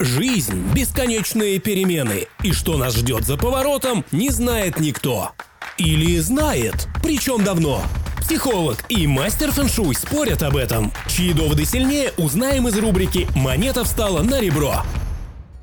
Жизнь– 0.00 0.62
бесконечные 0.76 1.58
перемены, 1.58 2.28
и 2.44 2.52
что 2.52 2.76
нас 2.76 2.94
ждет 2.94 3.24
за 3.24 3.36
поворотом, 3.36 4.04
не 4.12 4.30
знает 4.30 4.78
никто. 4.78 5.32
Или 5.76 6.18
знает, 6.18 6.86
причем 7.02 7.42
давно. 7.42 7.82
Психолог 8.20 8.84
и 8.88 9.08
мастер 9.08 9.50
фэншуй 9.50 9.96
спорят 9.96 10.44
об 10.44 10.56
этом. 10.56 10.92
Чьи 11.08 11.32
доводы 11.32 11.64
сильнее, 11.64 12.12
узнаем 12.16 12.68
из 12.68 12.78
рубрики 12.78 13.26
«Монета 13.34 13.82
встала 13.82 14.22
на 14.22 14.40
ребро». 14.40 14.84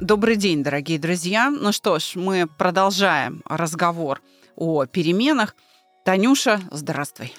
Добрый 0.02 0.36
день, 0.36 0.64
дорогие 0.64 1.00
друзья. 1.00 1.50
Ну 1.50 1.72
что 1.72 1.98
ж, 2.00 2.12
мы 2.16 2.46
продолжаем 2.46 3.42
разговор 3.46 4.22
о 4.58 4.86
переменах. 4.86 5.56
Танюша, 6.04 6.60
здравствуй. 6.72 7.34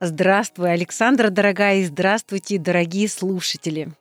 Здравствуй, 0.00 0.72
Александра, 0.72 1.30
дорогая, 1.30 1.82
и 1.82 1.84
здравствуйте, 1.84 2.58
дорогие 2.58 3.08
слушатели. 3.08 3.92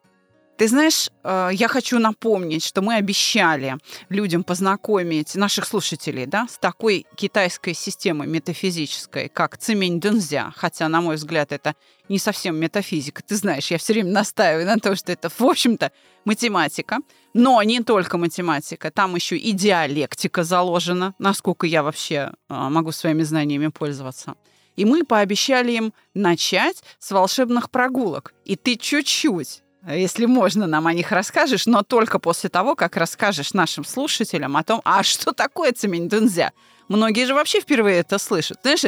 Ты 0.60 0.68
знаешь, 0.68 1.10
э, 1.24 1.52
я 1.54 1.70
хочу 1.70 2.00
напомнить, 2.00 2.66
что 2.66 2.82
мы 2.82 2.96
обещали 2.96 3.78
людям 4.10 4.44
познакомить 4.44 5.36
наших 5.36 5.66
слушателей 5.66 6.26
да, 6.26 6.48
с 6.50 6.58
такой 6.58 7.06
китайской 7.16 7.74
системой 7.74 8.28
метафизической, 8.28 9.30
как 9.30 9.58
цимень 9.58 10.02
дунзя. 10.02 10.52
Хотя, 10.58 10.90
на 10.90 11.00
мой 11.00 11.16
взгляд, 11.16 11.54
это 11.54 11.76
не 12.10 12.20
совсем 12.20 12.58
метафизика. 12.58 13.24
Ты 13.24 13.38
знаешь, 13.38 13.72
я 13.72 13.78
все 13.78 13.94
время 13.94 14.12
настаиваю 14.12 14.66
на 14.66 14.76
том, 14.80 14.98
что 14.98 15.14
это, 15.14 15.30
в 15.30 15.42
общем-то, 15.42 15.94
математика. 16.26 16.98
Но 17.34 17.64
не 17.64 17.80
только 17.82 18.18
математика, 18.18 18.92
там 18.92 19.16
еще 19.16 19.38
и 19.38 19.54
диалектика 19.54 20.44
заложена, 20.44 21.16
насколько 21.20 21.68
я 21.68 21.84
вообще 21.84 22.34
э, 22.50 22.54
могу 22.54 22.92
своими 22.92 23.24
знаниями 23.24 23.68
пользоваться. 23.68 24.36
И 24.76 24.84
мы 24.84 25.06
пообещали 25.06 25.72
им 25.72 25.94
начать 26.14 26.84
с 27.00 27.12
волшебных 27.12 27.72
прогулок. 27.72 28.34
И 28.44 28.58
ты 28.58 28.76
чуть-чуть 28.76 29.64
если 29.88 30.26
можно, 30.26 30.68
нам 30.68 30.88
о 30.88 30.94
них 30.94 31.12
расскажешь, 31.12 31.66
но 31.66 31.84
только 31.84 32.20
после 32.20 32.50
того, 32.50 32.76
как 32.76 32.98
расскажешь 32.98 33.54
нашим 33.54 33.86
слушателям 33.86 34.58
о 34.58 34.64
том, 34.64 34.82
а 34.84 35.04
что 35.04 35.32
такое 35.32 35.72
цемень-дунзя. 35.72 36.52
Многие 36.88 37.26
же 37.26 37.36
вообще 37.36 37.62
впервые 37.62 38.00
это 38.00 38.18
слышат. 38.18 38.60
Знаешь, 38.64 38.82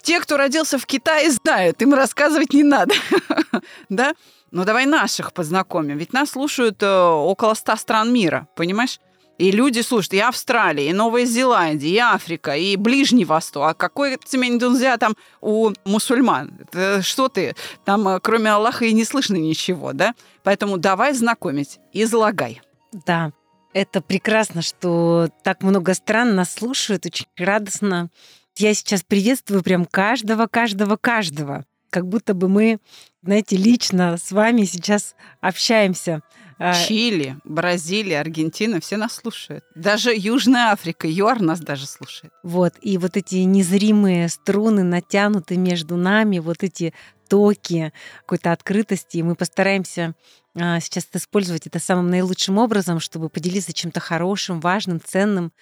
те, 0.00 0.20
кто 0.20 0.36
родился 0.36 0.78
в 0.78 0.86
Китае, 0.86 1.30
знают, 1.30 1.82
им 1.82 1.92
рассказывать 1.92 2.52
не 2.52 2.62
надо. 2.62 2.94
да? 3.88 4.14
Ну, 4.52 4.64
давай 4.64 4.86
наших 4.86 5.32
познакомим. 5.32 5.98
Ведь 5.98 6.12
нас 6.12 6.30
слушают 6.30 6.82
э, 6.82 6.86
около 6.88 7.54
ста 7.54 7.76
стран 7.76 8.12
мира, 8.12 8.46
понимаешь? 8.54 9.00
И 9.38 9.52
люди 9.52 9.80
слушают 9.80 10.14
и 10.14 10.18
Австралия, 10.18 10.90
и 10.90 10.92
Новая 10.92 11.24
Зеландия, 11.24 11.88
и 11.88 11.98
Африка, 11.98 12.56
и 12.56 12.76
Ближний 12.76 13.24
Восток. 13.24 13.62
А 13.68 13.74
какой 13.74 14.16
цемень 14.24 14.58
дунзя 14.58 14.96
там 14.98 15.14
у 15.40 15.70
мусульман? 15.84 16.58
Это 16.60 17.02
что 17.02 17.28
ты? 17.28 17.54
Там 17.84 18.06
э, 18.08 18.20
кроме 18.20 18.50
Аллаха 18.50 18.84
и 18.84 18.92
не 18.92 19.04
слышно 19.04 19.36
ничего, 19.36 19.92
да? 19.92 20.14
Поэтому 20.42 20.76
давай 20.76 21.14
знакомить, 21.14 21.78
излагай. 21.92 22.60
Да, 22.92 23.32
это 23.72 24.00
прекрасно, 24.00 24.60
что 24.60 25.28
так 25.44 25.62
много 25.62 25.94
стран 25.94 26.34
нас 26.34 26.52
слушают, 26.54 27.06
очень 27.06 27.26
радостно. 27.36 28.10
Я 28.56 28.74
сейчас 28.74 29.04
приветствую 29.04 29.62
прям 29.62 29.84
каждого, 29.84 30.48
каждого, 30.48 30.96
каждого. 30.96 31.64
Как 31.90 32.06
будто 32.06 32.34
бы 32.34 32.48
мы, 32.48 32.78
знаете, 33.22 33.56
лично 33.56 34.16
с 34.16 34.32
вами 34.32 34.64
сейчас 34.64 35.14
общаемся 35.40 36.22
а, 36.58 36.74
Чили, 36.74 37.36
Бразилия, 37.44 38.20
Аргентина, 38.20 38.80
все 38.80 38.96
нас 38.96 39.14
слушают. 39.14 39.64
Даже 39.76 40.12
Южная 40.14 40.72
Африка, 40.72 41.06
ЮАР 41.08 41.40
нас 41.40 41.60
даже 41.60 41.86
слушает. 41.86 42.32
Вот, 42.42 42.74
и 42.82 42.98
вот 42.98 43.16
эти 43.16 43.36
незримые 43.36 44.28
струны 44.28 44.82
натянуты 44.82 45.56
между 45.56 45.96
нами, 45.96 46.40
вот 46.40 46.64
эти 46.64 46.92
токи 47.28 47.92
какой-то 48.20 48.52
открытости, 48.52 49.18
и 49.18 49.22
мы 49.22 49.36
постараемся 49.36 50.14
а, 50.56 50.80
сейчас 50.80 51.06
использовать 51.14 51.66
это 51.66 51.78
самым 51.78 52.10
наилучшим 52.10 52.58
образом, 52.58 52.98
чтобы 52.98 53.28
поделиться 53.28 53.72
чем-то 53.72 54.00
хорошим, 54.00 54.60
важным, 54.60 55.00
ценным, 55.00 55.52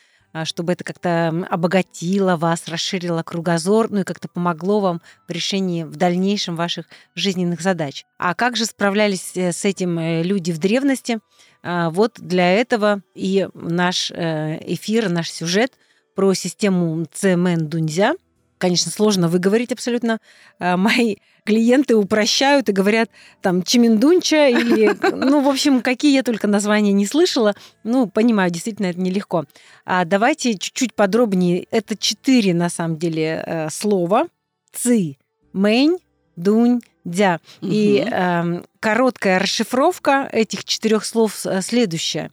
чтобы 0.45 0.73
это 0.73 0.85
как-то 0.85 1.47
обогатило 1.51 2.37
вас, 2.37 2.69
расширило 2.69 3.23
кругозор, 3.23 3.91
ну 3.91 4.01
и 4.01 4.05
как-то 4.05 4.29
помогло 4.29 4.81
вам 4.81 5.01
в 5.29 5.31
решении 5.31 5.85
в 5.85 5.97
дальнейшем 5.97 6.57
ваших 6.57 6.87
жизненных 7.15 7.61
задач. 7.61 8.05
А 8.19 8.35
как 8.35 8.57
же 8.57 8.67
справлялись 8.67 9.33
э, 9.37 9.53
с 9.53 9.65
этим 9.65 9.99
э, 9.99 10.23
люди 10.23 10.53
в 10.53 10.59
древности? 10.59 11.19
А, 11.63 11.91
вот 11.91 12.15
для 12.19 12.53
этого 12.53 13.03
и 13.15 13.49
наш 13.55 14.11
э, 14.11 14.59
эфир, 14.67 15.09
наш 15.09 15.31
сюжет 15.31 15.73
про 16.15 16.35
систему 16.35 17.07
Цемен 17.13 17.69
Дунзя. 17.69 18.15
Конечно, 18.59 18.91
сложно 18.91 19.29
выговорить 19.29 19.71
абсолютно. 19.73 20.19
Мои 20.59 21.17
клиенты 21.47 21.95
упрощают 21.95 22.69
и 22.69 22.73
говорят 22.73 23.09
там 23.41 23.63
Чемендунча 23.63 24.49
или, 24.49 24.95
ну, 25.15 25.41
в 25.41 25.49
общем, 25.49 25.81
какие 25.81 26.15
я 26.15 26.23
только 26.23 26.49
названия 26.49 26.93
не 26.93 27.07
слышала. 27.07 27.55
Ну, 27.85 28.07
понимаю, 28.09 28.51
действительно, 28.51 28.87
это 28.87 29.01
нелегко. 29.01 29.45
А 29.87 30.05
давайте 30.05 30.59
чуть-чуть 30.59 30.95
подробнее. 30.95 31.67
Это 31.71 31.97
четыре, 31.97 32.53
на 32.53 32.69
самом 32.69 32.99
деле, 32.99 33.43
э, 33.47 33.71
слова. 33.71 34.27
Ци, 34.73 35.17
мэнь, 35.53 35.99
дунь, 36.35 36.81
дя. 37.05 37.41
Угу. 37.63 37.71
И 37.71 38.07
э, 38.11 38.63
короткая 38.81 39.39
расшифровка 39.39 40.29
этих 40.31 40.65
четырех 40.65 41.05
слов 41.07 41.47
э, 41.47 41.63
следующая. 41.63 42.31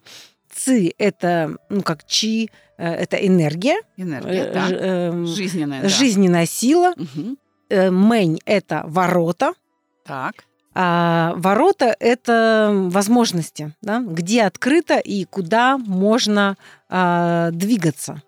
Ци– 0.54 0.94
это, 0.98 1.56
ну, 1.70 1.82
как 1.82 2.06
чи, 2.06 2.50
э, 2.78 2.88
это 2.88 3.18
энергия. 3.18 3.78
Энергия, 3.98 4.52
да. 4.54 4.68
Э, 4.70 5.26
жизненная, 5.26 5.88
жизненная 5.88 6.46
да. 6.46 6.52
сила. 6.52 6.94
Угу. 6.98 7.38
Э, 7.74 7.90
мэнь– 7.90 8.40
это 8.46 8.84
ворота. 8.86 9.54
Так. 10.06 10.46
А 10.76 11.34
ворота– 11.38 11.96
это 12.00 12.70
возможности, 12.72 13.74
да, 13.82 14.00
где 14.00 14.44
открыто 14.44 15.00
и 15.00 15.26
куда 15.26 15.80
можно 15.80 16.56
а, 16.88 17.50
двигаться. 17.50 18.22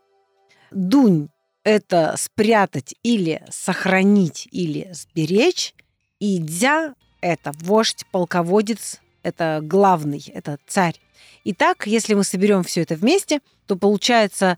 Дунь– 0.72 1.30
это 1.64 2.16
спрятать 2.18 2.96
или 3.04 3.44
сохранить 3.52 4.48
или 4.52 4.90
сберечь. 4.94 5.76
И 6.20 6.40
дзя– 6.40 6.96
это 7.22 7.52
вождь, 7.62 8.04
полководец, 8.12 9.00
это 9.22 9.60
главный, 9.62 10.24
это 10.34 10.58
царь. 10.66 11.00
Итак, 11.44 11.86
если 11.86 12.16
мы 12.16 12.24
соберем 12.24 12.64
все 12.64 12.82
это 12.82 12.96
вместе, 12.96 13.42
то 13.68 13.76
получается 13.76 14.58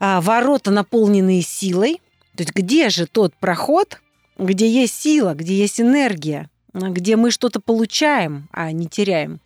а, 0.00 0.22
ворота, 0.22 0.70
наполненные 0.70 1.42
силой– 1.42 2.00
то 2.38 2.42
есть 2.42 2.54
где 2.54 2.88
же 2.88 3.06
тот 3.06 3.34
проход, 3.34 4.00
где 4.38 4.70
есть 4.70 4.94
сила, 4.94 5.34
где 5.34 5.54
есть 5.54 5.80
энергия, 5.80 6.48
где 6.72 7.16
мы 7.16 7.32
что-то 7.32 7.58
получаем, 7.58 8.48
а 8.52 8.70
не 8.70 8.86
теряем. 8.86 9.40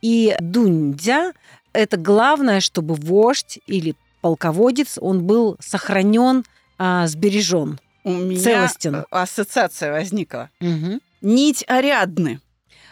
И 0.00 0.34
дуньдзя– 0.40 1.34
это 1.74 1.98
главное, 1.98 2.60
чтобы 2.60 2.94
вождь 2.94 3.58
или 3.66 3.94
полководец, 4.22 4.96
он 4.98 5.26
был 5.26 5.58
сохранен, 5.60 6.44
а, 6.78 7.06
сбережен, 7.08 7.78
У 8.04 8.12
меня 8.12 8.40
целостен. 8.40 9.04
ассоциация 9.10 9.92
возникла. 9.92 10.48
Угу. 10.62 10.98
Нить 11.20 11.64
Ариадны 11.68 12.40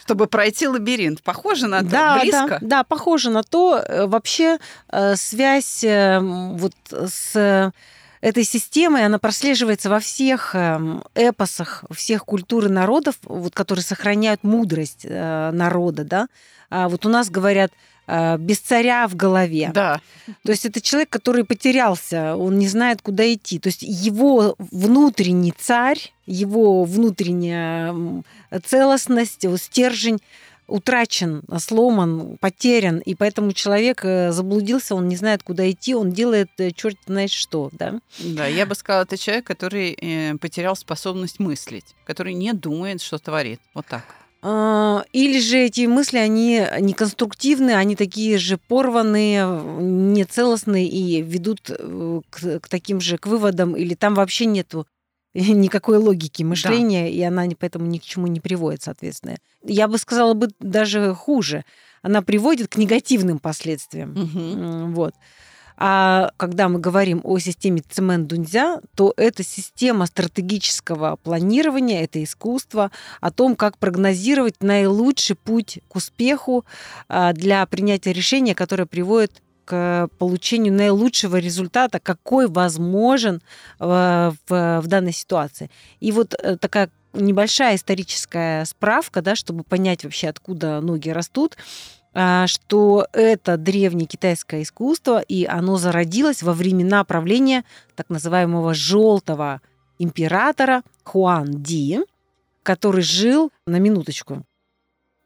чтобы 0.02 0.26
пройти 0.26 0.66
лабиринт. 0.66 1.22
Похоже 1.22 1.66
на 1.66 1.80
то? 1.80 1.90
Да, 1.90 2.18
Близко? 2.20 2.48
Да, 2.48 2.58
да, 2.62 2.84
похоже 2.84 3.28
на 3.28 3.42
то. 3.42 3.76
Э, 3.76 4.06
вообще 4.06 4.56
э, 4.90 5.16
связь 5.16 5.84
э, 5.84 6.18
вот 6.20 6.72
с 6.90 7.72
этой 8.20 8.44
системой, 8.44 9.04
она 9.04 9.18
прослеживается 9.18 9.90
во 9.90 10.00
всех 10.00 10.54
эм, 10.54 11.04
эпосах, 11.14 11.84
всех 11.90 12.24
культур 12.24 12.66
и 12.66 12.68
народов, 12.68 13.16
вот, 13.22 13.54
которые 13.54 13.84
сохраняют 13.84 14.42
мудрость 14.42 15.04
э, 15.04 15.50
народа. 15.52 16.04
Да? 16.04 16.28
А 16.70 16.88
вот 16.88 17.06
у 17.06 17.08
нас 17.08 17.30
говорят 17.30 17.72
э, 18.06 18.36
без 18.38 18.58
царя 18.58 19.06
в 19.06 19.14
голове. 19.14 19.70
Да. 19.72 20.00
То 20.44 20.52
есть 20.52 20.66
это 20.66 20.80
человек, 20.80 21.10
который 21.10 21.44
потерялся, 21.44 22.36
он 22.36 22.58
не 22.58 22.68
знает, 22.68 23.02
куда 23.02 23.32
идти. 23.32 23.58
То 23.58 23.68
есть 23.68 23.82
его 23.82 24.56
внутренний 24.58 25.54
царь, 25.56 26.12
его 26.26 26.84
внутренняя 26.84 27.94
целостность, 28.64 29.44
его 29.44 29.56
стержень 29.56 30.20
утрачен, 30.68 31.42
сломан, 31.58 32.36
потерян, 32.38 32.98
и 32.98 33.14
поэтому 33.14 33.52
человек 33.52 34.04
э, 34.04 34.30
заблудился, 34.32 34.94
он 34.94 35.08
не 35.08 35.16
знает, 35.16 35.42
куда 35.42 35.68
идти, 35.70 35.94
он 35.94 36.12
делает 36.12 36.50
э, 36.58 36.70
черт 36.70 36.96
знает 37.06 37.30
что, 37.30 37.70
да? 37.72 38.00
Да, 38.18 38.46
я 38.46 38.66
бы 38.66 38.74
сказала, 38.74 39.02
это 39.02 39.16
человек, 39.16 39.46
который 39.46 39.92
э, 39.92 40.36
потерял 40.36 40.76
способность 40.76 41.40
мыслить, 41.40 41.96
который 42.04 42.34
не 42.34 42.52
думает, 42.52 43.02
что 43.02 43.18
творит. 43.18 43.60
Вот 43.74 43.86
так. 43.86 44.04
А, 44.40 45.04
или 45.12 45.40
же 45.40 45.58
эти 45.58 45.86
мысли, 45.86 46.18
они 46.18 46.64
неконструктивные, 46.80 47.76
они 47.76 47.96
такие 47.96 48.38
же 48.38 48.56
порванные, 48.56 49.44
нецелостные 49.80 50.86
и 50.86 51.22
ведут 51.22 51.62
к, 51.62 52.60
к 52.60 52.68
таким 52.68 53.00
же 53.00 53.18
к 53.18 53.26
выводам, 53.26 53.74
или 53.74 53.94
там 53.94 54.14
вообще 54.14 54.46
нету 54.46 54.86
никакой 55.54 55.98
логики 55.98 56.42
мышления, 56.42 57.04
да. 57.04 57.08
и 57.08 57.22
она 57.22 57.46
поэтому 57.58 57.86
ни 57.86 57.98
к 57.98 58.02
чему 58.02 58.26
не 58.26 58.40
приводит, 58.40 58.82
соответственно. 58.82 59.36
Я 59.62 59.88
бы 59.88 59.98
сказала 59.98 60.34
бы 60.34 60.48
даже 60.60 61.14
хуже. 61.14 61.64
Она 62.02 62.22
приводит 62.22 62.68
к 62.68 62.76
негативным 62.76 63.38
последствиям. 63.38 64.12
Угу. 64.12 64.94
Вот. 64.94 65.14
А 65.80 66.32
когда 66.36 66.68
мы 66.68 66.80
говорим 66.80 67.20
о 67.22 67.38
системе 67.38 67.82
Цемент 67.88 68.26
Дунзя, 68.26 68.80
то 68.96 69.14
это 69.16 69.44
система 69.44 70.06
стратегического 70.06 71.16
планирования, 71.22 72.02
это 72.02 72.22
искусство 72.22 72.90
о 73.20 73.30
том, 73.30 73.54
как 73.54 73.78
прогнозировать 73.78 74.60
наилучший 74.60 75.36
путь 75.36 75.78
к 75.86 75.94
успеху 75.94 76.64
а, 77.08 77.32
для 77.32 77.64
принятия 77.66 78.12
решения, 78.12 78.56
которое 78.56 78.86
приводит 78.86 79.40
к 79.68 80.08
получению 80.16 80.72
наилучшего 80.72 81.36
результата, 81.36 82.00
какой 82.00 82.48
возможен 82.48 83.42
в, 83.78 84.34
в, 84.48 84.80
в 84.80 84.86
данной 84.86 85.12
ситуации. 85.12 85.68
И 86.00 86.10
вот 86.10 86.34
э, 86.42 86.56
такая 86.56 86.88
небольшая 87.12 87.76
историческая 87.76 88.64
справка, 88.64 89.20
да, 89.20 89.36
чтобы 89.36 89.64
понять 89.64 90.04
вообще, 90.04 90.28
откуда 90.28 90.80
ноги 90.80 91.10
растут. 91.10 91.58
А, 92.14 92.46
что 92.46 93.06
это 93.12 93.58
древнее 93.58 94.06
китайское 94.06 94.62
искусство, 94.62 95.20
и 95.20 95.44
оно 95.44 95.76
зародилось 95.76 96.42
во 96.42 96.54
времена 96.54 97.04
правления 97.04 97.62
так 97.94 98.08
называемого 98.08 98.72
желтого 98.72 99.60
императора 99.98 100.82
Хуан 101.04 101.62
Ди, 101.62 102.00
который 102.62 103.02
жил, 103.02 103.52
на 103.66 103.76
минуточку, 103.76 104.46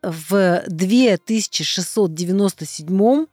в 0.02 0.64
2697 0.66 3.26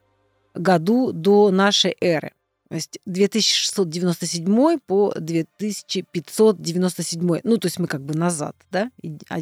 году 0.54 1.12
до 1.12 1.52
нашей 1.52 1.96
эры. 2.00 2.32
То 2.70 2.76
есть 2.76 3.00
2697 3.06 4.78
по 4.86 5.12
2597. 5.20 7.40
Ну, 7.44 7.58
то 7.58 7.66
есть 7.66 7.80
мы 7.80 7.88
как 7.88 8.02
бы 8.02 8.14
назад, 8.14 8.56
да, 8.72 8.92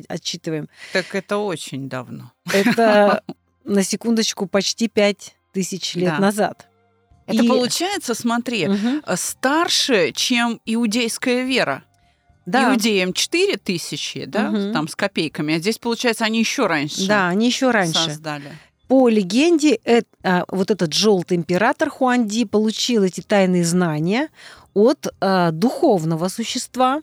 отчитываем. 0.07 0.69
Так 0.94 1.13
это 1.13 1.38
очень 1.38 1.89
давно. 1.89 2.31
Это 2.54 3.21
на 3.65 3.83
секундочку, 3.83 4.48
почти 4.48 4.88
пять 4.88 5.36
тысяч 5.51 5.95
лет 5.95 6.12
да. 6.12 6.19
назад. 6.19 6.69
Это 7.25 7.44
и... 7.44 7.48
получается, 7.48 8.15
смотри, 8.15 8.69
угу. 8.69 9.01
старше, 9.15 10.13
чем 10.13 10.62
иудейская 10.65 11.44
вера. 11.44 11.83
Да. 12.45 12.71
Иудеям 12.71 13.12
4 13.12 13.57
тысячи, 13.57 14.24
да, 14.24 14.50
угу. 14.50 14.71
там 14.71 14.88
с 14.88 14.95
копейками, 14.95 15.56
а 15.56 15.59
здесь, 15.59 15.80
получается, 15.80 16.24
они 16.24 16.39
еще 16.39 16.68
раньше. 16.68 17.06
Да, 17.06 17.27
они 17.27 17.48
еще 17.48 17.71
раньше. 17.71 18.06
Создали. 18.06 18.57
По 18.87 19.09
легенде, 19.09 19.79
это, 19.83 20.07
а, 20.23 20.45
вот 20.47 20.71
этот 20.71 20.93
желтый 20.93 21.37
император 21.37 21.89
Хуанди 21.89 22.45
получил 22.45 23.03
эти 23.03 23.21
тайные 23.21 23.65
знания 23.65 24.29
от 24.73 25.13
а, 25.19 25.51
духовного 25.51 26.29
существа, 26.29 27.01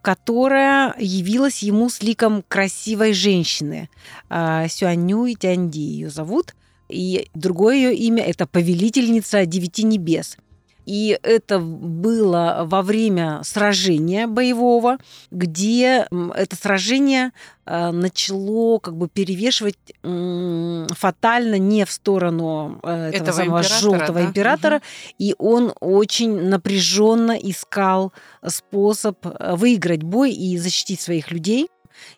которая 0.00 0.94
явилась 0.98 1.62
ему 1.62 1.90
с 1.90 2.02
ликом 2.02 2.44
красивой 2.46 3.12
женщины. 3.14 3.90
А, 4.28 4.68
Сюаню 4.68 5.26
и 5.26 5.34
Тяньди 5.34 5.80
ее 5.80 6.10
зовут. 6.10 6.54
И 6.88 7.28
другое 7.34 7.76
ее 7.76 7.94
имя– 7.94 8.22
это 8.26 8.46
повелительница 8.46 9.44
девяти 9.44 9.82
небес– 9.82 10.36
и 10.88 11.18
это 11.22 11.58
было 11.58 12.62
во 12.64 12.80
время 12.80 13.42
сражения 13.44 14.26
боевого, 14.26 14.96
где 15.30 16.08
это 16.34 16.56
сражение 16.56 17.32
э, 17.66 17.90
начало 17.90 18.78
как 18.78 18.96
бы 18.96 19.06
перевешивать 19.06 19.76
фатально 20.02 21.58
не 21.58 21.84
в 21.84 21.90
сторону 21.90 22.80
э, 22.82 23.10
этого, 23.10 23.22
этого 23.22 23.36
самого 23.36 23.62
желтого 23.64 24.20
да? 24.20 24.24
императора, 24.24 24.76
угу. 24.76 24.84
и 25.18 25.34
он 25.38 25.74
очень 25.80 26.40
напряженно 26.48 27.32
искал 27.32 28.14
способ 28.46 29.18
э, 29.26 29.56
выиграть 29.56 30.02
бой 30.02 30.32
и 30.32 30.56
защитить 30.56 31.02
своих 31.02 31.30
людей. 31.30 31.68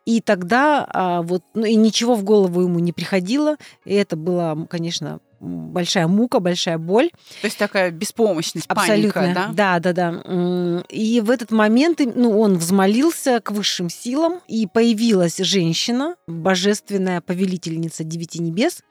И 0.04 0.20
тогда 0.20 0.86
а, 0.88 1.22
вот, 1.22 1.42
ну 1.54 1.64
и 1.64 1.74
ничего 1.74 2.14
в 2.14 2.22
голову 2.22 2.60
ему 2.60 2.78
не 2.78 2.92
приходило. 2.92 3.56
И 3.86 3.94
это 3.94 4.14
было, 4.14 4.66
конечно, 4.68 5.20
большая 5.40 6.06
мука, 6.06 6.38
большая 6.38 6.78
боль. 6.78 7.10
То 7.40 7.46
есть 7.46 7.58
такая 7.58 7.90
беспомощность, 7.90 8.66
Абсолютно. 8.68 9.12
паника, 9.12 9.34
да? 9.34 9.78
Да, 9.80 9.92
да, 9.92 10.22
да. 10.22 10.84
И 10.90 11.20
в 11.20 11.30
этот 11.30 11.50
момент 11.50 12.00
ну, 12.14 12.38
он 12.38 12.58
взмолился 12.58 13.40
к 13.40 13.50
высшим 13.50 13.88
силам, 13.88 14.40
и 14.46 14.66
появилась 14.66 15.38
женщина, 15.38 16.16
божественная 16.26 17.20
повелительница 17.20 18.04
девяти 18.04 18.40
небес, 18.40 18.82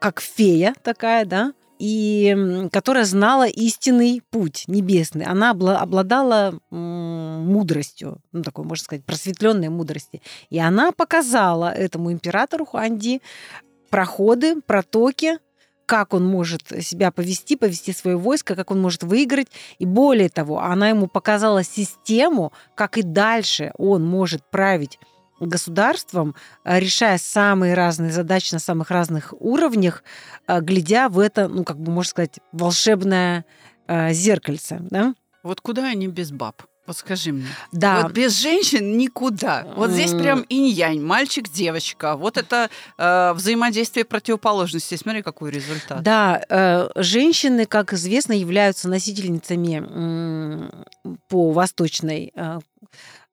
как 0.00 0.20
фея 0.20 0.74
такая, 0.82 1.24
да, 1.24 1.52
и 1.78 2.68
которая 2.72 3.04
знала 3.04 3.46
истинный 3.46 4.22
путь 4.30 4.64
небесный. 4.66 5.24
Она 5.24 5.50
обладала 5.50 6.58
мудростью, 6.70 8.20
ну, 8.32 8.42
такой, 8.42 8.64
можно 8.64 8.84
сказать, 8.84 9.04
просветленной 9.04 9.68
мудрости. 9.68 10.22
И 10.50 10.58
она 10.58 10.92
показала 10.92 11.70
этому 11.72 12.12
императору 12.12 12.64
Хуанди 12.64 13.22
проходы, 13.90 14.60
протоки, 14.60 15.38
как 15.86 16.14
он 16.14 16.26
может 16.26 16.62
себя 16.82 17.10
повести, 17.10 17.56
повести 17.56 17.92
свое 17.92 18.16
войско, 18.16 18.54
как 18.54 18.70
он 18.70 18.80
может 18.80 19.02
выиграть. 19.02 19.48
И 19.78 19.86
более 19.86 20.28
того, 20.28 20.60
она 20.60 20.88
ему 20.88 21.06
показала 21.06 21.62
систему, 21.62 22.52
как 22.74 22.98
и 22.98 23.02
дальше 23.02 23.72
он 23.76 24.04
может 24.04 24.42
править 24.50 24.98
государством, 25.40 26.34
э, 26.64 26.78
решая 26.78 27.18
самые 27.18 27.74
разные 27.74 28.12
задачи 28.12 28.54
на 28.54 28.60
самых 28.60 28.90
разных 28.90 29.34
уровнях, 29.40 30.04
э, 30.46 30.60
глядя 30.60 31.08
в 31.08 31.18
это, 31.18 31.48
ну, 31.48 31.64
как 31.64 31.78
бы, 31.78 31.90
можно 31.90 32.10
сказать, 32.10 32.38
волшебное 32.52 33.44
э, 33.86 34.12
зеркальце. 34.12 34.78
Да? 34.90 35.14
Вот 35.42 35.60
куда 35.60 35.88
они 35.88 36.08
без 36.08 36.30
баб? 36.30 36.62
Вот 36.86 36.98
скажи 36.98 37.32
мне. 37.32 37.46
Да. 37.72 38.02
Вот 38.02 38.12
без 38.12 38.38
женщин 38.38 38.98
никуда. 38.98 39.66
Вот 39.76 39.90
здесь 39.90 40.12
прям 40.12 40.44
инь-янь, 40.48 41.00
мальчик, 41.00 41.48
девочка. 41.48 42.14
Вот 42.14 42.36
это 42.36 42.68
э, 42.98 43.32
взаимодействие 43.32 44.04
противоположностей. 44.04 44.98
Смотри, 44.98 45.22
какой 45.22 45.50
результат. 45.50 46.02
Да, 46.02 46.42
э, 46.48 46.88
женщины, 46.96 47.64
как 47.64 47.94
известно, 47.94 48.34
являются 48.34 48.88
носительницами 48.88 49.82
э, 51.04 51.14
по 51.28 51.52
восточной 51.52 52.32
э, 52.34 52.58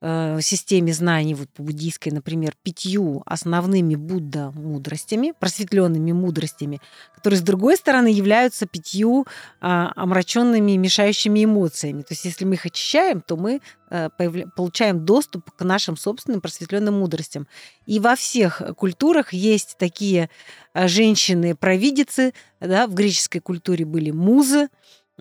системе 0.02 0.94
знаний, 0.94 1.36
вот 1.36 1.50
по 1.50 1.62
буддийской, 1.62 2.12
например, 2.12 2.56
пятью 2.64 3.22
основными 3.26 3.96
Будда 3.96 4.52
мудростями, 4.56 5.34
просветленными 5.40 6.12
мудростями, 6.12 6.82
которые, 7.14 7.38
с 7.38 7.44
другой 7.44 7.78
стороны, 7.78 8.08
являются 8.08 8.66
пятью 8.66 9.28
а, 9.60 9.92
омраченными, 9.96 10.72
мешающими 10.72 11.46
эмоциями. 11.46 12.02
То 12.02 12.14
есть, 12.14 12.26
если 12.26 12.46
мы 12.46 12.56
их 12.56 12.66
очищаем, 12.66 13.22
то 13.22 13.38
мы 13.38 13.62
появля- 13.92 14.50
получаем 14.56 15.06
доступ 15.06 15.52
к 15.52 15.64
нашим 15.64 15.98
собственным 15.98 16.42
просветленным 16.42 17.00
мудростям. 17.00 17.48
И 17.86 18.00
во 18.00 18.16
всех 18.16 18.62
культурах 18.78 19.34
есть 19.34 19.76
такие 19.78 20.30
а, 20.74 20.88
женщины-провидицы. 20.88 22.34
Да, 22.60 22.88
в 22.88 22.94
греческой 22.94 23.42
культуре 23.42 23.86
были 23.86 24.12
музы, 24.12 24.70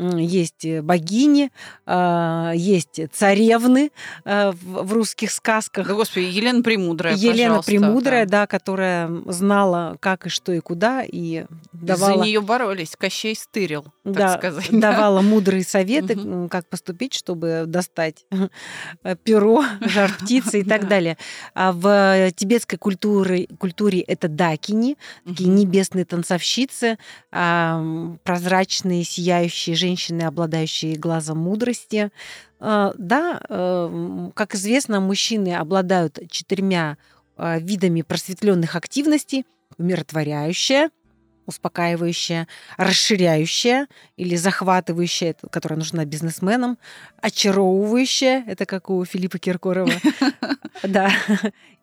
есть 0.00 0.64
э, 0.64 0.82
богини, 0.82 1.50
а, 1.87 2.52
есть 2.55 3.00
царевны 3.12 3.91
э, 4.25 4.52
в 4.52 4.93
русских 4.93 5.31
сказках. 5.31 5.87
Да, 5.87 5.94
господи, 5.94 6.25
Елена 6.25 6.62
Премудрая, 6.62 7.14
Елена 7.14 7.62
Премудрая, 7.62 8.25
да. 8.25 8.43
да, 8.43 8.47
которая 8.47 9.11
знала, 9.26 9.97
как 10.00 10.26
и 10.26 10.29
что 10.29 10.52
и 10.52 10.61
куда, 10.61 11.02
и 11.02 11.44
давала... 11.73 12.19
За 12.19 12.25
нее 12.25 12.41
боролись, 12.41 12.94
Кощей 12.97 13.37
стырил, 13.37 13.85
да, 14.12 14.38
сказать. 14.38 14.69
Давала 14.71 15.21
мудрые 15.21 15.64
советы, 15.64 16.49
как 16.50 16.67
поступить, 16.69 17.14
чтобы 17.14 17.64
достать 17.67 18.26
перо, 19.25 19.64
жар 19.81 20.12
птицы 20.21 20.61
и 20.61 20.64
так 20.64 20.88
далее. 20.88 21.17
А 21.55 21.73
в 21.73 22.33
тибетской 22.33 22.79
культуре, 22.79 23.47
культуре 23.59 24.00
это 24.00 24.29
дакини, 24.29 24.97
такие 25.26 25.49
небесные 25.49 26.05
танцовщицы, 26.05 26.99
прозрачные, 27.31 29.05
сияющие 29.05 29.76
женщины, 29.76 30.23
обладающие 30.23 30.97
глазом 30.97 31.38
мудрости. 31.38 32.11
А, 32.61 32.93
да, 32.99 33.40
э, 33.49 34.31
как 34.35 34.55
известно, 34.55 35.00
мужчины 35.00 35.55
обладают 35.55 36.19
четырьмя 36.31 36.99
а, 37.37 37.59
видами 37.59 38.02
просветленных 38.02 38.76
активностей. 38.76 39.47
Умиротворяющая, 39.79 40.90
успокаивающая, 41.50 42.49
расширяющая 42.78 43.87
или 44.16 44.37
захватывающая, 44.37 45.35
которая 45.50 45.78
нужна 45.78 46.04
бизнесменам, 46.07 46.78
очаровывающая, 47.21 48.45
это 48.47 48.64
как 48.64 48.88
у 48.88 49.04
Филиппа 49.04 49.38
Киркорова, 49.38 49.92
да, 50.83 51.12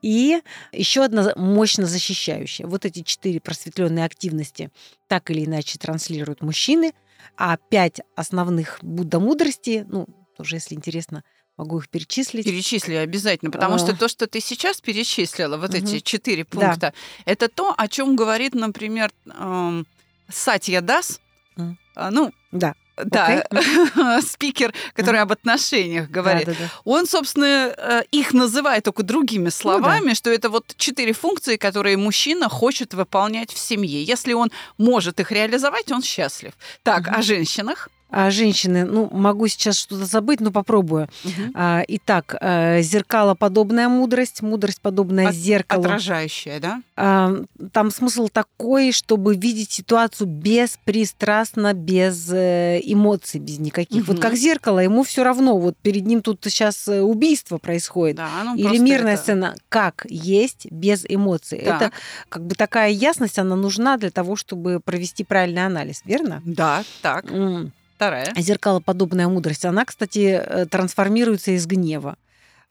и 0.02 0.42
еще 0.72 1.04
одна 1.04 1.34
мощно 1.36 1.86
защищающая. 1.86 2.66
Вот 2.66 2.86
эти 2.86 3.04
четыре 3.04 3.40
просветленные 3.40 4.06
активности 4.06 4.72
так 5.08 5.30
или 5.30 5.46
иначе 5.46 5.78
транслируют 5.78 6.42
мужчины– 6.42 6.94
а 7.38 7.58
пять 7.58 8.02
основных 8.16 8.80
Будда 8.82 9.20
мудрости, 9.20 9.86
ну, 9.88 10.08
тоже, 10.36 10.56
если 10.56 10.76
интересно, 10.76 11.24
могу 11.58 11.80
их 11.80 11.90
перечислить. 11.90 12.46
Перечисли 12.46 12.94
обязательно, 12.94 13.52
потому 13.52 13.76
а... 13.76 13.80
что 13.80 13.96
то, 13.96 14.08
что 14.08 14.28
ты 14.28 14.40
сейчас 14.40 14.80
перечислила, 14.80 15.58
вот 15.58 15.72
угу. 15.72 15.78
эти 15.78 16.00
четыре 16.00 16.46
пункта, 16.46 16.80
да. 16.80 16.94
это 17.26 17.50
то, 17.50 17.74
о 17.76 17.88
чем 17.88 18.16
говорит, 18.16 18.54
например, 18.54 19.12
эм, 19.26 19.86
Сатья 20.30 20.82
Дас. 20.82 21.20
Mm. 21.58 21.76
Ну, 22.12 22.34
да. 22.52 22.76
Да, 22.98 23.44
okay. 23.52 24.22
спикер, 24.28 24.74
который 24.94 25.18
mm. 25.18 25.24
об 25.24 25.32
отношениях 25.32 26.10
говорит. 26.10 26.48
Да, 26.48 26.54
да, 26.54 26.60
да. 26.62 26.72
Он, 26.84 27.06
собственно, 27.06 27.72
э, 27.78 28.02
их 28.10 28.34
называет 28.34 28.86
только 28.86 29.04
другими 29.04 29.50
словами, 29.50 30.02
ну, 30.02 30.10
да. 30.10 30.16
что 30.16 30.32
это 30.32 30.50
вот 30.50 30.74
четыре 30.78 31.14
функции, 31.14 31.58
которые 31.58 31.96
мужчина 31.96 32.50
хочет 32.50 32.96
выполнять 32.96 33.52
в 33.54 33.60
семье. 33.60 34.04
Если 34.04 34.34
он 34.34 34.52
может 34.80 35.20
их 35.20 35.32
реализовать, 35.32 35.92
он 35.92 36.02
счастлив. 36.02 36.54
Так, 36.82 37.08
mm-hmm. 37.08 37.16
о 37.16 37.22
женщинах. 37.22 37.90
А, 38.10 38.32
женщины, 38.32 38.86
ну, 38.86 39.10
могу 39.12 39.48
сейчас 39.48 39.78
что-то 39.78 40.06
забыть, 40.06 40.40
но 40.40 40.52
попробую. 40.52 41.10
Мгм. 41.26 41.52
А, 41.56 41.84
итак, 41.90 42.36
э, 42.40 42.82
зеркалоподобная 42.82 43.90
мудрость, 43.90 44.42
мудрость 44.42 44.80
подобная 44.82 45.28
От- 45.30 45.36
зеркалу. 45.36 45.84
Отражающая, 45.84 46.60
да? 46.62 46.82
А, 46.96 47.36
Там 47.74 47.92
смысл 47.92 48.30
такой, 48.30 48.92
чтобы 48.94 49.36
видеть 49.36 49.72
ситуацию 49.72 50.28
беспристрастно, 50.28 51.74
без 51.74 52.30
э, 52.32 52.80
эмоций, 52.84 53.40
без 53.40 53.60
никаких. 53.60 54.08
Вот 54.08 54.14
Мгм. 54.18 54.22
как 54.22 54.36
зеркало, 54.36 54.80
ему 54.80 55.04
все 55.04 55.24
равно. 55.24 55.58
Вот 55.58 55.76
перед 55.78 56.06
ним 56.06 56.22
тут 56.22 56.40
сейчас 56.44 56.88
э, 56.88 57.02
убийство 57.02 57.58
происходит. 57.58 58.16
Да, 58.18 58.30
ну, 58.46 58.56
Или 58.56 58.78
мирная 58.78 59.14
это- 59.16 59.22
сцена, 59.24 59.56
как 59.70 60.06
есть, 60.10 60.68
без 60.72 61.06
эмоций. 61.08 61.58
Это 61.58 61.80
Так. 61.80 61.94
как 62.30 62.46
бы 62.46 62.56
такая 62.56 62.90
ясность, 62.90 63.38
она 63.38 63.56
нужна 63.56 63.98
для 63.98 64.12
того, 64.12 64.36
чтобы 64.36 64.80
провести 64.80 65.24
правильный 65.24 65.66
анализ, 65.66 66.02
верно? 66.06 66.42
Да, 66.46 66.84
так. 67.02 67.30
М. 67.32 67.74
Вторая. 67.98 68.32
Зеркалоподобная 68.38 69.28
мудрость, 69.28 69.66
она, 69.66 69.84
кстати, 69.84 70.40
э, 70.40 70.68
трансформируется 70.68 71.52
из 71.52 71.66
гнева. 71.66 72.16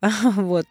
Вот. 0.23 0.67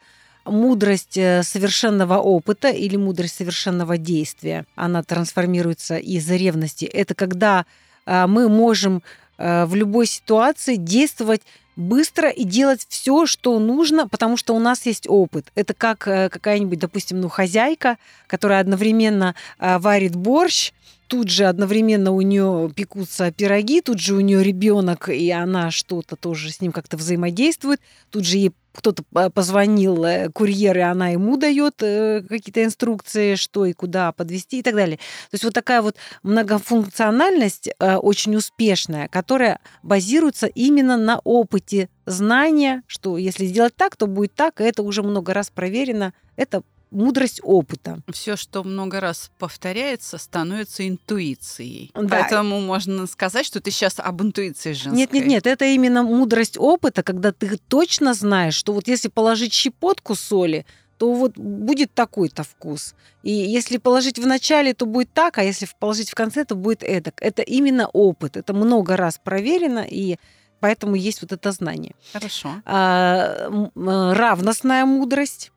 Мудрость 0.46 1.18
э, 1.18 1.44
совершенного 1.44 2.20
опыта 2.20 2.70
или 2.70 2.96
мудрость 2.96 3.36
совершенного 3.36 3.98
действия, 3.98 4.66
она 4.76 5.04
трансформируется 5.04 5.98
из 5.98 6.30
ревности. 6.32 6.86
Это 6.86 7.16
когда 7.16 7.66
а, 8.06 8.28
мы 8.28 8.48
можем 8.48 9.04
э, 9.38 9.66
в 9.66 9.76
любой 9.76 10.06
ситуации 10.06 10.78
действовать 10.78 11.42
быстро 11.76 12.30
и 12.30 12.46
делать 12.46 12.86
все, 12.88 13.26
что 13.26 13.60
нужно, 13.60 14.08
потому 14.08 14.38
что 14.38 14.56
у 14.56 14.60
нас 14.60 14.86
есть 14.86 15.06
опыт. 15.10 15.52
Это 15.56 15.74
как 15.74 16.08
э, 16.08 16.30
какая-нибудь, 16.30 16.80
допустим, 16.80 17.20
ну, 17.20 17.28
хозяйка, 17.28 17.98
которая 18.28 18.62
одновременно 18.62 19.36
варит 19.60 20.16
борщ, 20.16 20.72
тут 21.08 21.30
же 21.30 21.46
одновременно 21.46 22.12
у 22.12 22.22
нее 22.22 22.72
пекутся 22.76 23.32
пироги, 23.32 23.82
тут 23.82 24.00
же 24.00 24.16
у 24.16 24.20
нее 24.20 24.44
ребенок, 24.44 25.10
и 25.10 25.30
она 25.32 25.72
что-то 25.72 26.16
тоже 26.16 26.52
с 26.52 26.62
ним 26.62 26.72
как-то 26.72 26.98
взаимодействует, 26.98 27.80
тут 28.10 28.26
же 28.26 28.38
ей 28.38 28.52
кто-то 28.76 29.04
по- 29.04 29.30
позвонил, 29.30 30.04
э, 30.04 30.30
курьер, 30.30 30.78
и 30.78 30.82
она 30.82 31.10
ему 31.10 31.38
дает 31.38 31.82
э, 31.82 32.22
какие-то 32.28 32.64
инструкции, 32.64 33.36
что 33.36 33.66
и 33.66 33.74
куда 33.74 34.12
подвести 34.12 34.60
и 34.60 34.62
так 34.62 34.76
далее. 34.76 34.98
То 34.98 35.36
есть 35.36 35.44
вот 35.44 35.54
такая 35.54 35.82
вот 35.82 35.96
многофункциональность 36.24 37.70
э, 37.80 37.96
очень 37.96 38.36
успешная, 38.36 39.08
которая 39.08 39.60
базируется 39.82 40.48
именно 40.48 40.98
на 40.98 41.20
опыте 41.24 41.90
знания, 42.06 42.84
что 42.88 43.18
если 43.18 43.46
сделать 43.46 43.76
так, 43.76 43.96
то 43.96 44.08
будет 44.08 44.36
так, 44.36 44.60
и 44.60 44.66
это 44.66 44.84
уже 44.84 45.04
много 45.04 45.34
раз 45.34 45.50
проверено. 45.50 46.14
Это 46.36 46.64
мудрость 46.96 47.40
опыта. 47.44 48.00
Все, 48.12 48.36
что 48.36 48.64
много 48.64 49.00
раз 49.00 49.32
повторяется, 49.38 50.18
становится 50.18 50.88
интуицией. 50.88 51.92
Да. 51.94 52.08
Поэтому 52.08 52.60
можно 52.62 53.06
сказать, 53.08 53.46
что 53.46 53.62
ты 53.62 53.72
сейчас 53.72 54.00
об 54.00 54.22
интуиции 54.22 54.74
женской. 54.74 54.98
Нет, 54.98 55.14
нет, 55.14 55.26
нет, 55.28 55.48
это 55.48 55.66
именно 55.66 56.04
мудрость 56.04 56.58
опыта, 56.58 57.04
когда 57.04 57.32
ты 57.32 57.58
точно 57.68 58.14
знаешь, 58.14 58.56
что 58.56 58.74
вот 58.74 58.88
если 58.88 59.10
положить 59.10 59.54
щепотку 59.54 60.16
соли, 60.16 60.66
то 60.98 61.14
вот 61.14 61.38
будет 61.38 61.94
такой-то 61.94 62.44
вкус. 62.44 62.96
И 63.24 63.32
если 63.32 63.78
положить 63.78 64.18
в 64.18 64.26
начале, 64.26 64.74
то 64.74 64.86
будет 64.86 65.12
так, 65.14 65.38
а 65.38 65.44
если 65.44 65.68
положить 65.80 66.10
в 66.10 66.16
конце, 66.16 66.46
то 66.46 66.56
будет 66.56 66.84
эдак. 66.84 67.22
Это 67.22 67.42
именно 67.42 67.88
опыт. 67.88 68.38
Это 68.38 68.54
много 68.54 68.96
раз 68.96 69.20
проверено, 69.22 69.86
и 69.88 70.18
поэтому 70.60 70.96
есть 70.96 71.22
вот 71.22 71.34
это 71.34 71.52
знание. 71.52 71.96
Хорошо. 72.14 72.62
А, 72.66 73.50
э, 73.50 74.14
равностная 74.14 74.86
мудрость, 74.86 75.52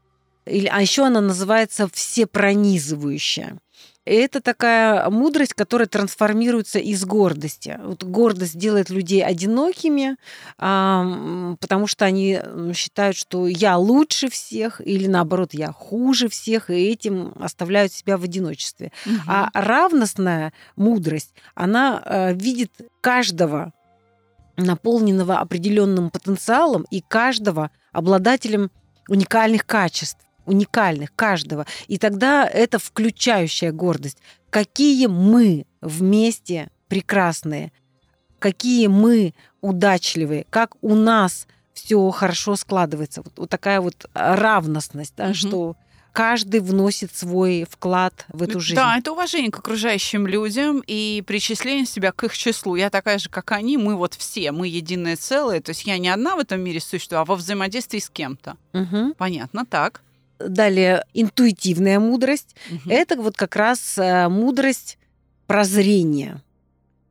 или, 0.49 0.67
а 0.67 0.81
еще 0.81 1.05
она 1.05 1.21
называется 1.21 1.89
всепронизывающая. 1.93 3.59
Это 4.05 4.41
такая 4.41 5.11
мудрость, 5.11 5.53
которая 5.53 5.87
трансформируется 5.87 6.79
из 6.79 7.05
гордости. 7.05 7.79
Вот 7.83 8.05
гордость 8.05 8.57
делает 8.57 8.89
людей 8.89 9.23
одинокими, 9.23 10.17
а, 10.57 11.55
потому 11.61 11.87
что 11.87 12.07
они 12.07 12.41
считают, 12.75 13.17
что 13.17 13.47
я 13.47 13.77
лучше 13.77 14.31
всех, 14.31 14.81
или 14.81 15.07
наоборот, 15.07 15.51
я 15.53 15.73
хуже 15.73 16.31
всех, 16.31 16.71
и 16.71 16.89
этим 16.89 17.35
оставляют 17.39 17.93
себя 17.93 18.17
в 18.17 18.23
одиночестве. 18.23 18.93
Мгм. 19.05 19.21
А 19.27 19.51
равностная 19.53 20.55
мудрость, 20.75 21.35
она 21.55 22.03
э, 22.03 22.33
видит 22.33 22.73
каждого 23.03 23.75
наполненного 24.57 25.39
определенным 25.39 26.09
потенциалом 26.09 26.87
и 26.91 27.03
каждого 27.07 27.71
обладателем 27.93 28.71
уникальных 29.09 29.67
качеств, 29.67 30.21
уникальных 30.49 31.15
каждого. 31.15 31.67
И 31.87 31.99
тогда 31.99 32.47
это 32.47 32.79
включающая 32.79 33.73
гордость. 33.73 34.19
Какие 34.51 35.07
мы 35.07 35.67
вместе 35.81 36.71
прекрасные, 36.89 37.71
какие 38.39 38.87
мы 38.87 39.35
удачливые, 39.61 40.47
как 40.51 40.77
у 40.83 40.95
нас 40.95 41.47
все 41.75 42.11
хорошо 42.11 42.57
складывается. 42.57 43.23
Вот, 43.23 43.33
вот 43.37 43.51
такая 43.51 43.81
вот 43.81 44.07
равностность, 44.15 45.15
да, 45.17 45.27
Мгм. 45.27 45.35
что 45.35 45.77
каждый 46.13 46.59
вносит 46.61 47.15
свой 47.15 47.65
вклад 47.71 48.25
в 48.29 48.43
эту 48.43 48.59
жизнь. 48.59 48.75
Да, 48.75 48.99
это 48.99 49.13
уважение 49.13 49.53
к 49.53 49.59
окружающим 49.59 50.27
людям 50.27 50.83
и 50.85 51.23
причисление 51.25 51.87
себя 51.87 52.11
к 52.11 52.25
их 52.25 52.37
числу. 52.37 52.75
Я 52.75 52.91
такая 52.91 53.19
же, 53.19 53.29
как 53.29 53.53
они, 53.53 53.77
мы 53.77 53.95
вот 53.95 54.15
все, 54.15 54.51
мы 54.51 54.67
единое 54.67 55.15
целое. 55.17 55.61
То 55.61 55.71
есть 55.71 55.85
я 55.85 55.97
не 55.99 56.09
одна 56.09 56.35
в 56.35 56.41
этом 56.41 56.61
мире 56.61 56.81
существую, 56.81 57.21
а 57.21 57.25
во 57.25 57.37
взаимодействии 57.37 58.01
с 58.01 58.11
кем-то. 58.11 58.57
Мгм. 58.73 59.15
Понятно, 59.17 59.65
так. 59.65 60.03
Далее 60.39 61.05
интуитивная 61.15 61.99
мудрость. 61.99 62.55
Мгм. 62.71 62.91
Это 62.91 63.17
вот 63.17 63.37
как 63.37 63.57
раз 63.57 63.99
э, 63.99 64.29
мудрость 64.29 64.99
прозрения, 65.47 66.43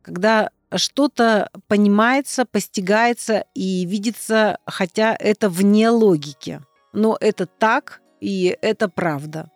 когда 0.01 0.51
что-то 0.75 1.49
понимается, 1.67 2.45
постигается 2.45 3.45
и 3.53 3.85
видится, 3.85 4.59
хотя 4.65 5.15
это 5.17 5.49
вне 5.49 5.89
логики. 5.89 6.61
Но 6.93 7.17
это 7.19 7.45
так, 7.45 8.01
и 8.19 8.57
это 8.61 8.89
правда. 8.89 9.49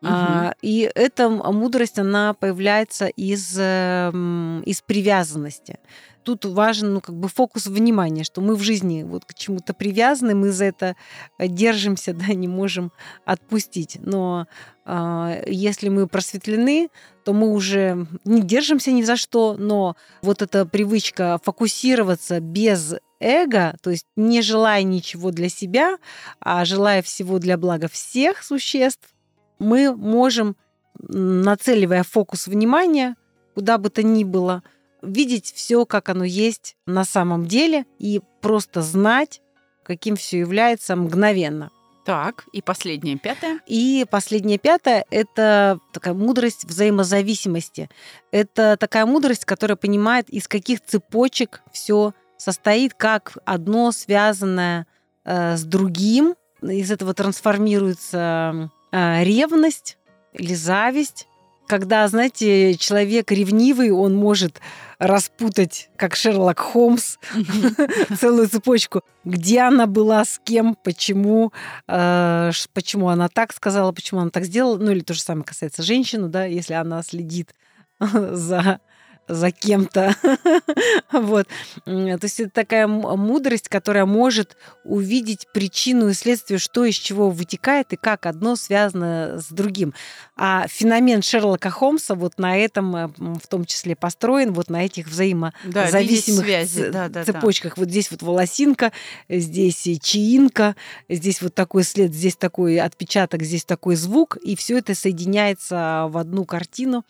Мгм. 0.00 0.12
А, 0.12 0.54
и 0.62 0.90
эта 0.94 1.28
мудрость, 1.28 1.98
она 1.98 2.32
появляется 2.34 3.06
из, 3.06 3.54
эм, 3.58 4.62
из 4.62 4.80
привязанности. 4.80 5.78
Тут 6.22 6.44
важен 6.44 6.94
ну, 6.94 7.00
как 7.00 7.14
бы 7.14 7.28
фокус 7.28 7.66
внимания, 7.66 8.24
что 8.24 8.40
мы 8.40 8.54
в 8.54 8.62
жизни 8.62 9.02
вот 9.02 9.24
к 9.24 9.34
чему-то 9.34 9.72
привязаны, 9.74 10.34
мы 10.34 10.52
за 10.52 10.66
это 10.66 10.96
э, 11.38 11.48
держимся, 11.48 12.12
да, 12.14 12.34
не 12.34 12.48
можем 12.48 12.92
отпустить. 13.24 13.98
Но 14.02 14.46
а, 14.84 15.40
если 15.46 15.88
мы 15.88 16.06
просветлены, 16.06 16.88
то 17.24 17.32
мы 17.32 17.52
уже 17.52 18.06
не 18.24 18.42
держимся 18.42 18.92
ни 18.92 19.02
за 19.02 19.16
что, 19.16 19.56
но 19.58 19.96
вот 20.22 20.40
эта 20.42 20.64
привычка 20.66 21.38
фокусироваться 21.42 22.40
без 22.40 22.94
эго, 23.20 23.76
то 23.82 23.90
есть 23.90 24.06
не 24.16 24.40
желая 24.40 24.82
ничего 24.82 25.30
для 25.30 25.50
себя, 25.50 25.98
а 26.40 26.64
желая 26.64 27.02
всего 27.02 27.38
для 27.38 27.58
блага 27.58 27.88
всех 27.88 28.42
существ, 28.42 29.14
мы 29.60 29.94
можем, 29.94 30.56
нацеливая 30.98 32.02
фокус 32.02 32.48
внимания, 32.48 33.14
куда 33.54 33.78
бы 33.78 33.90
то 33.90 34.02
ни 34.02 34.24
было, 34.24 34.64
видеть 35.02 35.52
все, 35.54 35.86
как 35.86 36.08
оно 36.08 36.24
есть 36.24 36.76
на 36.86 37.04
самом 37.04 37.46
деле, 37.46 37.86
и 37.98 38.20
просто 38.40 38.82
знать, 38.82 39.40
каким 39.84 40.16
все 40.16 40.40
является 40.40 40.96
мгновенно. 40.96 41.70
Так, 42.04 42.46
и 42.52 42.62
последнее, 42.62 43.18
пятое. 43.18 43.60
И 43.66 44.06
последнее 44.10 44.58
пятое– 44.58 45.04
это 45.10 45.78
такая 45.92 46.14
мудрость 46.14 46.64
взаимозависимости. 46.64 47.90
Это 48.32 48.76
такая 48.78 49.04
мудрость, 49.06 49.44
которая 49.44 49.76
понимает, 49.76 50.28
из 50.30 50.48
каких 50.48 50.80
цепочек 50.84 51.62
все 51.72 52.14
состоит, 52.38 52.94
как 52.94 53.36
одно 53.44 53.92
связанное 53.92 54.86
э, 55.24 55.56
с 55.56 55.62
другим. 55.64 56.34
Из 56.62 56.90
этого 56.90 57.12
трансформируется 57.14 58.70
ревность 58.92 59.98
или 60.32 60.54
зависть. 60.54 61.26
Когда, 61.66 62.06
знаете, 62.08 62.74
человек 62.74 63.30
ревнивый, 63.30 63.92
он 63.92 64.16
может 64.16 64.60
распутать, 64.98 65.88
как 65.96 66.16
Шерлок 66.16 66.58
Холмс, 66.58 67.16
целую 68.18 68.48
цепочку, 68.48 69.02
где 69.24 69.60
она 69.60 69.86
была, 69.86 70.24
с 70.24 70.40
кем, 70.42 70.74
почему, 70.74 71.52
ш- 71.86 72.52
почему 72.74 73.08
она 73.08 73.28
так 73.28 73.52
сказала, 73.52 73.92
почему 73.92 74.20
она 74.20 74.30
так 74.30 74.44
сделала. 74.44 74.78
Ну 74.78 74.90
или 74.90 75.00
то 75.00 75.14
же 75.14 75.22
самое 75.22 75.44
касается 75.44 75.84
женщины, 75.84 76.28
да, 76.28 76.44
если 76.44 76.74
она 76.74 77.02
следит 77.04 77.54
за 78.00 78.80
за 79.28 79.50
кем-то. 79.52 80.14
вот. 81.12 81.46
То 81.84 82.18
есть 82.22 82.40
это 82.40 82.50
такая 82.50 82.86
мудрость, 82.86 83.68
которая 83.68 84.04
может 84.06 84.56
увидеть 84.84 85.46
причину 85.52 86.08
и 86.08 86.14
следствие, 86.14 86.58
что 86.58 86.84
из 86.84 86.96
чего 86.96 87.30
вытекает 87.30 87.92
и 87.92 87.96
как 87.96 88.26
одно 88.26 88.56
связано 88.56 89.38
с 89.40 89.48
другим. 89.52 89.94
А 90.36 90.66
феномен 90.68 91.22
Шерлока 91.22 91.70
Холмса 91.70 92.14
вот 92.14 92.38
на 92.38 92.56
этом 92.56 92.96
э, 92.96 93.06
в 93.18 93.46
том 93.48 93.64
числе 93.66 93.94
построен, 93.94 94.52
вот 94.52 94.68
на 94.70 94.84
этих 94.84 95.06
Да, 95.06 95.10
взаимозависимых 95.12 96.44
связи. 96.44 96.80
ц- 96.82 96.90
Да, 96.90 97.08
да, 97.08 97.24
да. 97.24 97.32
цепочках. 97.32 97.76
Вот 97.78 97.88
здесь 97.88 98.10
вот 98.10 98.22
волосинка, 98.22 98.90
здесь 99.28 99.86
чаинка, 100.02 100.74
здесь 101.08 101.40
вот 101.42 101.54
такой 101.54 101.84
след, 101.84 102.12
здесь 102.12 102.36
такой 102.36 102.78
отпечаток, 102.80 103.42
здесь 103.42 103.64
такой 103.64 103.96
звук, 103.96 104.36
и 104.38 104.56
все 104.56 104.78
это 104.78 104.94
соединяется 104.94 106.06
в 106.10 106.16
одну 106.18 106.44
картину 106.44 107.04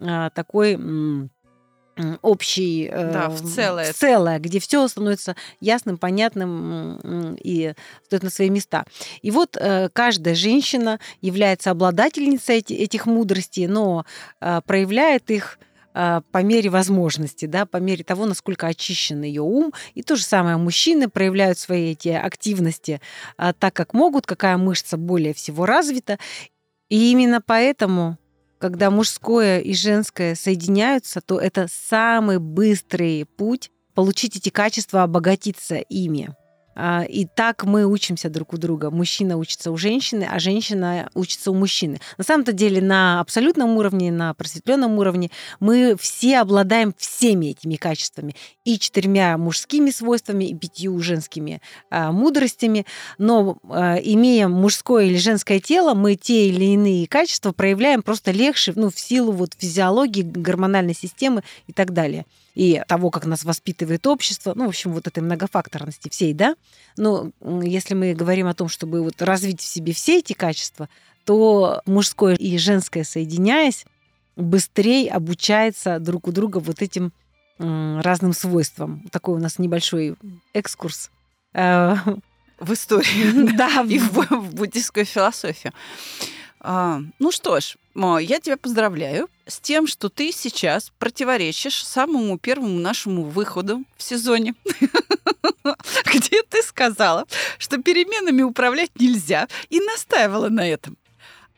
а, 0.00 0.30
такой 0.30 0.76
общий 2.22 2.88
да, 2.90 3.28
в 3.28 3.40
целое. 3.40 3.92
в 3.92 3.96
целое, 3.96 4.38
где 4.38 4.60
все 4.60 4.86
становится 4.88 5.36
ясным, 5.60 5.96
понятным 5.98 7.36
и 7.42 7.74
стоит 8.04 8.22
на 8.22 8.30
свои 8.30 8.50
места. 8.50 8.84
И 9.22 9.30
вот 9.30 9.56
э, 9.58 9.88
каждая 9.92 10.34
женщина 10.34 10.98
является 11.20 11.70
обладательницей 11.70 12.58
этих 12.58 13.06
мудростей, 13.06 13.66
но 13.66 14.04
э, 14.40 14.60
проявляет 14.66 15.30
их 15.30 15.58
э, 15.94 16.20
по 16.30 16.42
мере 16.42 16.70
возможности, 16.70 17.46
да, 17.46 17.66
по 17.66 17.78
мере 17.78 18.04
того, 18.04 18.26
насколько 18.26 18.66
очищен 18.66 19.22
ее 19.22 19.42
ум. 19.42 19.72
И 19.94 20.02
то 20.02 20.16
же 20.16 20.24
самое 20.24 20.56
мужчины 20.56 21.08
проявляют 21.08 21.58
свои 21.58 21.92
эти 21.92 22.08
активности 22.08 23.00
так, 23.36 23.74
как 23.74 23.94
могут, 23.94 24.26
какая 24.26 24.56
мышца 24.56 24.96
более 24.96 25.34
всего 25.34 25.66
развита. 25.66 26.18
И 26.88 27.10
именно 27.10 27.40
поэтому 27.40 28.18
когда 28.58 28.90
мужское 28.90 29.60
и 29.60 29.74
женское 29.74 30.34
соединяются, 30.34 31.20
то 31.20 31.38
это 31.38 31.66
самый 31.70 32.38
быстрый 32.38 33.24
путь 33.24 33.70
получить 33.94 34.36
эти 34.36 34.50
качества, 34.50 35.02
обогатиться 35.02 35.76
ими. 35.76 36.34
А, 36.76 37.04
и 37.04 37.24
так 37.24 37.64
мы 37.64 37.86
учимся 37.86 38.28
друг 38.28 38.52
у 38.52 38.58
друга. 38.58 38.90
Мужчина 38.90 39.38
учится 39.38 39.72
у 39.72 39.76
женщины, 39.76 40.28
а 40.30 40.38
женщина 40.38 41.10
учится 41.14 41.50
у 41.50 41.54
мужчины. 41.54 42.00
На 42.18 42.24
самом-то 42.24 42.52
деле 42.52 42.82
на 42.82 43.20
абсолютном 43.20 43.76
уровне, 43.78 44.12
на 44.12 44.34
просветленном 44.34 44.98
уровне 44.98 45.30
мы 45.58 45.96
все 45.98 46.38
обладаем 46.38 46.94
всеми 46.98 47.46
этими 47.46 47.76
качествами. 47.76 48.36
И 48.64 48.78
четырьмя 48.78 49.38
мужскими 49.38 49.90
свойствами, 49.90 50.44
и 50.44 50.54
пятью 50.54 51.00
женскими 51.00 51.62
а, 51.90 52.12
мудростями. 52.12 52.84
Но 53.16 53.56
а, 53.68 53.96
имея 53.96 54.48
мужское 54.48 55.06
или 55.06 55.16
женское 55.16 55.60
тело, 55.60 55.94
мы 55.94 56.14
те 56.14 56.48
или 56.48 56.66
иные 56.66 57.06
качества 57.06 57.52
проявляем 57.52 58.02
просто 58.02 58.32
легче, 58.32 58.74
ну, 58.76 58.90
в 58.90 59.00
силу 59.00 59.32
вот 59.32 59.54
физиологии, 59.56 60.22
гормональной 60.22 60.94
системы 60.94 61.42
и 61.66 61.72
так 61.72 61.92
далее 61.92 62.26
и 62.56 62.82
того, 62.88 63.10
как 63.10 63.26
нас 63.26 63.44
воспитывает 63.44 64.06
общество, 64.06 64.54
ну, 64.56 64.64
в 64.64 64.68
общем, 64.68 64.92
вот 64.92 65.06
этой 65.06 65.22
многофакторности 65.22 66.08
всей, 66.08 66.32
да. 66.32 66.56
Но 66.96 67.30
если 67.62 67.92
мы 67.94 68.14
говорим 68.14 68.46
о 68.46 68.54
том, 68.54 68.70
чтобы 68.70 69.02
вот 69.02 69.20
развить 69.20 69.60
в 69.60 69.66
себе 69.66 69.92
все 69.92 70.20
эти 70.20 70.32
качества, 70.32 70.88
то 71.26 71.82
мужское 71.84 72.34
и 72.34 72.56
женское, 72.56 73.04
соединяясь, 73.04 73.84
быстрее 74.36 75.10
обучается 75.10 75.98
друг 75.98 76.28
у 76.28 76.32
друга 76.32 76.56
вот 76.56 76.80
этим 76.80 77.12
разным 77.58 78.32
свойствам. 78.32 79.06
Такой 79.12 79.34
у 79.34 79.38
нас 79.38 79.58
небольшой 79.58 80.16
экскурс 80.54 81.10
э, 81.52 81.94
в 82.58 82.72
историю, 82.72 83.54
да, 83.56 83.84
и 83.86 83.98
в 83.98 84.54
буддийскую 84.54 85.04
философию. 85.04 85.74
А, 86.60 87.00
ну 87.18 87.30
что 87.32 87.60
ж, 87.60 87.76
я 87.94 88.40
тебя 88.40 88.56
поздравляю 88.56 89.28
с 89.46 89.60
тем, 89.60 89.86
что 89.86 90.08
ты 90.08 90.32
сейчас 90.32 90.92
противоречишь 90.98 91.84
самому 91.84 92.38
первому 92.38 92.78
нашему 92.80 93.22
выходу 93.22 93.84
в 93.96 94.02
сезоне, 94.02 94.54
где 96.14 96.42
ты 96.42 96.62
сказала, 96.62 97.26
что 97.58 97.78
переменами 97.78 98.42
управлять 98.42 98.90
нельзя, 98.98 99.48
и 99.70 99.80
настаивала 99.80 100.48
на 100.48 100.68
этом. 100.68 100.96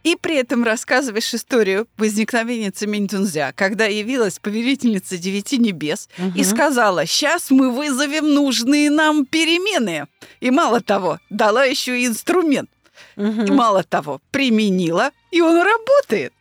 И 0.04 0.16
при 0.16 0.36
этом 0.36 0.64
рассказываешь 0.64 1.34
историю 1.34 1.88
возникновения 1.96 2.70
Цемень-Тунзя, 2.70 3.52
когда 3.54 3.86
явилась 3.86 4.38
повелительница 4.38 5.18
девяти 5.18 5.58
небес 5.58 6.08
угу. 6.16 6.32
и 6.34 6.44
сказала, 6.44 7.04
сейчас 7.04 7.50
мы 7.50 7.70
вызовем 7.70 8.32
нужные 8.32 8.90
нам 8.90 9.26
перемены. 9.26 10.06
И 10.40 10.50
мало 10.50 10.80
того, 10.80 11.18
дала 11.30 11.64
еще 11.64 12.00
и 12.00 12.06
инструмент. 12.06 12.70
Угу. 13.16 13.42
И 13.42 13.50
мало 13.50 13.82
того, 13.82 14.20
применила, 14.30 15.10
и 15.30 15.40
он 15.40 15.60
работает. 15.60 16.32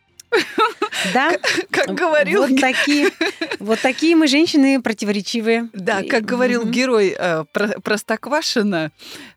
Да, 1.14 1.32
как 1.70 1.94
говорил... 1.94 2.46
Вот 2.46 2.60
такие, 2.60 3.10
вот 3.58 3.80
такие 3.80 4.16
мы 4.16 4.26
женщины 4.26 4.82
противоречивые. 4.82 5.68
Да, 5.72 6.02
как 6.02 6.24
говорил 6.24 6.64
герой 6.64 7.14
э, 7.16 7.44
Простоквашина, 7.82 8.90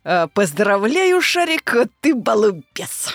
э, 0.03 0.27
поздравляю, 0.33 1.21
Шарик, 1.21 1.75
ты 2.01 2.15
балбес. 2.15 3.13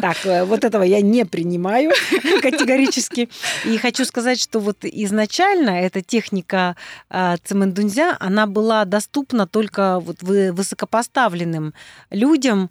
Так, 0.00 0.16
э, 0.24 0.44
вот 0.44 0.64
этого 0.64 0.82
я 0.82 1.00
не 1.02 1.24
принимаю 1.26 1.92
категорически. 2.42 3.28
И 3.64 3.76
хочу 3.76 4.04
сказать, 4.04 4.40
что 4.40 4.58
вот 4.58 4.78
изначально 4.82 5.70
эта 5.70 6.02
техника 6.02 6.76
цемендунзя, 7.10 8.16
она 8.18 8.46
была 8.46 8.84
доступна 8.84 9.46
только 9.46 10.00
вот 10.00 10.22
высокопоставленным 10.22 11.74
людям, 12.10 12.70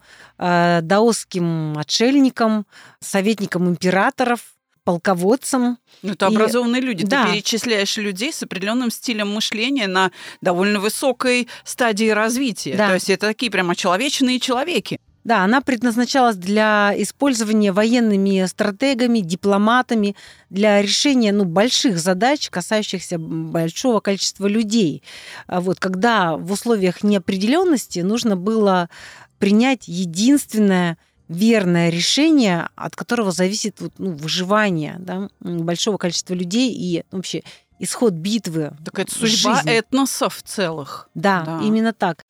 даосским 0.82 1.78
отшельникам, 1.78 2.66
советникам 3.00 3.70
императоров, 3.70 4.42
полководцам. 4.84 5.78
Ну, 6.02 6.14
это 6.14 6.28
и... 6.28 6.30
образованные 6.30 6.82
люди. 6.82 7.06
Да. 7.06 7.26
Ты 7.26 7.34
перечисляешь 7.34 7.98
людей 7.98 8.34
с 8.34 8.44
определенным 8.44 8.92
стилем 8.92 9.34
мышления 9.34 9.88
на 9.88 10.12
довольно 10.42 10.80
высокой 10.80 11.48
стадии 11.64 12.10
развития. 12.10 12.76
Да. 12.76 12.90
То 12.90 12.94
есть 12.96 13.10
это 13.10 13.28
такие 13.28 13.52
прямо 13.52 13.76
человечные 13.76 14.40
человеки. 14.40 15.00
Да, 15.24 15.46
она 15.46 15.62
предназначалась 15.62 16.36
для 16.36 16.94
использования 16.98 17.72
военными 17.72 18.46
стратегами, 18.46 19.20
дипломатами 19.20 20.18
для 20.50 20.82
решения 20.82 21.32
ну, 21.32 21.46
больших 21.46 21.98
задач, 21.98 22.50
касающихся 22.50 23.18
большого 23.18 24.02
количества 24.02 24.48
людей. 24.48 25.02
А 25.48 25.62
вот, 25.62 25.80
когда 25.80 26.36
в 26.36 26.52
условиях 26.52 27.04
неопределенности 27.04 28.00
нужно 28.00 28.36
было 28.36 28.90
принять 29.40 29.88
единственное 29.88 30.98
верное 31.28 31.90
решение, 31.90 32.70
от 32.76 32.96
которого 32.96 33.32
зависит 33.32 33.80
вот, 33.80 33.94
ну, 33.98 34.12
выживание 34.12 34.96
да, 35.00 35.30
большого 35.40 35.98
количества 35.98 36.34
людей 36.34 36.74
и 36.74 37.04
вообще 37.12 37.44
исход 37.80 38.14
битвы. 38.14 38.74
Так 38.86 39.00
это 39.00 39.14
судьба 39.14 39.56
жизни. 39.56 39.72
этносов 39.72 40.42
целых. 40.44 41.10
Да, 41.16 41.44
да, 41.44 41.62
именно 41.64 41.94
так. 41.94 42.24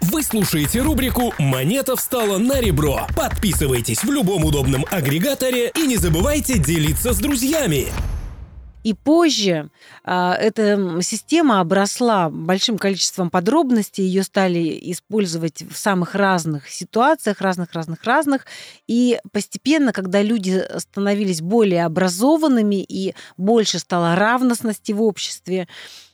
Вы 0.00 0.24
слушаете 0.24 0.80
рубрику 0.80 1.32
«Монета 1.38 1.94
встала 1.94 2.38
на 2.38 2.60
ребро». 2.60 3.06
Подписывайтесь 3.14 4.02
в 4.02 4.10
любом 4.10 4.44
удобном 4.44 4.84
агрегаторе 4.90 5.70
и 5.76 5.86
не 5.86 5.96
забывайте 5.96 6.58
делиться 6.58 7.12
с 7.12 7.18
друзьями. 7.18 7.86
И 8.82 8.94
позже 8.94 9.70
э, 10.04 10.32
эта 10.32 11.00
система 11.02 11.60
обросла 11.60 12.30
большим 12.30 12.78
количеством 12.78 13.30
подробностей, 13.30 14.04
ее 14.04 14.22
стали 14.22 14.78
использовать 14.90 15.62
в 15.62 15.76
самых 15.76 16.14
разных 16.14 16.68
ситуациях, 16.68 17.40
разных-разных-разных. 17.40 18.46
И 18.86 19.18
постепенно, 19.30 19.92
когда 19.92 20.22
люди 20.22 20.64
становились 20.78 21.40
более 21.40 21.84
образованными 21.84 22.82
и 22.82 23.14
больше 23.36 23.78
стало 23.78 24.16
равностности 24.16 24.92
в 24.92 25.02
обществе, 25.02 25.68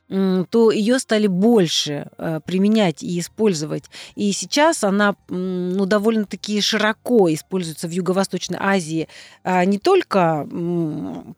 то 0.08 0.70
ее 0.70 0.98
стали 0.98 1.26
больше 1.26 2.08
э, 2.16 2.40
применять 2.44 3.02
и 3.02 3.18
использовать. 3.18 3.84
И 4.14 4.32
сейчас 4.32 4.82
она 4.82 5.14
ну, 5.28 5.84
довольно-таки 5.84 6.60
широко 6.62 7.32
используется 7.32 7.88
в 7.88 7.90
Юго-Восточной 7.90 8.58
Азии 8.58 9.08
а, 9.44 9.64
не 9.66 9.78
только 9.78 10.48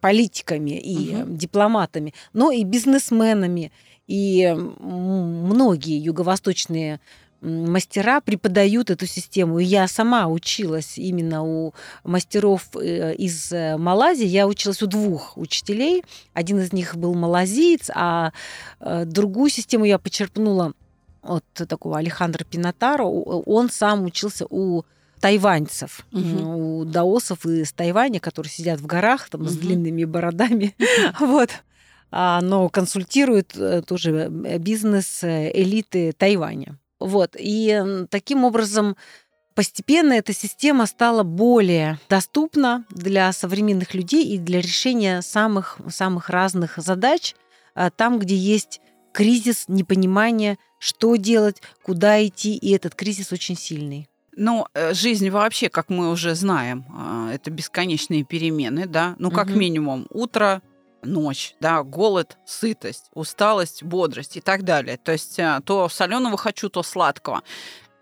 политиками 0.01 0.79
и 0.79 1.17
угу. 1.17 1.37
дипломатами, 1.37 2.15
но 2.33 2.53
и 2.53 2.63
бизнесменами. 2.63 3.73
И 4.07 4.53
многие 4.81 6.03
юго-восточные 6.03 7.01
мастера 7.41 8.21
преподают 8.21 8.91
эту 8.91 9.07
систему. 9.07 9.59
И 9.59 9.65
я 9.65 9.89
сама 9.89 10.27
училась 10.29 10.99
именно 10.99 11.43
у 11.43 11.75
мастеров 12.05 12.69
э, 12.75 13.15
из 13.15 13.53
э, 13.53 13.77
Малайзии. 13.77 14.27
Я 14.27 14.47
училась 14.47 14.83
у 14.83 14.87
двух 14.87 15.37
учителей. 15.37 16.05
Один 16.35 16.61
из 16.61 16.73
них 16.73 16.97
был 16.97 17.15
малазиец, 17.15 17.91
а 17.95 18.33
э, 18.81 19.05
другую 19.05 19.51
систему 19.51 19.85
я 19.85 19.99
почерпнула 19.99 20.73
от 21.23 21.45
такого 21.53 21.99
Алехандра 21.99 22.45
Пинатаро. 22.45 23.05
Он 23.05 23.71
сам 23.71 24.05
учился 24.05 24.47
у 24.49 24.85
тайваньцев, 25.21 26.07
угу. 26.13 26.81
у 26.81 26.85
даосов 26.87 27.45
из 27.45 27.73
Тайваня, 27.73 28.21
которые 28.21 28.51
сидят 28.51 28.81
в 28.81 28.87
горах 28.87 29.29
там, 29.29 29.43
угу. 29.43 29.51
с 29.51 29.57
длинными 29.57 30.05
бородами. 30.05 30.75
вот 31.21 31.51
а, 32.11 32.41
но 32.41 32.69
консультирует 32.71 33.55
тоже 33.87 34.29
бизнес 34.31 35.23
элиты 35.23 36.13
Тайваня. 36.13 36.80
Вот. 37.01 37.35
И 37.39 38.07
таким 38.11 38.45
образом 38.45 38.97
постепенно 39.55 40.13
эта 40.13 40.33
система 40.33 40.87
стала 40.87 41.23
более 41.23 41.99
доступна 42.09 42.85
для 42.91 43.33
современных 43.33 43.95
людей 43.95 44.25
и 44.27 44.39
для 44.39 44.61
решения 44.61 45.23
самых, 45.23 45.81
самых 45.89 46.31
разных 46.31 46.77
задач 46.77 47.35
а, 47.75 47.91
там, 47.91 48.19
где 48.19 48.37
есть 48.37 48.81
кризис, 49.13 49.65
непонимание, 49.69 50.59
что 50.79 51.17
делать, 51.17 51.63
куда 51.83 52.25
идти, 52.25 52.57
и 52.57 52.71
этот 52.71 52.95
кризис 52.95 53.33
очень 53.33 53.57
сильный. 53.57 54.09
Ну, 54.37 54.67
э, 54.75 54.95
жизнь 54.95 55.29
вообще, 55.29 55.69
как 55.69 55.91
мы 55.91 56.11
уже 56.11 56.35
знаем, 56.35 56.85
а, 56.91 57.31
это 57.33 57.51
бесконечные 57.51 58.25
перемены, 58.25 58.87
да. 58.87 59.17
Ну, 59.19 59.31
как 59.31 59.49
угу. 59.49 59.57
минимум, 59.57 60.07
утро, 60.11 60.63
ночь, 61.03 61.55
да, 61.61 61.83
голод, 61.83 62.37
сытость, 62.47 63.07
усталость, 63.15 63.83
бодрость 63.83 64.37
и 64.37 64.41
так 64.41 64.63
далее. 64.65 64.97
То 64.97 65.13
есть 65.13 65.39
э, 65.39 65.61
то 65.65 65.89
соленого 65.89 66.37
хочу, 66.37 66.69
то 66.69 66.83
сладкого. 66.83 67.43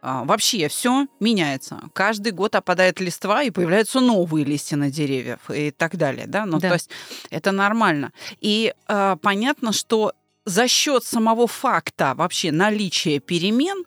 а, 0.01 0.25
вообще 0.25 0.69
все 0.69 1.07
меняется. 1.21 1.81
Каждый 1.93 2.31
год 2.33 2.55
опадает 2.55 3.01
листва, 3.01 3.43
и 3.43 3.51
появляются 3.51 3.99
новые 4.01 4.45
листья 4.45 4.77
на 4.77 4.91
деревьях 4.91 5.41
и 5.53 5.71
так 5.73 5.97
далее. 5.97 6.27
Да? 6.29 6.47
Ну, 6.47 6.59
Да. 6.61 6.69
то 6.69 6.75
есть 6.75 6.91
это 7.31 7.51
нормально. 7.53 8.13
И 8.41 8.73
а, 8.87 9.17
понятно, 9.17 9.73
что 9.73 10.13
за 10.45 10.69
счет 10.69 11.05
самого 11.05 11.47
факта 11.49 12.15
вообще 12.17 12.53
наличия 12.53 13.19
перемен, 13.19 13.85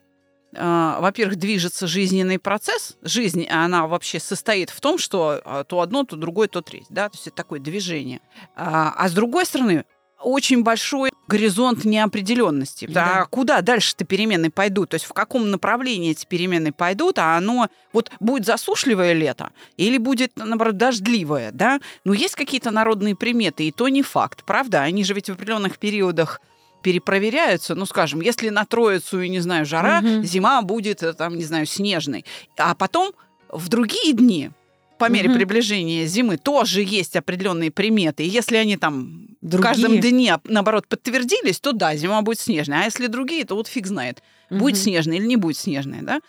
во-первых, 0.52 1.36
движется 1.36 1.86
жизненный 1.86 2.38
процесс. 2.38 2.96
Жизнь, 3.02 3.46
она 3.46 3.86
вообще 3.86 4.20
состоит 4.20 4.70
в 4.70 4.80
том, 4.80 4.98
что 4.98 5.40
а, 5.44 5.64
то 5.64 5.80
одно, 5.80 6.04
то 6.04 6.16
другое, 6.16 6.48
то 6.48 6.60
третье. 6.60 6.86
Да? 6.90 7.08
То 7.08 7.16
есть 7.16 7.26
это 7.26 7.36
такое 7.36 7.58
движение. 7.58 8.20
А, 8.54 8.92
а 8.96 9.08
с 9.08 9.12
другой 9.12 9.46
стороны, 9.46 9.84
очень 10.22 10.62
большой 10.62 11.10
горизонт 11.28 11.84
неопределенности. 11.84 12.86
Да. 12.86 13.22
А 13.22 13.26
куда 13.26 13.60
дальше-то 13.62 14.04
перемены 14.04 14.50
пойдут? 14.50 14.90
То 14.90 14.94
есть 14.96 15.06
в 15.06 15.12
каком 15.12 15.50
направлении 15.50 16.10
эти 16.10 16.26
перемены 16.26 16.72
пойдут, 16.72 17.18
а 17.18 17.36
оно 17.36 17.68
вот 17.92 18.10
будет 18.20 18.44
засушливое 18.46 19.12
лето 19.12 19.50
или 19.76 19.98
будет, 19.98 20.32
наоборот, 20.36 20.76
дождливое, 20.76 21.50
да? 21.52 21.80
Ну, 22.04 22.12
есть 22.12 22.34
какие-то 22.34 22.70
народные 22.70 23.16
приметы, 23.16 23.66
и 23.66 23.72
то 23.72 23.88
не 23.88 24.02
факт, 24.02 24.44
правда? 24.44 24.82
Они 24.82 25.04
же 25.04 25.14
ведь 25.14 25.28
в 25.28 25.32
определенных 25.32 25.78
периодах 25.78 26.40
перепроверяются. 26.82 27.74
Ну, 27.74 27.86
скажем, 27.86 28.20
если 28.20 28.50
на 28.50 28.64
Троицу, 28.64 29.20
и, 29.22 29.28
не 29.28 29.40
знаю, 29.40 29.64
жара, 29.66 30.00
Мгм. 30.00 30.24
зима 30.24 30.62
будет, 30.62 31.02
э, 31.02 31.12
там, 31.12 31.36
не 31.36 31.44
знаю, 31.44 31.66
снежной. 31.66 32.24
А 32.58 32.74
потом 32.74 33.12
в 33.48 33.68
другие 33.68 34.12
дни, 34.12 34.50
по 34.98 35.08
мере 35.08 35.28
Мгм. 35.28 35.38
приближения 35.38 36.06
зимы, 36.06 36.36
тоже 36.36 36.82
есть 36.82 37.16
определенные 37.16 37.70
приметы. 37.70 38.24
И 38.24 38.28
если 38.28 38.56
они 38.56 38.76
там 38.76 39.26
в 39.40 39.48
Другие. 39.48 39.62
каждом 39.74 40.00
дне, 40.00 40.38
наоборот, 40.44 40.86
подтвердились, 40.86 41.58
то 41.60 41.72
да, 41.72 41.96
зима 41.96 42.22
будет 42.22 42.38
снежная. 42.40 42.82
А 42.82 42.84
если 42.84 43.08
другие, 43.08 43.44
то 43.44 43.56
вот 43.56 43.66
фиг 43.66 43.86
знает, 43.86 44.22
будет 44.50 44.74
Мгм. 44.76 44.82
снежная 44.82 45.16
или 45.16 45.26
не 45.26 45.36
будет 45.36 45.56
снежная, 45.56 46.02
да? 46.02 46.20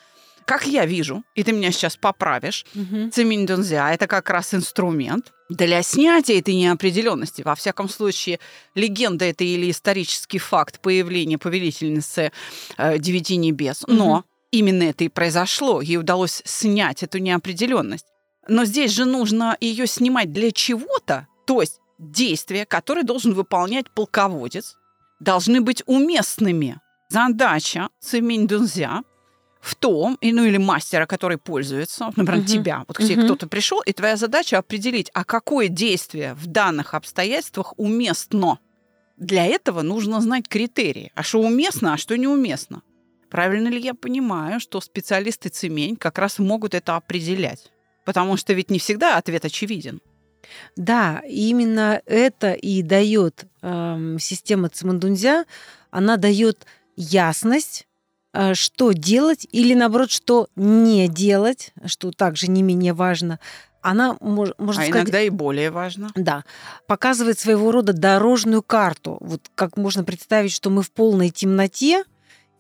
Как 0.46 0.66
я 0.68 0.86
вижу, 0.86 1.24
и 1.36 1.44
ты 1.44 1.52
меня 1.52 1.72
сейчас 1.72 1.96
поправишь, 1.98 2.66
Мгм. 2.74 3.12
цемень-дунзя– 3.12 3.92
это 3.94 4.08
как 4.08 4.30
раз 4.30 4.54
инструмент 4.54 5.32
для 5.50 5.82
снятия 5.84 6.40
этой 6.40 6.56
неопределенности. 6.56 7.42
Во 7.44 7.56
всяком 7.56 7.90
случае, 7.90 8.40
легенда 8.76 9.26
это 9.26 9.44
или 9.44 9.70
исторический 9.72 10.40
факт 10.40 10.80
появления 10.82 11.38
повелительницы 11.38 12.32
э, 12.78 12.98
девяти 13.00 13.38
небес. 13.38 13.84
Но 13.88 14.24
именно 14.52 14.84
это 14.84 15.04
и 15.04 15.10
произошло. 15.10 15.82
Ей 15.82 15.98
удалось 15.98 16.42
снять 16.46 17.04
эту 17.04 17.20
неопределенность. 17.20 18.06
Но 18.48 18.66
здесь 18.66 18.92
же 18.92 19.06
нужно 19.06 19.56
ее 19.62 19.88
снимать 19.88 20.32
для 20.34 20.52
чего-то. 20.52 21.28
То 21.46 21.62
есть 21.62 21.80
действия, 22.00 22.66
которые 22.66 23.04
должен 23.04 23.34
выполнять 23.34 23.90
полководец, 23.94 24.76
должны 25.20 25.62
быть 25.62 25.84
уместными. 25.86 26.80
Задача 27.10 27.90
цемень-дунзя 28.02 29.04
в 29.64 29.76
том, 29.76 30.18
и, 30.20 30.34
ну 30.34 30.44
или 30.44 30.58
мастера, 30.58 31.06
который 31.06 31.38
пользуется, 31.38 32.12
например, 32.18 32.42
Мгм. 32.42 32.46
тебя. 32.46 32.84
Вот 32.88 32.98
к 32.98 33.02
тебе 33.02 33.16
Мгм. 33.16 33.24
кто-то 33.26 33.48
пришел, 33.48 33.80
и 33.82 33.94
твоя 33.94 34.18
задача 34.18 34.58
определить, 34.58 35.10
а 35.14 35.24
какое 35.24 35.70
действие 35.70 36.34
в 36.34 36.48
данных 36.48 36.94
обстоятельствах 36.94 37.74
уместно. 37.78 38.60
Для 39.18 39.46
этого 39.46 39.82
нужно 39.82 40.20
знать 40.20 40.50
критерии. 40.50 41.12
А 41.16 41.24
что 41.24 41.40
уместно, 41.40 41.94
а 41.94 41.98
что 41.98 42.18
неуместно. 42.18 42.82
Правильно 43.30 43.70
ли 43.70 43.80
я 43.80 43.94
понимаю, 43.94 44.60
что 44.60 44.82
специалисты 44.82 45.48
цемень 45.48 45.96
как 45.96 46.18
раз 46.18 46.40
могут 46.40 46.74
это 46.74 46.98
определять? 46.98 47.72
Потому 48.04 48.36
что 48.36 48.52
ведь 48.54 48.70
не 48.70 48.80
всегда 48.80 49.18
ответ 49.18 49.46
очевиден. 49.46 50.02
Да, 50.76 51.22
именно 51.26 52.02
это 52.06 52.52
и 52.52 52.82
дает 52.82 53.46
эм, 53.62 54.20
система 54.20 54.68
Цимандунзя. 54.68 55.46
Она 55.90 56.18
дает 56.18 56.66
ясность, 56.98 57.88
э, 57.88 57.93
что 58.54 58.92
делать 58.92 59.48
или 59.52 59.74
наоборот, 59.74 60.12
что 60.12 60.48
не 60.56 61.08
делать, 61.08 61.72
что 61.86 62.12
также 62.12 62.48
не 62.50 62.64
менее 62.64 62.94
важно. 62.94 63.40
Она, 63.82 64.16
мож- 64.22 64.54
можно 64.58 64.82
а 64.84 64.86
сказать, 64.86 65.04
иногда 65.04 65.22
и 65.22 65.30
более 65.30 65.70
важно. 65.70 66.10
Да, 66.16 66.46
показывает 66.88 67.38
своего 67.38 67.72
рода 67.72 67.92
дорожную 67.94 68.64
карту. 68.64 69.18
Вот 69.20 69.52
как 69.56 69.76
можно 69.78 70.04
представить, 70.04 70.54
что 70.54 70.70
мы 70.70 70.84
в 70.84 70.92
полной 70.92 71.30
темноте 71.30 72.04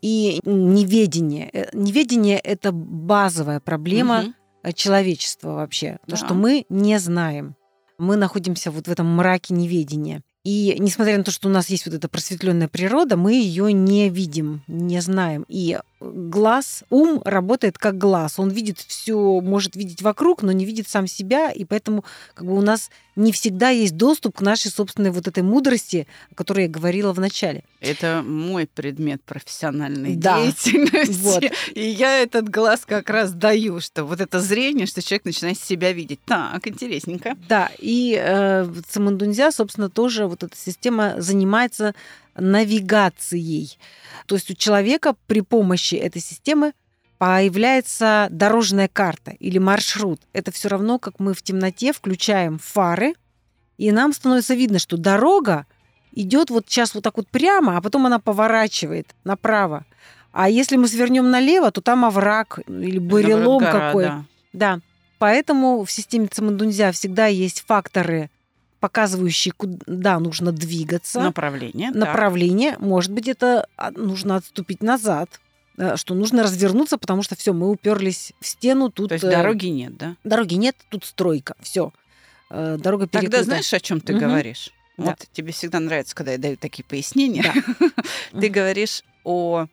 и 0.02 0.42
неведение. 0.44 1.50
Э, 1.54 1.70
Неведение– 1.72 2.38
это 2.44 2.72
базовая 2.74 3.62
проблема 3.62 4.34
э, 4.64 4.74
человечества 4.74 5.54
вообще. 5.56 5.98
То, 6.06 6.12
Да. 6.12 6.18
что 6.18 6.34
мы 6.34 6.66
не 6.68 7.00
знаем. 7.00 7.56
Мы 7.98 8.18
находимся 8.18 8.70
вот 8.70 8.88
в 8.88 8.92
этом 8.92 9.08
мраке 9.08 9.54
неведения. 9.54 10.24
И 10.43 10.75
несмотря 10.77 11.17
на 11.17 11.23
то, 11.23 11.32
что 11.32 11.47
у 11.47 11.51
нас 11.51 11.69
есть 11.69 11.86
вот 11.86 11.95
эта 11.95 12.10
просветленная 12.10 12.67
природа, 12.67 13.15
мы 13.15 13.34
ее 13.34 13.71
не 13.71 14.10
видим, 14.10 14.62
не 14.67 14.99
знаем. 14.99 15.45
И 15.47 15.79
глаз, 16.13 16.84
ум 16.89 17.22
работает 17.24 17.78
как 17.78 17.98
глаз. 17.98 18.39
Он 18.39 18.50
видит 18.50 18.80
все, 18.80 19.42
может 19.42 19.76
видеть 19.76 20.02
вокруг, 20.02 20.42
но 20.44 20.52
не 20.52 20.66
видит 20.66 20.88
сам 20.88 21.08
себя, 21.08 21.52
и 21.52 21.63
поэтому 21.66 22.04
как 22.34 22.46
бы 22.46 22.56
у 22.58 22.62
нас 22.62 22.89
не 23.16 23.32
всегда 23.32 23.70
есть 23.70 23.96
доступ 23.96 24.38
к 24.38 24.42
нашей 24.42 24.72
собственной 24.72 25.12
вот 25.12 25.28
этой 25.28 25.44
мудрости, 25.44 26.08
о 26.32 26.36
которой 26.36 26.63
я 26.63 26.70
говорила 26.70 27.13
в 27.13 27.20
начале. 27.20 27.63
Это 27.80 28.24
мой 28.26 28.66
предмет 28.68 29.22
профессиональной 29.24 30.16
Да. 30.16 30.42
деятельности. 30.44 31.22
Вот. 31.22 31.44
И 31.76 31.88
я 31.88 32.20
этот 32.22 32.50
глаз 32.50 32.84
как 32.86 33.10
раз 33.10 33.34
даю, 33.34 33.80
что 33.82 34.04
вот 34.06 34.20
это 34.20 34.39
зрение, 34.39 34.88
что 34.88 35.02
человек 35.02 35.26
начинает 35.26 35.60
себя 35.60 35.94
видеть. 35.94 36.20
Так, 36.26 36.68
интересненько. 36.68 37.38
Да, 37.48 37.70
и 37.80 38.18
э, 38.20 38.63
в 38.63 38.82
Цимандунзя, 38.84 39.52
собственно, 39.52 39.89
тоже 39.89 40.26
вот 40.26 40.44
эта 40.44 40.56
система 40.58 41.16
занимается 41.22 41.94
навигацией. 42.36 43.78
То 44.26 44.36
есть 44.36 44.50
у 44.52 44.54
человека 44.54 45.15
при 45.28 45.41
помощи 45.41 45.96
этой 45.96 46.22
системы 46.22 46.74
появляется 47.17 48.28
дорожная 48.32 48.88
карта 48.88 49.32
или 49.39 49.58
маршрут. 49.58 50.22
Это 50.34 50.52
все 50.52 50.67
равно, 50.67 51.00
как 51.00 51.19
мы 51.19 51.34
в 51.34 51.41
темноте 51.41 51.93
включаем 51.93 52.60
фары, 52.60 53.13
и 53.78 53.91
нам 53.91 54.13
становится 54.13 54.56
видно, 54.56 54.80
что 54.80 54.98
дорога 54.98 55.65
идет 56.12 56.50
вот 56.50 56.65
сейчас 56.67 56.93
вот 56.93 57.04
так 57.04 57.17
вот 57.17 57.28
прямо, 57.28 57.78
а 57.78 57.82
потом 57.82 58.06
она 58.06 58.19
поворачивает 58.19 59.15
направо. 59.24 59.86
А 60.32 60.50
если 60.50 60.78
мы 60.78 60.88
свернем 60.88 61.30
налево, 61.30 61.72
то 61.72 61.82
там 61.82 62.06
овраг 62.06 62.60
или 62.67 62.98
бурелом 62.98 63.63
какой. 63.63 64.06
да. 64.06 64.26
Да. 64.54 64.80
Поэтому 65.19 65.86
в 65.86 65.91
системе 65.91 66.28
Цимандунзя 66.28 66.91
всегда 66.91 67.28
есть 67.28 67.63
факторы, 67.65 68.30
показывающие, 68.84 69.54
куда 69.54 70.19
нужно 70.19 70.52
двигаться. 70.52 71.22
Направление. 71.22 71.93
так. 71.93 72.00
Направление. 72.02 72.76
Может 72.80 73.13
быть, 73.13 73.30
это 73.30 73.65
а, 73.78 73.91
нужно 73.91 74.36
отступить 74.36 74.84
назад, 74.84 75.39
э, 75.78 75.96
что 75.96 76.13
нужно 76.15 76.43
развернуться, 76.43 76.98
потому 76.98 77.24
что 77.24 77.38
все, 77.38 77.54
мы 77.54 77.69
уперлись 77.69 78.34
в 78.41 78.46
стену, 78.46 78.91
тут 78.91 79.08
То 79.08 79.13
есть 79.13 79.24
э, 79.24 79.32
дороги 79.32 79.67
нет, 79.67 79.96
да? 79.96 80.17
дороги 80.26 80.56
нет, 80.56 80.76
тут 80.89 81.06
стройка, 81.06 81.56
все. 81.62 81.93
Дорога 82.50 83.08
перекрыта. 83.08 83.32
Тогда 83.32 83.43
знаешь, 83.43 83.74
о 83.74 83.80
чем 83.80 84.02
ты 84.02 84.15
Мгм. 84.15 84.22
говоришь? 84.28 84.69
Да. 84.98 85.06
Вот 85.06 85.28
тебе 85.32 85.54
всегда 85.54 85.80
нравится, 85.80 86.13
когда 86.13 86.34
я 86.34 86.38
даю 86.38 86.58
такие 86.58 86.84
пояснения. 86.84 87.41
Ты 88.32 88.48
Мгм. 88.48 88.52
говоришь 88.52 89.02
о 89.24 89.67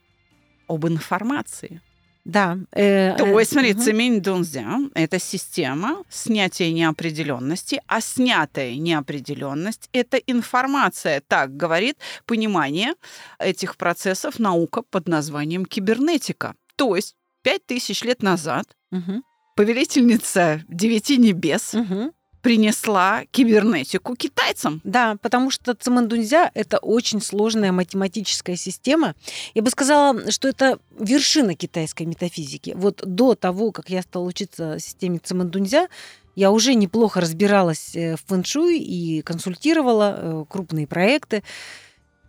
об 0.68 0.86
информации. 0.86 1.82
Да. 2.24 2.58
э, 2.72 3.16
То 3.16 3.26
э, 3.26 3.38
есть, 3.40 3.52
смотри, 3.52 3.72
мгм. 3.72 3.80
цемень 3.82 4.20
дунзя– 4.20 4.78
это 4.94 5.18
система 5.18 6.04
снятия 6.10 6.70
неопределенности, 6.70 7.80
а 7.86 8.00
снятая 8.00 8.76
неопределенность– 8.76 9.88
это 9.92 10.18
информация. 10.18 11.22
Так 11.26 11.56
говорит 11.56 11.96
понимание 12.26 12.94
этих 13.38 13.76
процессов 13.76 14.38
наука 14.38 14.82
под 14.82 15.08
названием 15.08 15.64
кибернетика. 15.64 16.54
То 16.76 16.96
есть, 16.96 17.14
пять 17.42 17.64
тысяч 17.66 18.02
лет 18.04 18.22
назад 18.22 18.64
Мгм. 18.90 19.22
повелительница 19.56 20.62
девяти 20.68 21.16
небес 21.16 21.72
Мгм. 21.74 22.12
Принесла 22.42 23.24
кибернетику 23.30 24.16
китайцам. 24.16 24.80
Да, 24.84 25.16
потому 25.20 25.50
что 25.50 25.74
цимандунзя– 25.74 26.50
это 26.54 26.78
очень 26.78 27.20
сложная 27.20 27.72
математическая 27.72 28.56
система. 28.56 29.14
Я 29.54 29.62
бы 29.62 29.70
сказала, 29.70 30.30
что 30.30 30.48
это 30.48 30.78
вершина 30.98 31.54
китайской 31.54 32.04
метафизики. 32.04 32.72
Вот 32.76 33.02
до 33.04 33.34
того, 33.34 33.72
как 33.72 33.90
я 33.90 34.02
стала 34.02 34.24
учиться 34.24 34.78
системе 34.78 35.18
цимандунзя, 35.18 35.88
я 36.36 36.50
уже 36.50 36.74
неплохо 36.74 37.20
разбиралась 37.20 37.94
э, 37.94 38.16
в 38.16 38.20
фэншуй 38.26 38.78
и 38.78 39.20
консультировала 39.22 40.16
э, 40.16 40.44
крупные 40.48 40.86
проекты. 40.86 41.42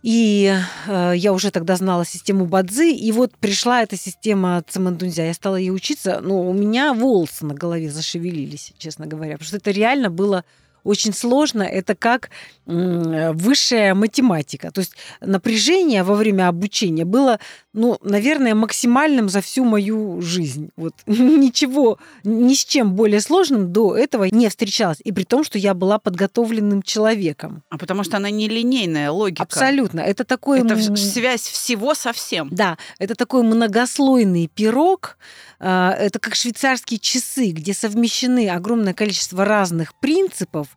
И 0.04 0.52
э, 0.88 1.14
я 1.16 1.32
уже 1.32 1.52
тогда 1.52 1.76
знала 1.76 2.06
систему 2.06 2.46
Бадзи, 2.46 2.92
и 2.92 3.12
вот 3.12 3.38
пришла 3.38 3.84
эта 3.84 3.98
система 3.98 4.64
Цимандунзя. 4.68 5.24
Я 5.24 5.34
стала 5.34 5.58
ей 5.58 5.70
учиться, 5.70 6.22
но 6.22 6.42
у 6.42 6.54
меня 6.54 6.94
волосы 6.94 7.46
на 7.46 7.54
голове 7.54 7.92
зашевелились, 7.92 8.74
честно 8.80 9.06
говоря, 9.06 9.34
потому 9.34 9.48
что 9.48 9.58
это 9.58 9.70
реально 9.70 10.10
было 10.10 10.44
очень 10.84 11.13
сложно. 11.13 11.63
Это 11.63 11.96
как 11.96 12.30
высшая 12.65 13.94
математика. 13.94 14.72
То 14.72 14.80
есть 14.80 14.94
напряжение 15.20 16.04
во 16.04 16.15
время 16.15 16.48
обучения 16.48 17.06
было, 17.06 17.39
ну, 17.74 17.98
наверное, 18.02 18.56
максимальным 18.56 19.30
за 19.30 19.41
всю 19.41 19.65
мою 19.65 20.22
жизнь. 20.22 20.70
Вот 20.78 20.94
ничего, 21.06 21.98
ни 22.24 22.54
с 22.54 22.63
чем 22.63 22.94
более 22.94 23.20
сложным 23.20 23.74
до 23.74 23.96
этого 23.96 24.26
не 24.26 24.48
встречалась. 24.50 25.00
И 25.04 25.12
при 25.12 25.24
том, 25.24 25.44
что 25.44 25.58
я 25.58 25.74
была 25.74 26.00
подготовленным 26.00 26.82
человеком. 26.82 27.63
А 27.70 27.78
потому 27.78 28.04
что 28.04 28.17
она 28.17 28.30
нелинейная 28.30 29.12
логика. 29.12 29.44
Абсолютно. 29.44 30.00
Это 30.02 30.24
такой... 30.24 30.62
Это 30.62 30.78
связь 30.96 31.41
всего 31.41 31.94
со 31.96 32.13
всем. 32.13 32.50
Да, 32.52 32.78
это 33.00 33.15
такой 33.15 33.44
многослойный 33.44 34.48
пирог. 34.48 35.17
А, 35.63 35.91
это 35.91 36.20
как 36.20 36.34
швейцарские 36.34 37.00
часы, 37.00 37.52
где 37.52 37.74
совмещены 37.74 38.50
огромное 38.50 38.96
количество 38.96 39.46
разных 39.46 39.94
принципов, 39.94 40.67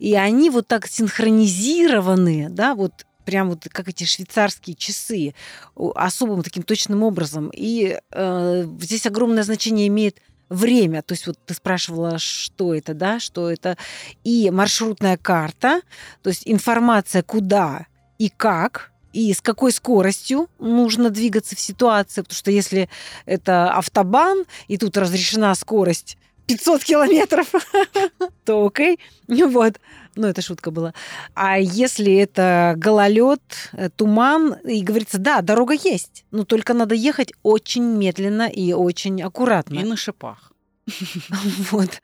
и 0.00 0.14
они 0.14 0.48
вот 0.50 0.66
так 0.66 0.86
синхронизированы, 0.86 2.48
да, 2.50 2.74
вот 2.74 3.06
прям 3.26 3.50
вот 3.50 3.68
как 3.70 3.88
эти 3.88 4.04
швейцарские 4.04 4.74
часы, 4.74 5.34
особым 5.76 6.42
таким 6.42 6.62
точным 6.62 7.02
образом. 7.02 7.50
И 7.54 7.98
э, 8.10 8.64
здесь 8.80 9.06
огромное 9.06 9.42
значение 9.42 9.86
имеет 9.88 10.16
время. 10.48 11.02
То 11.02 11.12
есть 11.12 11.26
вот 11.26 11.38
ты 11.46 11.54
спрашивала, 11.54 12.18
что 12.18 12.74
это, 12.74 12.94
да, 12.94 13.20
что 13.20 13.50
это. 13.50 13.76
И 14.24 14.50
маршрутная 14.50 15.18
карта, 15.18 15.82
то 16.22 16.30
есть 16.30 16.42
информация 16.46 17.22
куда 17.22 17.86
и 18.18 18.30
как, 18.30 18.90
и 19.12 19.32
с 19.34 19.42
какой 19.42 19.70
скоростью 19.70 20.48
нужно 20.58 21.10
двигаться 21.10 21.54
в 21.54 21.60
ситуации, 21.60 22.22
потому 22.22 22.36
что 22.36 22.50
если 22.50 22.88
это 23.26 23.72
автобан, 23.72 24.44
и 24.66 24.78
тут 24.78 24.96
разрешена 24.96 25.54
скорость 25.54 26.16
500 26.50 26.84
километров, 26.84 27.54
то 28.44 28.66
окей. 28.66 28.98
Вот. 29.28 29.80
Ну, 30.16 30.26
это 30.26 30.42
шутка 30.42 30.70
была. 30.70 30.92
А 31.34 31.58
если 31.58 32.14
это 32.14 32.74
гололед, 32.76 33.40
э, 33.72 33.90
туман, 33.90 34.54
и 34.64 34.82
говорится, 34.82 35.18
да, 35.18 35.40
дорога 35.40 35.74
есть, 35.74 36.24
но 36.32 36.44
только 36.44 36.74
надо 36.74 36.94
ехать 36.94 37.32
очень 37.42 37.84
медленно 37.84 38.48
и 38.48 38.72
очень 38.72 39.22
аккуратно. 39.22 39.78
И 39.78 39.84
на 39.84 39.96
шипах. 39.96 40.52
Вот. 41.70 42.02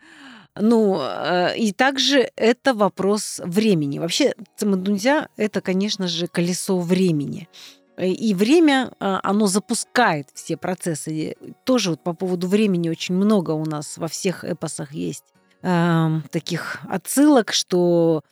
Ну, 0.59 0.99
э, 1.01 1.57
и 1.59 1.73
также 1.73 2.31
это 2.37 2.73
вопрос 2.73 3.41
времени. 3.45 3.99
Вообще, 3.99 4.35
Цимандунзя– 4.57 5.29
это, 5.37 5.61
конечно 5.61 6.09
же, 6.09 6.29
колесо 6.29 6.79
времени. 6.79 7.49
Э, 7.97 8.09
и 8.09 8.35
время, 8.35 8.93
а, 9.01 9.21
оно 9.23 9.47
запускает 9.47 10.29
все 10.35 10.57
процессы. 10.57 11.37
Тоже 11.65 11.91
вот 11.91 12.03
по 12.03 12.13
поводу 12.13 12.47
времени 12.49 12.89
очень 12.89 13.15
много 13.15 13.53
у 13.53 13.65
нас 13.65 13.99
во 13.99 14.09
всех 14.09 14.45
эпосах 14.45 14.93
есть 14.93 15.25
э, 15.63 16.21
таких 16.31 16.79
отсылок, 16.89 17.53
что 17.53 18.23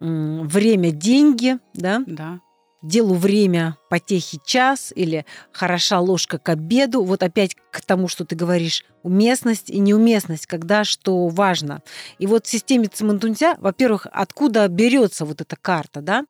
э, 0.00 0.04
время– 0.04 0.90
деньги, 0.92 1.58
да? 1.74 2.02
Да. 2.06 2.40
Делу 2.80 3.14
время, 3.14 3.76
потехи 3.90 4.38
час 4.44 4.92
или 4.94 5.26
хороша 5.50 5.98
ложка 5.98 6.38
к 6.38 6.48
обеду. 6.48 7.02
Вот 7.02 7.24
опять 7.24 7.56
к 7.72 7.80
тому, 7.80 8.06
что 8.06 8.24
ты 8.24 8.36
говоришь, 8.36 8.84
уместность 9.02 9.68
и 9.68 9.80
неуместность, 9.80 10.46
когда 10.46 10.84
что 10.84 11.26
важно. 11.26 11.82
И 12.20 12.28
вот 12.28 12.46
в 12.46 12.48
системе 12.48 12.86
Цимантунтя, 12.86 13.56
во-первых, 13.58 14.06
откуда 14.12 14.68
берется 14.68 15.24
вот 15.24 15.40
эта 15.40 15.56
карта, 15.56 16.02
да? 16.02 16.24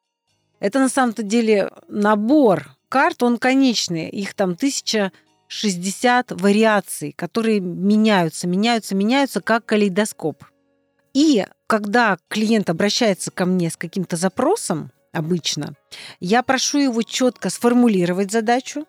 Это 0.59 0.79
на 0.79 0.89
самом-то 0.89 1.23
деле 1.23 1.71
набор 1.87 2.78
карт, 2.89 3.23
он 3.23 3.39
конечный. 3.39 4.09
Их 4.09 4.35
там 4.35 4.51
1060 4.51 6.41
вариаций, 6.41 7.13
которые 7.13 7.61
меняются, 7.61 8.47
меняются, 8.47 8.95
меняются, 8.95 9.41
как 9.41 9.67
калейдоскоп. 9.67 10.45
И 11.15 11.47
когда 11.67 12.19
клиент 12.29 12.71
обращается 12.71 13.31
ко 13.31 13.45
мне 13.45 13.71
с 13.71 13.77
каким-то 13.77 14.17
запросом, 14.17 14.91
обычно, 15.13 15.75
я 16.21 16.43
прошу 16.43 16.79
его 16.79 17.03
четко 17.03 17.51
сформулировать 17.51 18.31
задачу, 18.31 18.87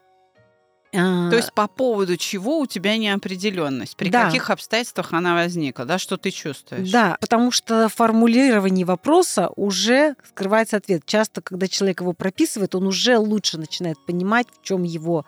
то 0.91 1.35
есть 1.35 1.53
по 1.53 1.67
поводу 1.67 2.17
чего 2.17 2.59
у 2.59 2.65
тебя 2.65 2.97
неопределенность? 2.97 3.95
При 3.95 4.09
да. 4.09 4.25
каких 4.25 4.49
обстоятельствах 4.49 5.13
она 5.13 5.35
возникла? 5.35 5.85
Да, 5.85 5.99
что 5.99 6.17
ты 6.17 6.31
чувствуешь? 6.31 6.89
Да, 6.89 7.17
потому 7.21 7.51
что 7.51 7.89
в 7.89 7.93
формулировании 7.93 8.83
вопроса 8.83 9.49
уже 9.55 10.15
скрывается 10.27 10.77
ответ. 10.77 11.03
Часто, 11.05 11.41
когда 11.41 11.67
человек 11.67 12.01
его 12.01 12.13
прописывает, 12.13 12.73
он 12.73 12.87
уже 12.87 13.17
лучше 13.17 13.57
начинает 13.57 14.03
понимать, 14.05 14.47
в 14.59 14.65
чем 14.65 14.83
его 14.83 15.25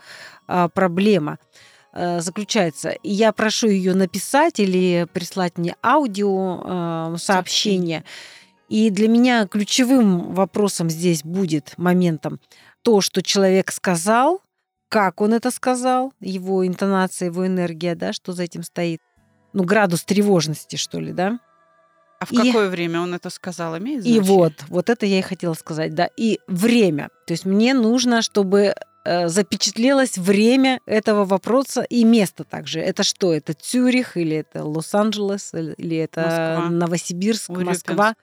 а, 0.48 0.68
проблема 0.68 1.38
а, 1.94 2.22
заключается. 2.22 2.90
И 2.90 3.12
я 3.12 3.32
прошу 3.32 3.68
ее 3.68 3.94
написать 3.94 4.60
или 4.60 5.08
прислать 5.14 5.58
мне 5.58 5.76
аудио 5.84 6.62
а, 6.64 7.16
сообщение. 7.18 8.04
И 8.68 8.90
для 8.90 9.08
меня 9.08 9.48
ключевым 9.48 10.34
вопросом 10.34 10.90
здесь 10.90 11.24
будет 11.24 11.74
моментом 11.78 12.40
то, 12.82 13.02
что 13.02 13.22
человек 13.22 13.72
сказал, 13.72 14.42
как 14.92 15.22
он 15.22 15.34
это 15.34 15.52
сказал, 15.52 16.14
его 16.20 16.68
интонация, 16.68 17.28
его 17.28 17.48
энергия, 17.48 17.96
да, 17.96 18.12
что 18.12 18.34
за 18.34 18.44
этим 18.44 18.62
стоит. 18.62 19.00
Ну, 19.54 19.64
градус 19.64 20.04
тревожности, 20.04 20.76
что 20.76 21.00
ли, 21.00 21.14
да? 21.14 21.40
А 22.20 22.26
в 22.26 22.34
и, 22.34 22.36
какое 22.36 22.70
время 22.70 23.00
он 23.00 23.14
это 23.14 23.30
сказал, 23.30 23.78
имеет 23.78 24.02
значение? 24.02 24.22
И 24.22 24.28
вот, 24.28 24.54
вот 24.68 24.90
это 24.90 25.06
я 25.06 25.20
и 25.20 25.22
хотела 25.22 25.54
сказать, 25.54 25.96
да. 25.96 26.10
И 26.18 26.40
время. 26.48 27.08
То 27.26 27.32
есть 27.32 27.46
мне 27.46 27.74
нужно, 27.74 28.22
чтобы 28.22 28.76
э, 29.06 29.30
запечатлелось 29.30 30.18
время 30.18 30.82
этого 30.86 31.24
вопроса 31.24 31.84
и 31.84 32.04
место 32.04 32.44
также. 32.44 32.82
Это 32.82 33.04
что? 33.04 33.34
Это 33.34 33.54
Цюрих 33.54 34.18
или 34.18 34.36
это 34.36 34.66
Лос-Анджелес 34.66 35.54
или 35.54 35.96
это 35.96 36.22
Москва. 36.22 36.70
Новосибирск, 36.70 37.50
Урюпинск. 37.50 37.88
Москва? 37.88 38.16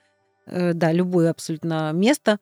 Э, 0.44 0.74
да, 0.74 0.92
любое 0.92 1.31
абсолютно 1.31 1.92
место 1.92 2.38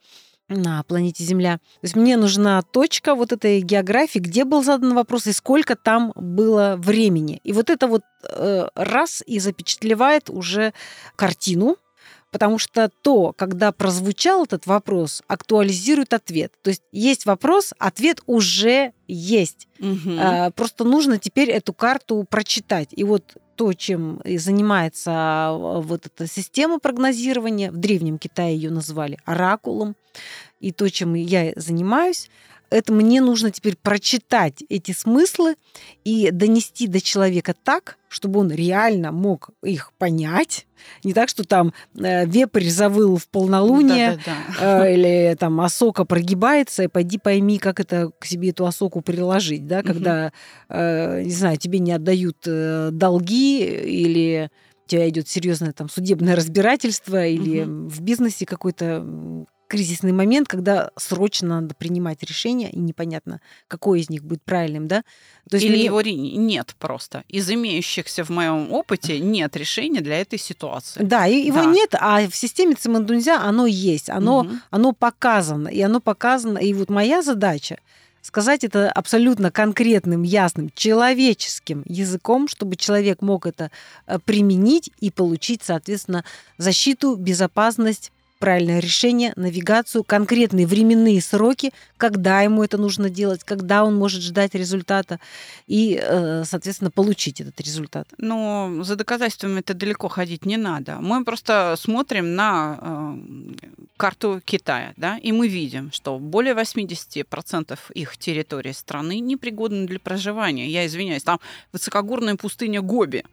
на 0.49 0.83
планете 0.85 1.25
Земля. 1.25 1.59
То 1.59 1.85
есть 1.85 1.97
мне 1.97 2.17
нужна 2.17 2.63
точка 2.63 3.15
вот 3.15 3.33
этой 3.33 3.61
географии, 3.61 4.19
где 4.19 4.45
был 4.45 4.63
задан 4.63 4.95
вопрос 4.95 5.27
и 5.27 5.33
сколько 5.33 5.77
там 5.77 6.13
было 6.15 6.77
времени. 6.79 7.41
И 7.43 7.53
вот 7.53 7.71
это 7.71 7.87
вот 7.87 8.03
э, 8.29 8.69
раз 8.75 9.23
и 9.27 9.39
запечатлевает 9.39 10.31
уже 10.31 10.73
картину, 11.17 11.77
потому 12.31 12.59
что 12.59 12.91
то, 13.03 13.33
когда 13.33 13.73
прозвучал 13.73 14.45
этот 14.45 14.67
вопрос, 14.67 15.23
актуализирует 15.27 16.13
ответ. 16.13 16.53
То 16.63 16.71
есть 16.71 16.83
есть 16.93 17.27
вопрос, 17.27 17.73
ответ 17.79 18.21
уже 18.27 18.93
есть. 19.09 19.69
Угу. 19.81 20.11
Э, 20.11 20.51
просто 20.53 20.85
нужно 20.85 21.19
теперь 21.19 21.51
эту 21.51 21.73
карту 21.73 22.25
прочитать. 22.29 22.89
И 22.93 23.05
вот 23.05 23.37
то, 23.57 23.73
чем 23.73 24.21
занимается 24.25 25.11
а, 25.15 25.81
вот 25.81 26.07
эта 26.07 26.27
система 26.27 26.79
прогнозирования, 26.79 27.71
в 27.71 27.77
Древнем 27.77 28.19
Китае 28.19 28.57
ее 28.57 28.71
называли 28.71 29.19
оракулом, 29.25 29.97
и 30.61 30.73
то, 30.73 30.89
чем 30.91 31.15
я 31.15 31.53
занимаюсь, 31.57 32.31
это 32.71 32.93
мне 32.93 33.21
нужно 33.21 33.51
теперь 33.51 33.77
прочитать 33.77 34.63
эти 34.69 34.93
смыслы 34.93 35.57
и 36.05 36.31
донести 36.31 36.87
до 36.87 37.01
человека 37.01 37.55
так, 37.55 37.99
чтобы 38.09 38.41
он 38.41 38.51
реально 38.51 39.13
мог 39.13 39.51
их 39.63 39.93
понять. 39.99 40.67
Не 41.05 41.15
так, 41.15 41.29
что 41.29 41.45
там 41.45 41.73
э, 41.99 42.27
вепрь 42.27 42.69
завыл 42.69 43.17
в 43.17 43.29
полнолуние, 43.29 44.19
да, 44.25 44.33
да, 44.59 44.61
да. 44.61 44.87
Э, 44.87 44.95
или 44.95 45.37
там 45.39 45.61
осока 45.61 46.05
прогибается, 46.05 46.85
и 46.85 46.89
пойди 46.89 47.19
пойми, 47.19 47.59
как 47.59 47.81
это 47.81 48.11
к 48.19 48.25
себе 48.25 48.51
эту 48.51 48.67
осоку 48.67 49.01
приложить, 49.01 49.67
да, 49.67 49.83
когда, 49.83 50.33
э, 50.69 51.23
не 51.23 51.33
знаю, 51.33 51.57
тебе 51.57 51.79
не 51.79 51.93
отдают 51.93 52.39
э, 52.47 52.91
долги 52.93 53.65
или 53.65 54.51
у 54.85 54.89
тебя 54.89 55.09
идет 55.09 55.29
серьезное 55.29 55.73
там 55.73 55.89
судебное 55.89 56.37
разбирательство 56.37 57.27
или 57.27 57.63
угу. 57.63 57.89
в 57.89 58.01
бизнесе 58.01 58.47
какой-то 58.47 59.05
кризисный 59.69 60.13
момент, 60.13 60.49
когда 60.49 60.91
срочно 60.97 61.61
надо 61.61 61.75
принимать 61.75 62.23
решение, 62.23 62.71
и 62.71 62.79
непонятно, 62.79 63.41
какое 63.69 64.01
из 64.01 64.11
них 64.11 64.25
будет 64.25 64.43
правильным, 64.43 64.89
да? 64.89 65.03
То 65.51 65.57
есть 65.57 65.67
Или 65.67 65.79
его 65.79 66.01
нет 66.03 66.75
просто. 66.79 67.25
Из 67.29 67.49
имеющихся 67.51 68.25
в 68.25 68.31
моем 68.31 68.73
опыте 68.73 69.21
нет 69.21 69.57
решения 69.57 70.01
для 70.01 70.21
этой 70.21 70.39
ситуации. 70.39 71.03
Да, 71.03 71.27
и 71.27 71.47
его 71.47 71.63
да. 71.63 71.67
нет, 71.67 71.95
а 71.99 72.27
в 72.29 72.35
системе 72.35 72.75
Цимандунзя 72.75 73.41
оно 73.41 73.67
есть, 73.67 74.11
оно, 74.11 74.41
угу. 74.41 74.51
оно 74.71 74.93
показано, 74.93 75.69
и 75.69 75.81
оно 75.81 76.01
показано, 76.01 76.59
и 76.59 76.73
вот 76.73 76.91
моя 76.91 77.23
задача 77.23 77.79
сказать 78.27 78.65
это 78.65 78.91
абсолютно 78.91 79.53
конкретным, 79.53 80.23
ясным, 80.23 80.71
человеческим 80.75 81.85
языком, 81.87 82.49
чтобы 82.49 82.75
человек 82.75 83.23
мог 83.23 83.47
это 83.47 83.71
э, 84.07 84.19
применить 84.19 84.91
и 84.99 85.13
получить, 85.13 85.63
соответственно, 85.63 86.25
защиту, 86.59 87.15
безопасность, 87.15 88.11
правильное 88.39 88.81
решение, 88.81 89.33
навигацию, 89.37 90.05
конкретные 90.05 90.67
временные 90.67 91.21
сроки, 91.21 91.73
когда 91.97 92.43
ему 92.43 92.63
это 92.63 92.79
нужно 92.79 93.11
делать, 93.11 93.45
когда 93.45 93.85
он 93.85 93.95
может 93.97 94.23
ждать 94.23 94.55
результата 94.55 95.19
и, 95.67 95.99
э, 96.01 96.45
соответственно, 96.45 96.91
получить 96.91 97.41
этот 97.41 97.61
результат. 97.61 98.09
Но 98.19 98.83
за 98.83 98.97
доказательствами 98.97 99.61
это 99.61 99.75
далеко 99.75 100.09
ходить 100.09 100.47
не 100.47 100.57
надо. 100.57 100.97
Мы 101.01 101.25
просто 101.25 101.75
смотрим 101.79 102.35
на 102.35 102.79
э, 102.81 103.17
карту 103.97 104.41
Китая, 104.45 104.93
да, 104.97 105.19
и 105.19 105.33
мы 105.33 105.49
видим, 105.49 105.91
что 105.93 106.19
более 106.19 106.55
80% 106.55 107.79
их 107.95 108.17
территории 108.19 108.73
страны 108.73 109.21
непригодны 109.21 109.87
для 109.87 109.99
проживания. 109.99 110.69
Я 110.69 110.87
извиняюсь, 110.87 111.23
там 111.23 111.41
высокогорная 111.73 112.37
пустыня 112.37 112.83
Гоби. 112.83 113.25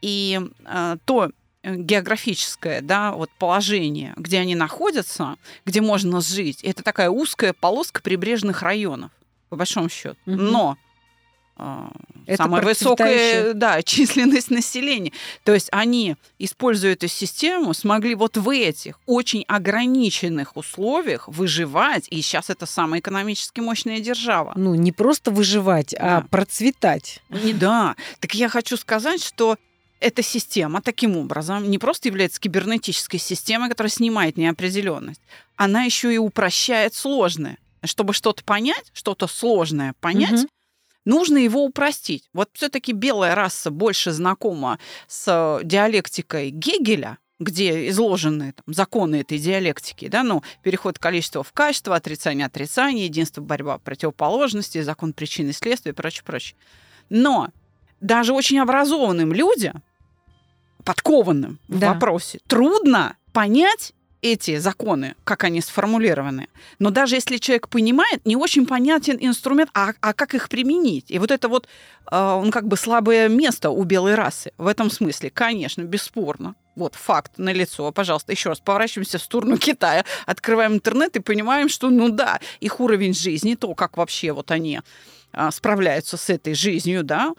И 0.00 0.40
э, 0.64 0.96
то 1.04 1.30
географическое, 1.64 2.80
да, 2.80 3.12
вот 3.12 3.30
положение, 3.38 4.14
где 4.16 4.38
они 4.38 4.54
находятся, 4.54 5.36
где 5.64 5.80
можно 5.80 6.20
жить, 6.20 6.62
это 6.62 6.82
такая 6.82 7.10
узкая 7.10 7.52
полоска 7.52 8.00
прибрежных 8.02 8.62
районов, 8.62 9.10
по 9.48 9.56
большому 9.56 9.88
счету. 9.88 10.16
Мгм. 10.26 10.46
Но 10.50 10.78
а, 11.60 11.90
Это 12.26 12.44
самая 12.44 12.62
высокая 12.62 13.52
да, 13.54 13.82
численность 13.82 14.50
населения. 14.50 15.12
То 15.42 15.52
есть 15.52 15.68
они, 15.72 16.14
используя 16.38 16.92
эту 16.92 17.08
систему, 17.08 17.74
смогли 17.74 18.14
вот 18.14 18.36
в 18.36 18.48
этих 18.48 19.00
очень 19.06 19.44
ограниченных 19.48 20.56
условиях 20.56 21.26
выживать. 21.26 22.06
И 22.10 22.22
сейчас 22.22 22.48
это 22.48 22.64
самая 22.64 23.00
экономически 23.00 23.58
мощная 23.58 23.98
держава. 23.98 24.52
Ну, 24.54 24.76
не 24.76 24.92
просто 24.92 25.32
выживать, 25.32 25.94
а 25.98 26.20
Да. 26.20 26.26
процветать. 26.30 27.22
Не 27.28 27.52
да. 27.52 27.96
Так 28.20 28.34
я 28.34 28.48
хочу 28.48 28.76
сказать, 28.76 29.22
что 29.22 29.56
эта 30.00 30.22
система 30.22 30.80
таким 30.80 31.16
образом 31.16 31.70
не 31.70 31.78
просто 31.78 32.08
является 32.08 32.40
кибернетической 32.40 33.18
системой, 33.18 33.68
которая 33.68 33.90
снимает 33.90 34.36
неопределенность, 34.36 35.20
она 35.56 35.82
еще 35.82 36.14
и 36.14 36.18
упрощает 36.18 36.94
сложное. 36.94 37.58
Чтобы 37.84 38.12
что-то 38.12 38.42
понять, 38.44 38.90
что-то 38.92 39.26
сложное 39.28 39.94
понять, 40.00 40.32
Мгм. 40.32 40.48
нужно 41.04 41.38
его 41.38 41.64
упростить. 41.64 42.24
Вот 42.32 42.50
все-таки 42.52 42.92
белая 42.92 43.34
раса 43.34 43.70
больше 43.70 44.10
знакома 44.12 44.78
с 45.06 45.24
э, 45.28 45.64
диалектикой 45.64 46.50
Гегеля, 46.50 47.18
где 47.38 47.88
изложены 47.88 48.52
там, 48.52 48.74
законы 48.74 49.20
этой 49.20 49.38
диалектики, 49.38 50.08
да, 50.08 50.24
ну, 50.24 50.42
переход 50.62 50.98
количества 50.98 51.44
в 51.44 51.52
качество, 51.52 51.94
отрицание 51.94 52.46
отрицания, 52.46 53.04
единство, 53.04 53.40
борьба 53.40 53.78
противоположностей, 53.78 54.82
закон 54.82 55.12
причины 55.12 55.50
и 55.50 55.52
следствия 55.52 55.92
и 55.92 55.94
прочее, 55.94 56.24
прочее. 56.24 56.56
Но 57.10 57.50
даже 58.00 58.32
очень 58.32 58.58
образованным 58.58 59.32
людям, 59.32 59.82
подкованным 60.84 61.58
в 61.68 61.78
Да. 61.78 61.92
вопросе, 61.94 62.40
трудно 62.46 63.16
понять 63.32 63.92
эти 64.20 64.58
законы, 64.58 65.14
как 65.24 65.44
они 65.44 65.60
сформулированы. 65.60 66.48
Но 66.80 66.90
даже 66.90 67.14
если 67.14 67.36
человек 67.36 67.68
понимает, 67.68 68.26
не 68.26 68.34
очень 68.36 68.66
понятен 68.66 69.16
инструмент, 69.20 69.70
а, 69.74 69.92
а 70.00 70.12
как 70.12 70.34
их 70.34 70.48
применить. 70.48 71.04
И 71.08 71.18
вот 71.20 71.30
это 71.30 71.48
вот, 71.48 71.68
э, 72.10 72.16
он 72.18 72.50
как 72.50 72.66
бы 72.66 72.76
слабое 72.76 73.28
место 73.28 73.70
у 73.70 73.84
белой 73.84 74.16
расы 74.16 74.50
в 74.58 74.66
этом 74.66 74.90
смысле. 74.90 75.30
Конечно, 75.30 75.82
бесспорно. 75.82 76.56
Вот 76.74 76.94
факт 76.96 77.32
на 77.38 77.52
лицо. 77.52 77.92
Пожалуйста, 77.92 78.32
еще 78.32 78.48
раз 78.48 78.60
поворачиваемся 78.60 79.18
в 79.18 79.22
сторону 79.22 79.56
Китая, 79.56 80.04
открываем 80.26 80.74
интернет 80.74 81.14
и 81.16 81.20
понимаем, 81.20 81.68
что, 81.68 81.88
ну 81.88 82.08
да, 82.08 82.40
их 82.58 82.80
уровень 82.80 83.14
жизни, 83.14 83.54
то, 83.54 83.72
как 83.74 83.96
вообще 83.96 84.32
вот 84.32 84.50
они 84.50 84.80
справляются 85.50 86.16
с 86.16 86.30
этой 86.30 86.54
жизнью, 86.54 87.04
да, 87.04 87.32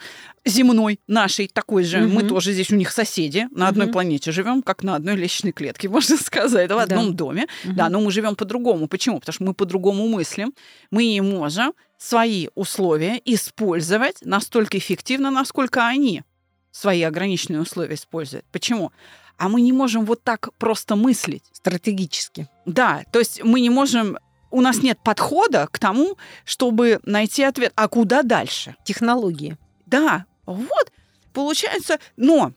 земной, 0.46 1.00
нашей, 1.08 1.48
такой 1.48 1.84
же. 1.84 2.00
Мы 2.00 2.22
Мгм. 2.22 2.28
тоже 2.30 2.54
здесь 2.54 2.72
у 2.72 2.76
них 2.76 2.92
соседи, 2.92 3.48
на 3.52 3.68
одной 3.68 3.86
Мгм. 3.88 3.94
планете 3.94 4.32
живем, 4.32 4.62
как 4.62 4.84
на 4.84 4.96
одной 4.96 5.16
лестничной 5.16 5.52
клетке, 5.52 5.90
можно 5.90 6.18
сказать, 6.18 6.66
в 6.72 6.76
Да. 6.76 6.84
одном 6.84 7.16
доме. 7.16 7.48
Мгм. 7.66 7.76
Да, 7.76 7.90
но 7.90 8.00
мы 8.02 8.12
живем 8.12 8.36
по-другому. 8.36 8.88
Почему? 8.88 9.20
Потому 9.20 9.34
что 9.34 9.44
мы 9.44 9.54
по-другому 9.54 10.08
мыслим. 10.08 10.54
Мы 10.92 11.06
не 11.06 11.22
можем 11.22 11.74
свои 11.98 12.48
условия 12.56 13.20
использовать 13.26 14.18
настолько 14.22 14.78
эффективно, 14.78 15.32
насколько 15.32 15.86
они 15.86 16.24
свои 16.72 17.02
ограниченные 17.02 17.62
условия 17.62 17.96
используют. 17.96 18.46
Почему? 18.52 18.92
А 19.38 19.50
мы 19.50 19.62
не 19.62 19.72
можем 19.74 20.06
вот 20.06 20.24
так 20.24 20.50
просто 20.58 20.96
мыслить. 20.96 21.44
Стратегически. 21.54 22.48
Да, 22.66 23.04
то 23.12 23.20
есть 23.20 23.44
мы 23.44 23.60
не 23.62 23.70
можем, 23.70 24.18
у 24.52 24.62
нас 24.62 24.82
нет 24.84 25.00
подхода 25.04 25.68
к 25.72 25.80
тому, 25.80 26.18
чтобы 26.46 27.00
найти 27.04 27.44
ответ, 27.44 27.72
а 27.76 27.88
куда 27.88 28.24
дальше? 28.24 28.76
Технологии. 28.84 29.58
Да, 29.86 30.26
вот, 30.46 30.92
получается, 31.34 32.00
но 32.18 32.54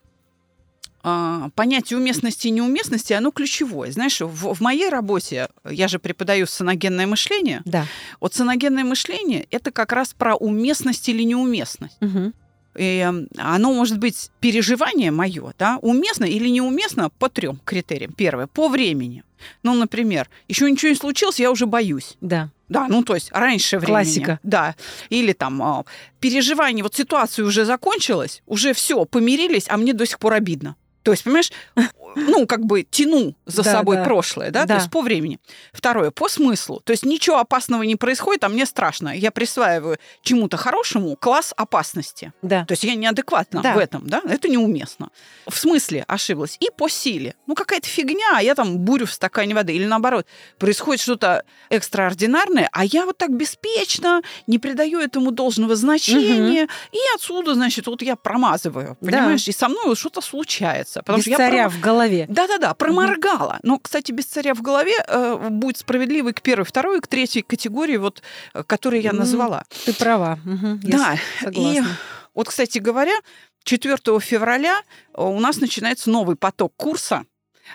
а, 1.05 1.49
понятие 1.57 1.99
уместности 1.99 2.47
и 2.47 2.51
неуместности, 2.51 3.13
оно 3.13 3.31
ключевое. 3.33 3.91
Знаешь, 3.91 4.21
в, 4.21 4.55
в 4.55 4.61
моей 4.61 4.89
работе, 4.89 5.49
я 5.69 5.89
же 5.89 5.99
преподаю 5.99 6.47
саногенное 6.47 7.07
мышление, 7.07 7.63
Да. 7.65 7.87
вот 8.21 8.35
саногенное 8.35 8.85
мышление– 8.85 9.47
это 9.51 9.73
как 9.73 9.93
раз 9.93 10.15
про 10.15 10.37
уместность 10.37 11.09
или 11.09 11.25
неуместность. 11.25 11.97
Мгм. 12.01 12.35
И 12.77 12.99
м, 12.99 13.29
оно 13.37 13.73
может 13.73 13.99
быть 13.99 14.31
переживание 14.41 15.11
мое, 15.11 15.53
да, 15.59 15.79
уместно 15.83 16.25
или 16.25 16.49
неуместно 16.49 17.11
по 17.11 17.29
трем 17.29 17.61
критериям. 17.65 18.13
Первое, 18.13 18.47
по 18.47 18.69
времени. 18.69 19.25
Ну, 19.63 19.75
например, 19.75 20.29
еще 20.49 20.71
ничего 20.71 20.91
не 20.91 20.97
случилось, 20.97 21.41
я 21.41 21.51
уже 21.51 21.67
боюсь. 21.67 22.17
Да. 22.21 22.51
Да, 22.69 22.87
ну 22.89 23.03
то 23.03 23.15
есть 23.15 23.31
раньше 23.33 23.79
времени. 23.79 23.95
Классика. 23.95 24.41
Да. 24.43 24.75
Или 25.11 25.35
там 25.35 25.63
а, 25.63 25.85
переживание, 26.21 26.83
вот 26.83 26.95
ситуация 26.95 27.45
уже 27.45 27.67
закончилась, 27.67 28.43
уже 28.47 28.73
все, 28.73 29.05
помирились, 29.05 29.67
а 29.69 29.77
мне 29.77 29.93
до 29.93 30.07
сих 30.07 30.19
пор 30.19 30.35
обидно. 30.35 30.77
То 31.03 31.11
есть, 31.11 31.25
понимаешь, 31.25 31.51
ну, 32.17 32.47
как 32.47 32.65
бы 32.65 32.83
тяну 32.83 33.35
за 33.47 33.63
Да, 33.63 33.73
собой 33.73 33.97
да. 33.97 34.05
прошлое, 34.05 34.51
да? 34.51 34.63
Да. 34.63 34.75
то 34.75 34.81
есть 34.81 34.91
по 34.91 35.01
времени. 35.03 35.39
Второе, 35.73 36.11
по 36.11 36.29
смыслу. 36.29 36.81
То 36.85 36.93
есть 36.93 37.05
ничего 37.05 37.39
опасного 37.39 37.83
не 37.83 37.97
происходит, 37.97 38.45
а 38.45 38.49
мне 38.49 38.67
страшно. 38.67 39.09
Я 39.17 39.31
присваиваю 39.31 39.99
чему-то 40.23 40.57
хорошему 40.57 41.17
класс 41.17 41.53
опасности. 41.57 42.33
Да. 42.43 42.65
То 42.65 42.73
есть 42.73 42.85
я 42.85 42.95
неадекватна 42.95 43.63
Да. 43.63 43.75
в 43.75 43.79
этом, 43.79 44.07
да? 44.07 44.23
Это 44.29 44.49
неуместно. 44.49 45.11
В 45.49 45.57
смысле 45.59 46.05
ошиблась. 46.09 46.57
И 46.61 46.69
по 46.77 46.89
силе. 46.89 47.35
Ну, 47.47 47.55
какая-то 47.55 47.87
фигня, 47.89 48.37
а 48.37 48.43
я 48.43 48.55
там 48.55 48.79
бурю 48.79 49.07
в 49.07 49.13
стакане 49.13 49.55
воды. 49.55 49.73
Или 49.75 49.87
наоборот, 49.87 50.27
происходит 50.59 51.01
что-то 51.03 51.45
экстраординарное, 51.71 52.69
а 52.73 52.85
я 52.85 53.05
вот 53.07 53.19
так 53.19 53.31
беспечно 53.37 54.23
не 54.47 54.59
придаю 54.59 55.01
этому 55.01 55.31
должного 55.31 55.77
значения. 55.77 56.69
И 56.93 56.99
отсюда, 57.15 57.55
значит, 57.55 57.87
вот 57.87 58.03
я 58.03 58.17
промазываю, 58.17 58.97
Да. 59.01 59.11
понимаешь? 59.11 59.47
И 59.49 59.53
со 59.53 59.69
мной 59.69 59.87
вот 59.87 59.99
что-то 59.99 60.21
случается. 60.21 61.01
Потому 61.01 61.19
Без 61.19 61.25
что 61.25 61.31
я 61.33 61.37
царя 61.37 61.65
прома- 61.65 61.71
в 61.71 61.81
голове. 61.81 62.02
Да-да-да, 62.29 62.75
проморгала. 62.75 63.59
Но, 63.63 63.79
кстати, 63.79 64.13
без 64.13 64.27
царя 64.27 64.55
в 64.55 64.63
голове 64.63 64.95
э, 65.07 65.49
будет 65.51 65.79
справедливый 65.79 66.33
к 66.33 66.43
первой, 66.43 66.65
второй, 66.65 66.99
и 66.99 67.01
к 67.01 67.07
третьей 67.07 67.43
категории, 67.43 67.97
вот, 67.97 68.23
э, 68.55 68.63
которые 68.65 69.03
я 69.03 69.11
М, 69.11 69.17
назвала. 69.17 69.65
Ты 69.85 69.93
права. 69.95 70.39
Я 70.83 70.99
Да, 70.99 71.17
согласна. 71.41 71.97
Вот, 72.35 72.49
кстати 72.49 72.79
говоря, 72.79 73.15
4 73.65 73.97
февраля 74.21 74.81
э, 75.15 75.23
у 75.23 75.39
нас 75.41 75.59
начинается 75.61 76.11
новый 76.11 76.37
поток 76.37 76.73
курса 76.77 77.25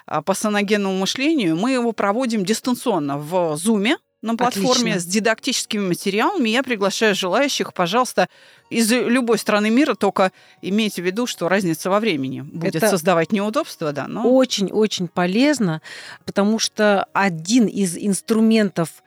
а, 0.05 0.21
по 0.21 0.33
саногенному 0.33 0.97
мышлению. 0.97 1.55
Мы 1.55 1.71
его 1.71 1.91
проводим 1.91 2.43
дистанционно 2.45 3.17
в 3.17 3.33
Zoom 3.55 3.95
на 4.21 4.35
платформе 4.35 4.93
Отлично. 4.93 4.99
с 4.99 5.05
дидактическими 5.05 5.87
материалами. 5.87 6.49
Я 6.49 6.63
приглашаю 6.63 7.13
желающих, 7.15 7.73
пожалуйста, 7.73 8.27
из 8.69 8.91
любой 8.91 9.37
страны 9.37 9.69
мира, 9.69 9.93
только 9.95 10.31
имейте 10.61 11.01
в 11.01 11.05
виду, 11.05 11.27
что 11.27 11.47
разница 11.47 11.89
во 11.89 11.99
времени 11.99 12.41
будет 12.41 12.75
Это 12.75 12.89
создавать 12.89 13.31
неудобства, 13.31 13.93
да, 13.93 14.07
но... 14.07 14.27
Очень-очень 14.29 15.07
полезно, 15.07 15.81
потому 16.25 16.57
что 16.57 17.07
один 17.13 17.67
из 17.67 17.95
инструментов 17.95 19.03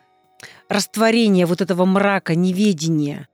растворения 0.68 1.46
вот 1.46 1.60
этого 1.60 1.84
мрака 1.84 2.34
неведения, 2.34 3.28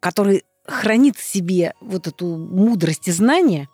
который 0.00 0.44
хранит 0.64 1.16
в 1.16 1.22
себе 1.22 1.74
вот 1.80 2.06
эту 2.06 2.26
мудрость 2.36 3.08
и 3.08 3.12
знание, 3.12 3.68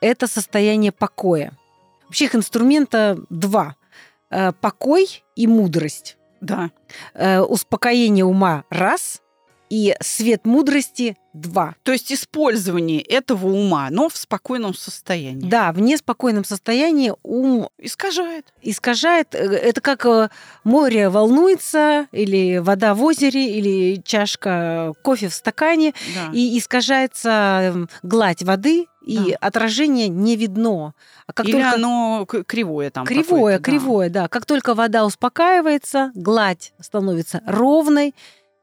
это 0.00 0.26
состояние 0.26 0.92
покоя. 0.92 1.56
Вообще 2.04 2.26
их 2.26 2.34
инструмента 2.34 3.18
два. 3.30 3.76
Э, 4.30 4.52
Покой 4.52 5.24
и 5.36 5.46
мудрость. 5.46 6.16
Да, 6.40 6.70
Э, 7.14 7.40
Успокоение 7.40 8.24
ума– 8.24 8.64
раз, 8.70 9.20
и 9.68 9.94
свет 10.00 10.46
мудрости– 10.46 11.16
два. 11.32 11.76
то 11.84 11.92
есть 11.92 12.10
использование 12.12 13.00
этого 13.00 13.46
ума, 13.46 13.86
но 13.90 14.08
в 14.08 14.16
спокойном 14.16 14.74
состоянии. 14.74 15.48
Да, 15.48 15.70
в 15.70 15.80
неспокойном 15.80 16.44
состоянии 16.44 17.12
ум 17.22 17.68
Искажает. 17.78 18.52
искажает. 18.62 19.32
Э, 19.36 19.38
Это 19.38 19.80
как 19.80 20.04
э, 20.06 20.28
море 20.64 21.08
волнуется, 21.08 22.08
или 22.10 22.58
вода 22.58 22.94
в 22.94 23.04
озере, 23.04 23.46
или 23.58 24.02
чашка 24.02 24.92
кофе 25.04 25.28
в 25.28 25.34
стакане, 25.34 25.94
Да. 26.16 26.32
и 26.32 26.58
искажается 26.58 27.60
эм, 27.74 27.88
гладь 28.02 28.42
воды, 28.42 28.86
и 29.02 29.16
Да. 29.16 29.36
отражение 29.40 30.08
не 30.08 30.36
видно. 30.36 30.94
А 31.26 31.32
как 31.32 31.46
Или 31.46 31.54
только 31.54 31.74
оно 31.74 32.26
кривое 32.26 32.90
там 32.90 33.06
кривое, 33.06 33.58
да. 33.58 33.64
кривое, 33.64 34.10
да. 34.10 34.28
Как 34.28 34.46
только 34.46 34.74
вода 34.74 35.04
успокаивается, 35.04 36.12
гладь 36.14 36.72
становится 36.80 37.42
ровной, 37.46 38.14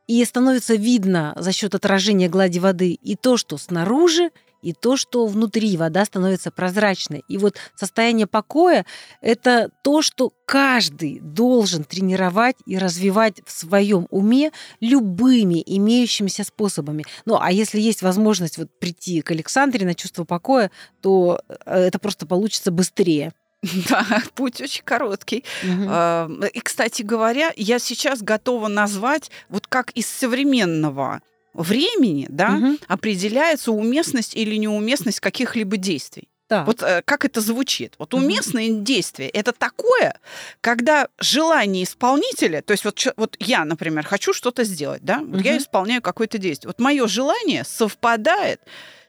и 0.08 0.24
становится 0.24 0.76
видно 0.76 1.34
за 1.38 1.52
счет 1.52 1.76
отражения 1.76 2.30
глади 2.30 2.60
воды 2.60 2.94
и 2.94 3.16
то, 3.16 3.36
что 3.36 3.58
снаружи, 3.58 4.32
и 4.62 4.74
то, 4.74 4.98
что 4.98 5.26
внутри 5.28 5.78
вода 5.78 6.06
становится 6.06 6.52
прозрачной. 6.52 7.24
И 7.28 7.38
вот 7.38 7.58
состояние 7.76 8.28
покоя– 8.28 8.86
это 9.22 9.70
то, 9.84 10.02
что 10.02 10.32
каждый 10.46 11.20
должен 11.20 11.84
тренировать 11.84 12.56
и 12.66 12.78
развивать 12.78 13.42
в 13.46 13.52
своем 13.52 14.08
уме 14.10 14.52
любыми 14.80 15.62
имеющимися 15.66 16.44
способами. 16.44 17.04
Ну, 17.26 17.38
а 17.40 17.52
если 17.52 17.80
есть 17.80 18.02
возможность 18.02 18.58
вот 18.58 18.70
прийти 18.80 19.22
к 19.22 19.32
Александре 19.32 19.86
на 19.86 19.94
чувство 19.94 20.24
покоя, 20.24 20.72
то 21.02 21.42
э, 21.48 21.88
это 21.88 22.00
просто 22.00 22.26
получится 22.26 22.72
быстрее. 22.72 23.34
Да, 23.90 24.06
путь 24.36 24.62
очень 24.62 24.84
короткий. 24.84 25.44
А, 25.88 26.30
И, 26.54 26.60
кстати 26.60 27.02
говоря, 27.02 27.52
я 27.56 27.80
сейчас 27.80 28.22
готова 28.22 28.68
назвать, 28.68 29.32
вот 29.50 29.68
как 29.68 29.92
из 29.92 30.08
современного 30.08 31.22
времени, 31.58 32.28
да, 32.30 32.50
Мгм. 32.52 32.80
определяется 32.88 33.72
уместность 33.72 34.36
или 34.36 34.56
неуместность 34.56 35.20
каких-либо 35.20 35.78
действий. 35.78 36.30
Так. 36.48 36.66
Вот 36.66 36.82
э, 36.82 37.02
как 37.04 37.26
это 37.26 37.42
звучит? 37.42 37.96
Вот 38.00 38.14
уместное 38.14 38.70
действие 38.70 39.30
это 39.30 39.52
такое, 39.52 40.18
когда 40.62 41.10
желание 41.20 41.84
исполнителя, 41.84 42.62
то 42.62 42.72
есть 42.72 42.86
вот, 42.86 43.06
вот 43.18 43.36
я, 43.40 43.66
например, 43.66 44.06
хочу 44.06 44.32
что-то 44.32 44.64
сделать, 44.64 45.02
да, 45.04 45.20
вот 45.20 45.42
я 45.42 45.52
Мгм. 45.56 45.62
исполняю 45.62 46.02
какое-то 46.02 46.38
действие. 46.38 46.70
Вот 46.70 46.80
мое 46.80 47.06
желание 47.08 47.66
совпадает 47.66 48.62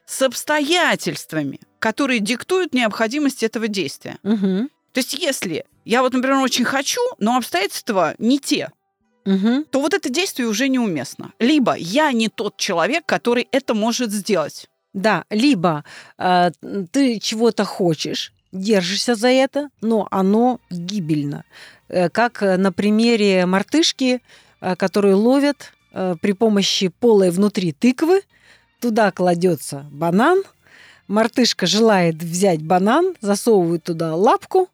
с 0.05 0.21
обстоятельствами, 0.21 1.59
которые 1.79 2.19
диктуют 2.19 2.73
необходимость 2.73 3.43
этого 3.43 3.67
действия. 3.67 4.17
Мгм. 4.23 4.69
То 4.91 4.99
есть 4.99 5.13
если 5.13 5.65
я 5.85 6.01
вот, 6.01 6.13
например, 6.13 6.37
очень 6.39 6.65
хочу, 6.65 7.01
но 7.19 7.37
обстоятельства 7.37 8.15
не 8.17 8.39
те, 8.39 8.71
Мгм. 9.25 9.65
то 9.69 9.81
вот 9.81 9.93
это 9.93 10.09
действие 10.09 10.47
уже 10.47 10.69
неуместно. 10.69 11.31
Либо 11.39 11.75
я 11.77 12.11
не 12.11 12.29
тот 12.29 12.57
человек, 12.57 13.03
который 13.05 13.47
это 13.51 13.73
может 13.73 14.11
сделать. 14.11 14.67
Да, 14.93 15.25
либо 15.29 15.83
э, 16.17 16.51
ты 16.91 17.19
чего-то 17.19 17.63
хочешь, 17.63 18.33
держишься 18.51 19.15
за 19.15 19.27
это, 19.27 19.69
но 19.81 20.07
оно 20.09 20.59
гибельно. 20.69 21.43
Э, 21.89 22.09
как 22.09 22.41
э, 22.43 22.57
на 22.57 22.71
примере 22.71 23.45
мартышки, 23.45 24.21
э, 24.61 24.75
которую 24.75 25.17
ловят 25.17 25.73
при 26.21 26.33
помощи 26.33 26.89
полой 26.89 27.31
внутри 27.31 27.71
тыквы. 27.71 28.21
Туда 28.79 29.11
кладется 29.11 29.87
банан. 29.91 30.43
Мартышка 31.07 31.65
желает 31.65 32.21
взять 32.21 32.61
банан, 32.61 33.15
засовывает 33.21 33.85
туда 33.85 34.13
лапку, 34.15 34.69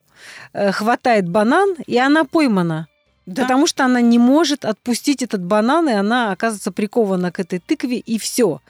хватает 0.54 1.30
банан, 1.30 1.78
и 1.88 1.98
она 1.98 2.26
поймана. 2.26 2.89
Да. 3.26 3.43
Потому 3.43 3.65
что 3.67 3.86
она 3.86 4.01
не 4.01 4.19
может 4.19 4.65
отпустить 4.65 5.23
этот 5.23 5.41
банан, 5.41 5.89
и 5.89 5.93
она 5.93 6.32
оказывается 6.32 6.71
прикована 6.71 7.32
к 7.32 7.39
этой 7.39 7.59
тыкве, 7.59 7.97
и 7.97 8.19
все. 8.19 8.61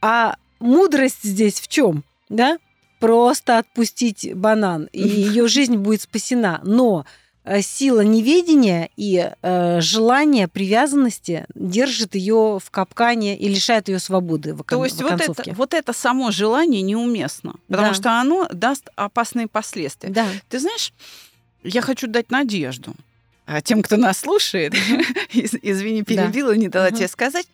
А 0.00 0.36
мудрость 0.58 1.22
здесь 1.22 1.60
в 1.60 1.68
чем? 1.68 2.02
Да? 2.28 2.58
Просто 2.98 3.58
отпустить 3.58 4.34
банан, 4.34 4.88
и 4.92 5.06
ее 5.08 5.46
жизнь 5.46 5.76
будет 5.76 6.02
спасена. 6.02 6.60
Но 6.64 7.06
э, 7.44 7.62
сила 7.62 8.00
неведения 8.00 8.90
и 8.96 9.30
э, 9.40 9.80
желание 9.80 10.48
привязанности 10.48 11.46
держит 11.54 12.16
ее 12.16 12.58
в 12.64 12.70
капкане 12.70 13.36
и 13.38 13.48
лишает 13.48 13.88
ее 13.88 14.00
свободы 14.00 14.54
в, 14.54 14.64
То 14.64 14.84
есть 14.84 15.00
вот 15.00 15.20
это, 15.20 15.54
вот 15.54 15.74
это 15.74 15.92
само 15.92 16.32
желание 16.32 16.82
неуместно, 16.82 17.54
потому 17.68 17.88
Да. 17.88 17.94
что 17.94 18.20
оно 18.20 18.48
даст 18.52 18.88
опасные 18.96 19.46
последствия. 19.46 20.10
Да. 20.10 20.26
Ты 20.48 20.58
знаешь, 20.58 20.92
я 21.62 21.82
хочу 21.82 22.08
дать 22.08 22.32
надежду 22.32 22.94
а, 23.56 23.60
тем, 23.60 23.82
кто 23.82 23.96
нас 23.96 24.18
слушает. 24.20 24.74
Из- 25.32 25.54
Извини, 25.62 26.00
Да. 26.02 26.04
перебила, 26.06 26.52
не 26.56 26.68
дала 26.68 26.88
Мгм. 26.88 26.96
тебе 26.96 27.08
сказать. 27.08 27.46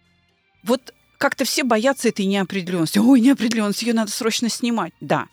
Вот 0.63 0.95
как-то 1.19 1.45
все 1.45 1.65
боятся 1.65 2.09
этой 2.09 2.27
неопределенности. 2.27 2.99
Ой, 2.99 3.21
неопределенность, 3.21 3.83
ее 3.83 3.95
надо 3.95 4.11
срочно 4.11 4.49
снимать. 4.49 4.93
Да. 5.01 5.27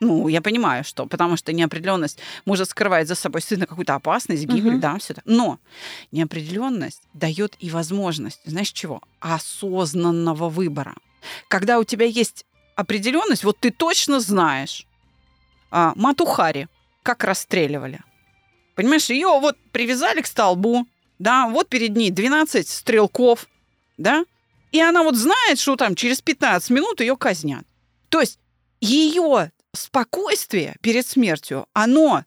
Ну, 0.00 0.26
я 0.28 0.40
понимаю, 0.42 0.82
что, 0.82 1.06
потому 1.06 1.36
что 1.36 1.52
неопределенность 1.52 2.18
может 2.44 2.68
скрывать 2.70 3.06
за 3.06 3.14
собой 3.14 3.40
сильно 3.40 3.66
какую-то 3.66 3.94
опасность, 3.94 4.44
гибель, 4.46 4.72
Мгм. 4.72 4.80
да, 4.80 4.98
все 4.98 5.12
это. 5.12 5.22
Но 5.24 5.58
неопределенность 6.10 7.02
дает 7.14 7.54
и 7.60 7.70
возможность, 7.70 8.40
знаешь 8.44 8.72
чего? 8.72 9.00
Осознанного 9.20 10.48
выбора. 10.48 10.94
Когда 11.48 11.78
у 11.78 11.84
тебя 11.84 12.06
есть 12.06 12.44
определенность, 12.74 13.44
вот 13.44 13.58
ты 13.60 13.70
точно 13.70 14.18
знаешь, 14.20 14.86
а, 15.70 15.92
Матухари, 15.94 16.66
как 17.04 17.22
расстреливали. 17.24 18.00
Понимаешь, 18.74 19.10
ее 19.10 19.28
вот 19.28 19.56
привязали 19.72 20.20
к 20.20 20.26
столбу, 20.26 20.86
да, 21.18 21.48
вот 21.48 21.68
перед 21.68 21.96
ней 21.96 22.10
12 22.10 22.68
стрелков, 22.68 23.46
да, 23.96 24.24
и 24.72 24.80
она 24.80 25.02
вот 25.02 25.16
знает, 25.16 25.58
что 25.58 25.76
там 25.76 25.94
через 25.94 26.20
15 26.20 26.70
минут 26.70 27.00
ее 27.00 27.16
казнят. 27.16 27.64
То 28.08 28.20
есть 28.20 28.38
ее 28.80 29.52
спокойствие 29.74 30.76
перед 30.80 31.06
смертью, 31.06 31.66
оно 31.72 32.24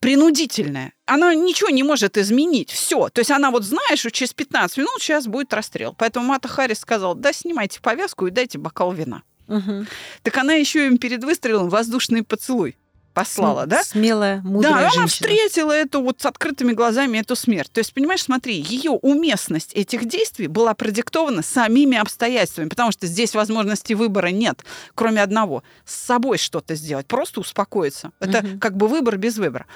принудительное. 0.00 0.92
Она 1.06 1.34
ничего 1.34 1.70
не 1.70 1.82
может 1.82 2.16
изменить. 2.16 2.70
Все. 2.70 3.08
То 3.08 3.20
есть 3.20 3.30
она 3.30 3.50
вот 3.50 3.64
знает, 3.64 3.98
что 3.98 4.10
через 4.10 4.32
15 4.32 4.78
минут 4.78 5.00
сейчас 5.00 5.26
будет 5.26 5.52
расстрел. 5.52 5.94
Поэтому 5.98 6.26
Мата 6.26 6.48
Харрис 6.48 6.78
сказал, 6.78 7.14
да, 7.14 7.32
снимайте 7.32 7.80
повязку 7.80 8.26
и 8.26 8.30
дайте 8.30 8.58
бокал 8.58 8.92
вина. 8.92 9.22
Мгм. 9.48 9.86
Так 10.22 10.36
она 10.36 10.54
еще 10.54 10.86
им 10.86 10.98
перед 10.98 11.24
выстрелом 11.24 11.68
воздушный 11.68 12.22
поцелуй 12.22 12.76
послала, 13.18 13.62
М, 13.62 13.68
да? 13.68 13.82
Смелая, 13.84 14.40
мудрая 14.42 14.72
да, 14.72 14.78
она 14.80 14.88
женщина. 14.90 15.06
встретила 15.08 15.72
эту 15.72 16.02
вот 16.02 16.20
с 16.20 16.26
открытыми 16.26 16.72
глазами 16.72 17.18
эту 17.18 17.36
смерть. 17.36 17.70
То 17.72 17.78
есть, 17.78 17.92
понимаешь, 17.92 18.22
смотри, 18.22 18.60
ее 18.60 18.92
уместность 18.92 19.72
этих 19.74 20.06
действий 20.06 20.46
была 20.46 20.74
продиктована 20.74 21.42
самими 21.42 21.98
обстоятельствами, 21.98 22.68
потому 22.68 22.92
что 22.92 23.06
здесь 23.06 23.34
возможности 23.34 23.94
выбора 23.94 24.28
нет, 24.28 24.64
кроме 24.94 25.22
одного– 25.22 25.62
с 25.84 25.94
собой 25.94 26.38
что-то 26.38 26.74
сделать, 26.74 27.06
просто 27.06 27.40
успокоиться. 27.40 28.10
Это 28.20 28.42
Мгм. 28.42 28.58
как 28.60 28.76
бы 28.76 28.88
выбор 28.88 29.16
без 29.16 29.38
выбора. 29.38 29.66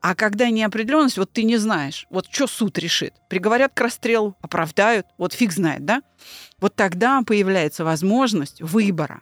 А 0.00 0.16
когда 0.16 0.50
неопределенность, 0.50 1.16
вот 1.16 1.30
ты 1.32 1.44
не 1.44 1.58
знаешь, 1.58 2.06
вот 2.10 2.26
что 2.28 2.48
суд 2.48 2.76
решит. 2.78 3.14
Приговорят 3.28 3.72
к 3.72 3.80
расстрелу, 3.80 4.36
оправдают, 4.40 5.06
вот 5.16 5.32
фиг 5.32 5.52
знает, 5.52 5.84
да? 5.84 6.02
Вот 6.58 6.74
тогда 6.74 7.22
появляется 7.24 7.84
возможность 7.84 8.60
выбора. 8.60 9.20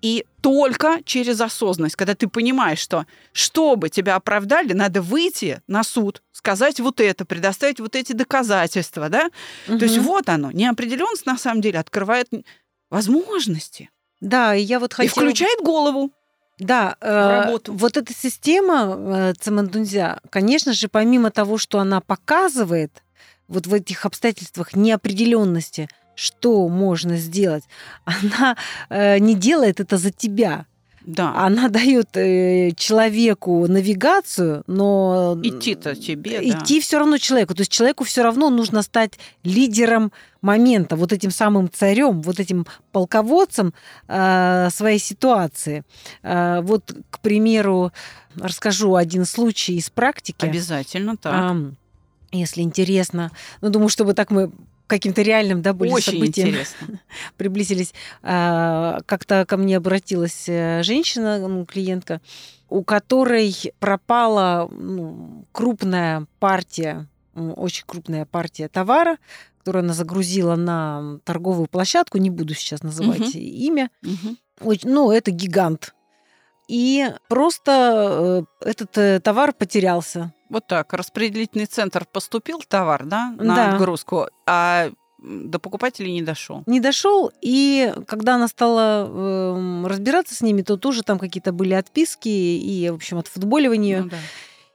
И 0.00 0.24
только 0.40 1.00
через 1.04 1.40
осознанность, 1.40 1.96
когда 1.96 2.14
ты 2.14 2.28
понимаешь, 2.28 2.78
что 2.78 3.06
чтобы 3.32 3.88
тебя 3.88 4.14
оправдали, 4.14 4.72
надо 4.72 5.02
выйти 5.02 5.60
на 5.66 5.82
суд, 5.82 6.22
сказать 6.32 6.80
вот 6.80 7.00
это, 7.00 7.24
предоставить 7.24 7.80
вот 7.80 7.96
эти 7.96 8.12
доказательства, 8.12 9.08
да? 9.08 9.30
То 9.66 9.84
есть 9.84 9.98
вот 9.98 10.28
оно, 10.28 10.50
неопределенность 10.52 11.26
на 11.26 11.36
самом 11.36 11.60
деле 11.60 11.78
открывает 11.78 12.28
возможности 12.90 13.90
Да, 14.20 14.54
и 14.54 14.62
я 14.62 14.78
вот 14.80 14.92
и 14.92 14.96
хотела... 14.96 15.26
включает 15.26 15.60
голову. 15.60 16.12
Да, 16.58 16.96
э, 17.00 17.44
работу. 17.44 17.72
вот 17.72 17.96
эта 17.96 18.12
система 18.12 18.96
э, 18.98 19.34
Цимандунзя, 19.38 20.20
конечно 20.28 20.72
же, 20.72 20.88
помимо 20.88 21.30
того, 21.30 21.56
что 21.56 21.78
она 21.78 22.00
показывает 22.00 23.04
вот 23.46 23.66
в 23.66 23.74
этих 23.74 24.04
обстоятельствах 24.04 24.74
неопределенности, 24.74 25.88
что 26.18 26.68
можно 26.68 27.16
сделать, 27.16 27.64
она 28.04 28.56
э, 28.90 29.18
не 29.18 29.34
делает 29.34 29.80
это 29.80 29.96
за 29.98 30.10
тебя. 30.10 30.66
Да. 31.06 31.32
Она 31.46 31.68
дает 31.70 32.16
э, 32.16 32.72
человеку 32.76 33.66
навигацию, 33.66 34.62
но 34.66 35.38
Идти-то 35.42 35.94
тебе, 35.94 36.38
да. 36.38 36.44
идти 36.44 36.80
все 36.80 36.98
равно 36.98 37.16
человеку. 37.16 37.54
То 37.54 37.62
есть 37.62 37.72
человеку 37.72 38.04
все 38.04 38.22
равно 38.22 38.50
нужно 38.50 38.82
стать 38.82 39.18
лидером 39.42 40.12
момента, 40.42 40.96
вот 40.96 41.12
этим 41.14 41.30
самым 41.30 41.70
царем, 41.70 42.20
вот 42.20 42.40
этим 42.40 42.66
полководцем 42.92 43.72
э, 44.06 44.68
своей 44.70 44.98
ситуации. 44.98 45.82
Э, 46.22 46.60
вот, 46.60 46.94
к 47.10 47.20
примеру, 47.20 47.90
расскажу 48.36 48.94
один 48.94 49.24
случай 49.24 49.76
из 49.76 49.88
практики. 49.88 50.44
Обязательно 50.44 51.16
так. 51.16 51.32
Ам, 51.32 51.76
если 52.32 52.60
интересно. 52.60 53.30
Ну, 53.62 53.70
думаю, 53.70 53.88
чтобы 53.88 54.12
так 54.12 54.30
мы 54.30 54.50
каким-то 54.88 55.22
реальным, 55.22 55.62
да, 55.62 55.72
были 55.72 55.92
Очень 55.92 56.14
событиям 56.14 56.48
интересно. 56.48 57.00
приблизились. 57.36 57.94
А, 58.22 58.98
Как-то 59.06 59.44
ко 59.46 59.56
мне 59.56 59.76
обратилась 59.76 60.48
э, 60.48 60.82
женщина, 60.82 61.38
ну, 61.46 61.64
клиентка, 61.64 62.20
у 62.68 62.82
которой 62.82 63.54
пропала 63.78 64.68
ну, 64.70 65.46
крупная 65.52 66.26
партия, 66.40 67.06
очень 67.34 67.84
крупная 67.86 68.24
партия 68.26 68.68
товара, 68.68 69.18
которую 69.58 69.84
она 69.84 69.92
загрузила 69.94 70.56
на 70.56 71.20
торговую 71.24 71.66
площадку, 71.68 72.18
не 72.18 72.30
буду 72.30 72.54
сейчас 72.54 72.82
называть 72.82 73.20
Мгм. 73.20 73.30
имя. 73.38 73.90
Мгм. 74.02 74.36
Очень- 74.60 74.90
Ну, 74.90 75.10
это 75.12 75.30
гигант. 75.30 75.94
И 76.68 77.06
просто 77.28 78.44
э, 78.62 78.68
этот 78.68 78.98
э, 78.98 79.20
товар 79.20 79.52
потерялся. 79.52 80.32
Вот 80.50 80.66
так. 80.66 80.92
Распределительный 80.92 81.66
центр 81.66 82.04
поступил 82.10 82.62
товар, 82.66 83.04
да, 83.04 83.34
на 83.38 83.54
Да. 83.56 83.72
отгрузку, 83.74 84.26
а 84.46 84.90
до 85.20 85.58
покупателей 85.58 86.12
не 86.12 86.22
дошел. 86.22 86.62
не 86.66 86.78
дошел, 86.78 87.32
и 87.42 87.92
когда 88.06 88.36
она 88.36 88.46
стала 88.46 89.04
эм, 89.08 89.84
разбираться 89.86 90.34
с 90.36 90.42
ними, 90.42 90.62
то 90.62 90.76
тоже 90.76 91.02
там 91.02 91.18
какие-то 91.18 91.52
были 91.52 91.74
отписки 91.74 92.28
и, 92.28 92.88
в 92.88 92.94
общем, 92.94 93.18
отфутболивание. 93.18 94.02
Ну 94.02 94.08
да. 94.10 94.16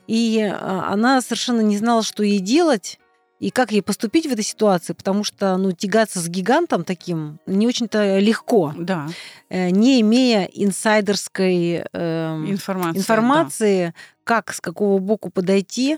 И 0.07 0.41
а, 0.41 0.89
она 0.91 1.21
совершенно 1.21 1.61
не 1.61 1.77
знала, 1.77 2.03
что 2.03 2.23
ей 2.23 2.39
делать 2.39 2.99
и 3.39 3.51
как 3.51 3.71
ей 3.71 3.81
поступить 3.81 4.25
в 4.27 4.31
этой 4.33 4.43
ситуации, 4.43 4.91
потому 4.93 5.23
что, 5.23 5.55
ну, 5.57 5.71
тягаться 5.71 6.19
с 6.19 6.27
гигантом 6.27 6.83
таким 6.83 7.39
не 7.45 7.65
очень-то 7.67 8.19
легко, 8.19 8.73
Да, 8.77 9.07
э, 9.49 9.69
не 9.69 10.01
имея 10.01 10.43
инсайдерской 10.43 11.83
эм, 11.93 12.51
информация. 12.51 12.99
информации, 12.99 13.93
как, 14.23 14.53
с 14.53 14.61
какого 14.61 14.99
боку 14.99 15.29
подойти, 15.29 15.97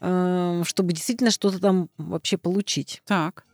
эм, 0.00 0.64
чтобы 0.64 0.92
действительно 0.92 1.30
что-то 1.30 1.58
там 1.60 1.88
вообще 1.98 2.36
получить. 2.36 3.02
Так. 3.06 3.44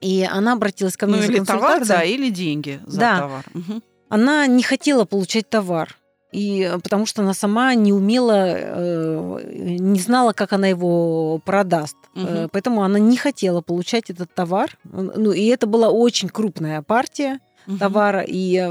И 0.00 0.28
она 0.30 0.52
обратилась 0.52 0.96
ко 0.96 1.06
мне 1.06 1.16
Ну 1.16 1.22
за 1.22 1.32
или 1.32 1.44
товар, 1.44 1.86
да, 1.86 2.02
или 2.02 2.28
деньги 2.30 2.80
за 2.86 3.00
Да. 3.00 3.18
товар. 3.18 3.44
Мгм. 3.54 3.82
она 4.08 4.46
не 4.46 4.62
хотела 4.62 5.04
получать 5.04 5.48
товар. 5.50 5.96
И 6.32 6.60
э, 6.62 6.78
потому 6.78 7.06
что 7.06 7.22
она 7.22 7.34
сама 7.34 7.74
не 7.74 7.92
умела, 7.92 8.44
э, 8.46 9.40
не 9.78 9.98
знала, 10.00 10.32
как 10.32 10.52
она 10.52 10.66
его 10.68 11.38
продаст. 11.44 11.96
Э, 12.14 12.48
Поэтому 12.52 12.82
она 12.82 12.98
не 12.98 13.16
хотела 13.16 13.62
получать 13.62 14.10
этот 14.10 14.34
товар. 14.34 14.76
Ну, 14.84 15.32
и 15.32 15.46
это 15.46 15.66
была 15.66 15.88
очень 15.88 16.28
крупная 16.28 16.82
партия. 16.82 17.40
Угу. 17.66 17.78
товара, 17.78 18.22
и 18.22 18.62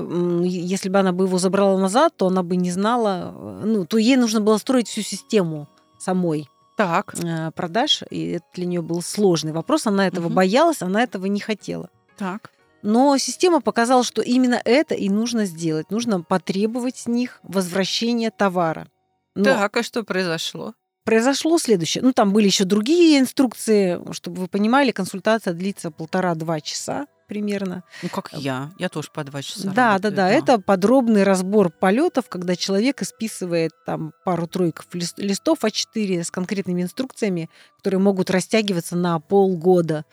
если 0.43 0.89
бы 0.89 0.99
она 0.99 1.11
бы 1.11 1.25
его 1.25 1.37
забрала 1.37 1.79
назад, 1.79 2.13
то 2.17 2.27
она 2.27 2.43
бы 2.43 2.55
не 2.55 2.71
знала, 2.71 3.33
э, 3.35 3.61
ну, 3.65 3.85
то 3.85 3.97
ей 3.97 4.15
нужно 4.15 4.41
было 4.41 4.57
строить 4.57 4.87
всю 4.87 5.01
систему 5.01 5.67
самой 5.97 6.49
Так. 6.77 7.13
э, 7.21 7.51
продаж, 7.51 8.03
и 8.09 8.31
это 8.33 8.45
для 8.53 8.65
нее 8.65 8.81
был 8.81 9.01
сложный 9.01 9.51
вопрос. 9.51 9.87
Она 9.87 10.07
этого 10.07 10.25
Мгм. 10.27 10.35
боялась, 10.35 10.81
она 10.81 11.03
этого 11.03 11.25
не 11.25 11.39
хотела. 11.39 11.89
Так. 12.17 12.51
Но 12.81 13.17
система 13.17 13.61
показала, 13.61 14.03
что 14.03 14.21
именно 14.21 14.61
это 14.63 14.93
и 14.93 15.09
нужно 15.09 15.45
сделать. 15.45 15.89
Нужно 15.89 16.21
потребовать 16.21 16.97
с 16.97 17.07
них 17.07 17.39
возвращения 17.41 18.29
товара. 18.29 18.87
Но 19.33 19.43
Так, 19.45 19.77
а 19.77 19.83
что 19.83 20.03
произошло? 20.03 20.73
произошло 21.03 21.57
следующее. 21.59 22.03
Ну, 22.03 22.13
там 22.13 22.33
были 22.33 22.47
еще 22.47 22.63
другие 22.63 23.19
инструкции, 23.19 24.01
чтобы 24.11 24.41
вы 24.41 24.47
понимали, 24.47 24.91
консультация 24.91 25.53
длится 25.53 25.91
полтора-два 25.91 26.61
часа 26.61 27.05
примерно. 27.27 27.83
Ну, 28.03 28.09
как 28.09 28.31
я. 28.33 28.71
Я 28.77 28.89
тоже 28.89 29.09
по 29.13 29.23
два 29.23 29.41
часа 29.41 29.69
Да, 29.71 29.93
работаю, 29.93 30.11
да, 30.13 30.15
да. 30.17 30.29
Это 30.29 30.59
подробный 30.59 31.23
разбор 31.23 31.69
полетов, 31.71 32.29
когда 32.29 32.55
человек 32.55 33.01
исписывает 33.01 33.71
там 33.85 34.13
пару-тройку 34.23 34.83
лист- 34.93 35.17
листов 35.19 35.59
А4 35.63 36.23
с 36.23 36.31
конкретными 36.31 36.81
инструкциями, 36.81 37.49
которые 37.77 37.99
могут 37.99 38.29
растягиваться 38.31 38.95
на 38.95 39.19
полгода, 39.19 40.05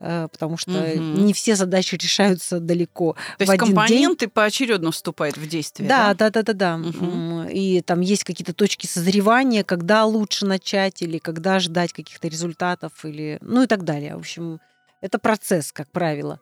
э, 0.00 0.28
потому 0.30 0.56
что 0.56 0.70
Мгм. 0.70 1.24
не 1.26 1.32
все 1.32 1.56
задачи 1.56 1.94
решаются 1.96 2.60
далеко. 2.60 3.12
То 3.38 3.44
в 3.44 3.48
есть 3.48 3.52
один 3.52 3.66
день. 3.66 3.74
компоненты 3.76 4.28
поочередно 4.28 4.90
вступают 4.92 5.36
в 5.36 5.46
действие, 5.48 5.88
Да, 5.88 6.14
да? 6.14 6.30
да, 6.30 6.42
да, 6.42 6.52
да. 6.52 6.74
М, 6.74 7.48
И 7.48 7.80
там 7.82 8.00
есть 8.00 8.24
какие-то 8.24 8.52
точки 8.52 8.86
созревания, 8.86 9.64
когда 9.64 10.04
лучше 10.04 10.44
начать 10.46 11.02
или 11.02 11.18
когда 11.18 11.58
ждать 11.60 11.92
каких-то 11.92 12.28
результатов 12.28 12.92
или 13.04 13.38
ну 13.40 13.62
и 13.62 13.66
так 13.66 13.84
далее. 13.84 14.14
В 14.16 14.20
общем, 14.20 14.60
это 15.00 15.18
процесс, 15.18 15.72
как 15.72 15.90
правило. 15.90 16.40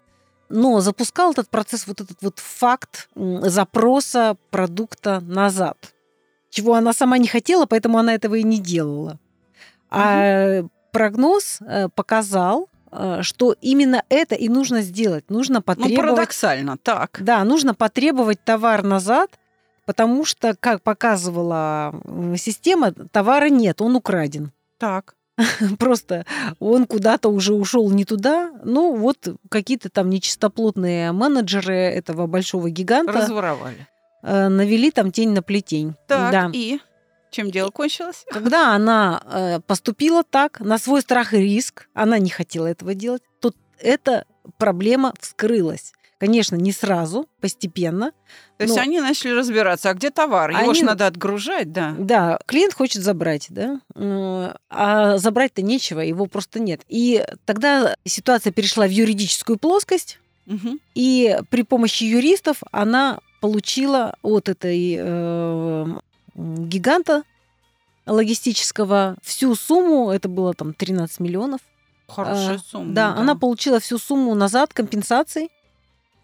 Но 0.49 0.81
запускал 0.81 1.33
этот 1.33 1.49
процесс 1.49 1.87
вот 1.87 2.01
этот 2.01 2.19
вот 2.23 2.39
факт 2.39 3.09
запроса 3.15 4.37
продукта 4.51 5.21
назад, 5.21 5.77
чего 6.51 6.75
она 6.75 6.93
сама 6.93 7.19
не 7.19 7.27
хотела, 7.27 7.67
поэтому 7.67 7.99
она 7.99 8.15
этого 8.15 8.37
и 8.37 8.43
не 8.43 8.61
делала. 8.61 9.19
А 9.91 10.63
прогноз 10.93 11.59
э, 11.61 11.89
показал, 11.95 12.69
э, 12.91 13.19
что 13.23 13.55
именно 13.61 14.03
это 14.09 14.35
и 14.35 14.49
нужно 14.49 14.83
сделать. 14.83 15.29
Нужно 15.31 15.57
Ну, 15.57 15.63
потребовать 15.63 15.97
парадоксально. 15.97 16.77
Так. 16.79 17.19
да, 17.21 17.45
нужно 17.45 17.75
потребовать 17.75 18.43
товар 18.45 18.83
назад, 18.83 19.31
потому 19.85 20.25
что, 20.25 20.55
как 20.59 20.83
показывала 20.83 21.95
система, 22.37 22.93
товара 22.93 23.49
нет, 23.49 23.83
он 23.83 23.97
украден. 23.97 24.53
Так. 24.79 25.15
Просто 25.79 26.25
он 26.59 26.87
куда-то 26.87 27.29
уже 27.29 27.55
ушел 27.55 27.91
не 27.91 28.05
туда. 28.05 28.53
Ну, 28.65 28.97
вот 28.97 29.19
какие-то 29.51 29.91
там 29.91 30.09
нечистоплотные 30.11 31.13
менеджеры 31.13 31.75
этого 31.77 32.27
большого 32.27 32.71
гиганта 32.71 33.13
Разворовали. 33.13 33.87
э, 34.23 34.49
навели 34.49 34.91
там 34.91 35.13
тень 35.13 35.31
на 35.31 35.43
плетень. 35.43 35.95
Так, 36.09 36.33
Да. 36.33 36.51
и 36.53 36.79
чем 37.31 37.51
дело 37.51 37.71
кончилось? 37.71 38.25
Когда 38.31 38.75
она 38.75 39.21
э, 39.27 39.61
поступила 39.67 40.23
так, 40.25 40.61
на 40.61 40.79
свой 40.79 41.03
страх 41.03 41.35
и 41.35 41.39
риск, 41.39 41.89
она 41.93 42.19
не 42.19 42.31
хотела 42.31 42.67
этого 42.67 42.95
делать, 42.95 43.23
то 43.41 43.53
эта 43.79 44.25
проблема 44.59 45.13
вскрылась. 45.21 45.93
Конечно, 46.19 46.57
не 46.57 46.73
сразу, 46.73 47.29
постепенно. 47.43 48.13
То 48.57 48.65
есть 48.65 48.79
они 48.79 49.01
начали 49.01 49.33
разбираться, 49.33 49.91
а 49.91 49.95
где 49.95 50.11
товар? 50.11 50.51
Его 50.51 50.61
Они- 50.71 50.75
же 50.75 50.85
надо 50.85 51.07
отгружать, 51.07 51.73
да. 51.73 51.95
Да, 51.99 52.39
клиент 52.47 52.73
хочет 52.73 53.03
забрать, 53.03 53.49
да, 53.51 53.81
а 54.71 55.19
забрать-то 55.19 55.61
нечего, 55.63 56.01
его 56.01 56.25
просто 56.27 56.59
нет. 56.59 56.81
И 56.89 57.23
тогда 57.45 57.95
ситуация 58.07 58.51
перешла 58.53 58.87
в 58.87 58.91
юридическую 58.91 59.59
плоскость, 59.59 60.19
Мгм. 60.47 60.81
и 60.95 61.39
при 61.51 61.63
помощи 61.63 62.05
юристов 62.05 62.63
она 62.73 63.19
получила 63.43 64.15
от 64.23 64.49
этой 64.49 64.97
э, 64.99 65.87
гиганта 66.35 67.25
логистического 68.07 69.17
всю 69.23 69.55
сумму, 69.55 70.11
это 70.11 70.29
было 70.29 70.55
там 70.55 70.73
13 70.73 71.21
миллионов, 71.21 71.61
Хорошая 72.09 72.55
А, 72.55 72.59
сумма. 72.59 72.95
да, 72.95 73.09
она 73.15 73.35
получила 73.35 73.81
всю 73.81 73.99
сумму 73.99 74.35
назад 74.35 74.73
компенсаций. 74.73 75.51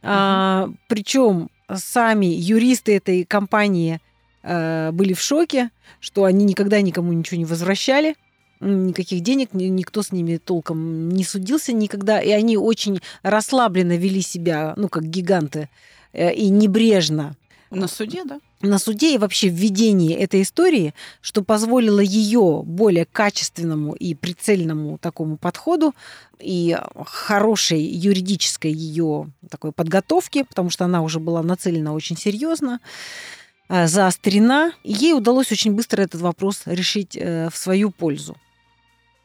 Причем 0.02 1.48
сами 1.72 2.26
юристы 2.26 2.96
этой 2.96 3.24
компании 3.24 4.00
э, 4.42 4.90
были 4.92 5.12
в 5.12 5.20
шоке, 5.20 5.70
что 6.00 6.24
они 6.24 6.44
никогда 6.44 6.80
никому 6.80 7.12
ничего 7.12 7.38
не 7.38 7.44
возвращали. 7.44 8.16
Никаких 8.60 9.22
денег, 9.22 9.54
ни- 9.54 9.64
никто 9.64 10.02
с 10.02 10.12
ними 10.12 10.36
толком 10.36 11.08
не 11.08 11.24
судился 11.24 11.72
никогда. 11.72 12.20
И 12.20 12.30
они 12.30 12.56
очень 12.56 13.00
расслабленно 13.22 13.96
вели 13.96 14.22
себя, 14.22 14.74
ну, 14.76 14.88
как 14.88 15.04
гиганты, 15.04 15.68
э, 16.12 16.32
и 16.32 16.48
небрежно 16.48 17.36
На 17.74 17.88
суде, 17.88 18.24
да? 18.24 18.40
на 18.62 18.78
суде 18.78 19.14
и 19.14 19.18
вообще 19.18 19.48
в 19.48 19.54
ведении 19.54 20.14
этой 20.14 20.42
истории, 20.42 20.94
что 21.20 21.42
позволило 21.42 22.00
ее 22.00 22.62
более 22.64 23.04
качественному 23.04 23.94
и 23.94 24.14
прицельному 24.14 24.98
такому 24.98 25.36
подходу 25.36 25.94
и 26.38 26.78
хорошей 27.04 27.82
юридической 27.82 28.72
ее 28.72 29.30
такой 29.50 29.72
подготовке, 29.72 30.44
потому 30.44 30.70
что 30.70 30.84
она 30.84 31.02
уже 31.02 31.20
была 31.20 31.42
нацелена 31.42 31.92
очень 31.92 32.16
серьезно, 32.16 32.80
э, 33.68 33.86
заострена. 33.86 34.72
И 34.84 34.92
ей 34.92 35.14
удалось 35.14 35.50
очень 35.52 35.72
быстро 35.72 36.02
этот 36.02 36.20
вопрос 36.20 36.62
решить 36.66 37.16
э, 37.16 37.48
в 37.50 37.56
свою 37.56 37.90
пользу. 37.90 38.36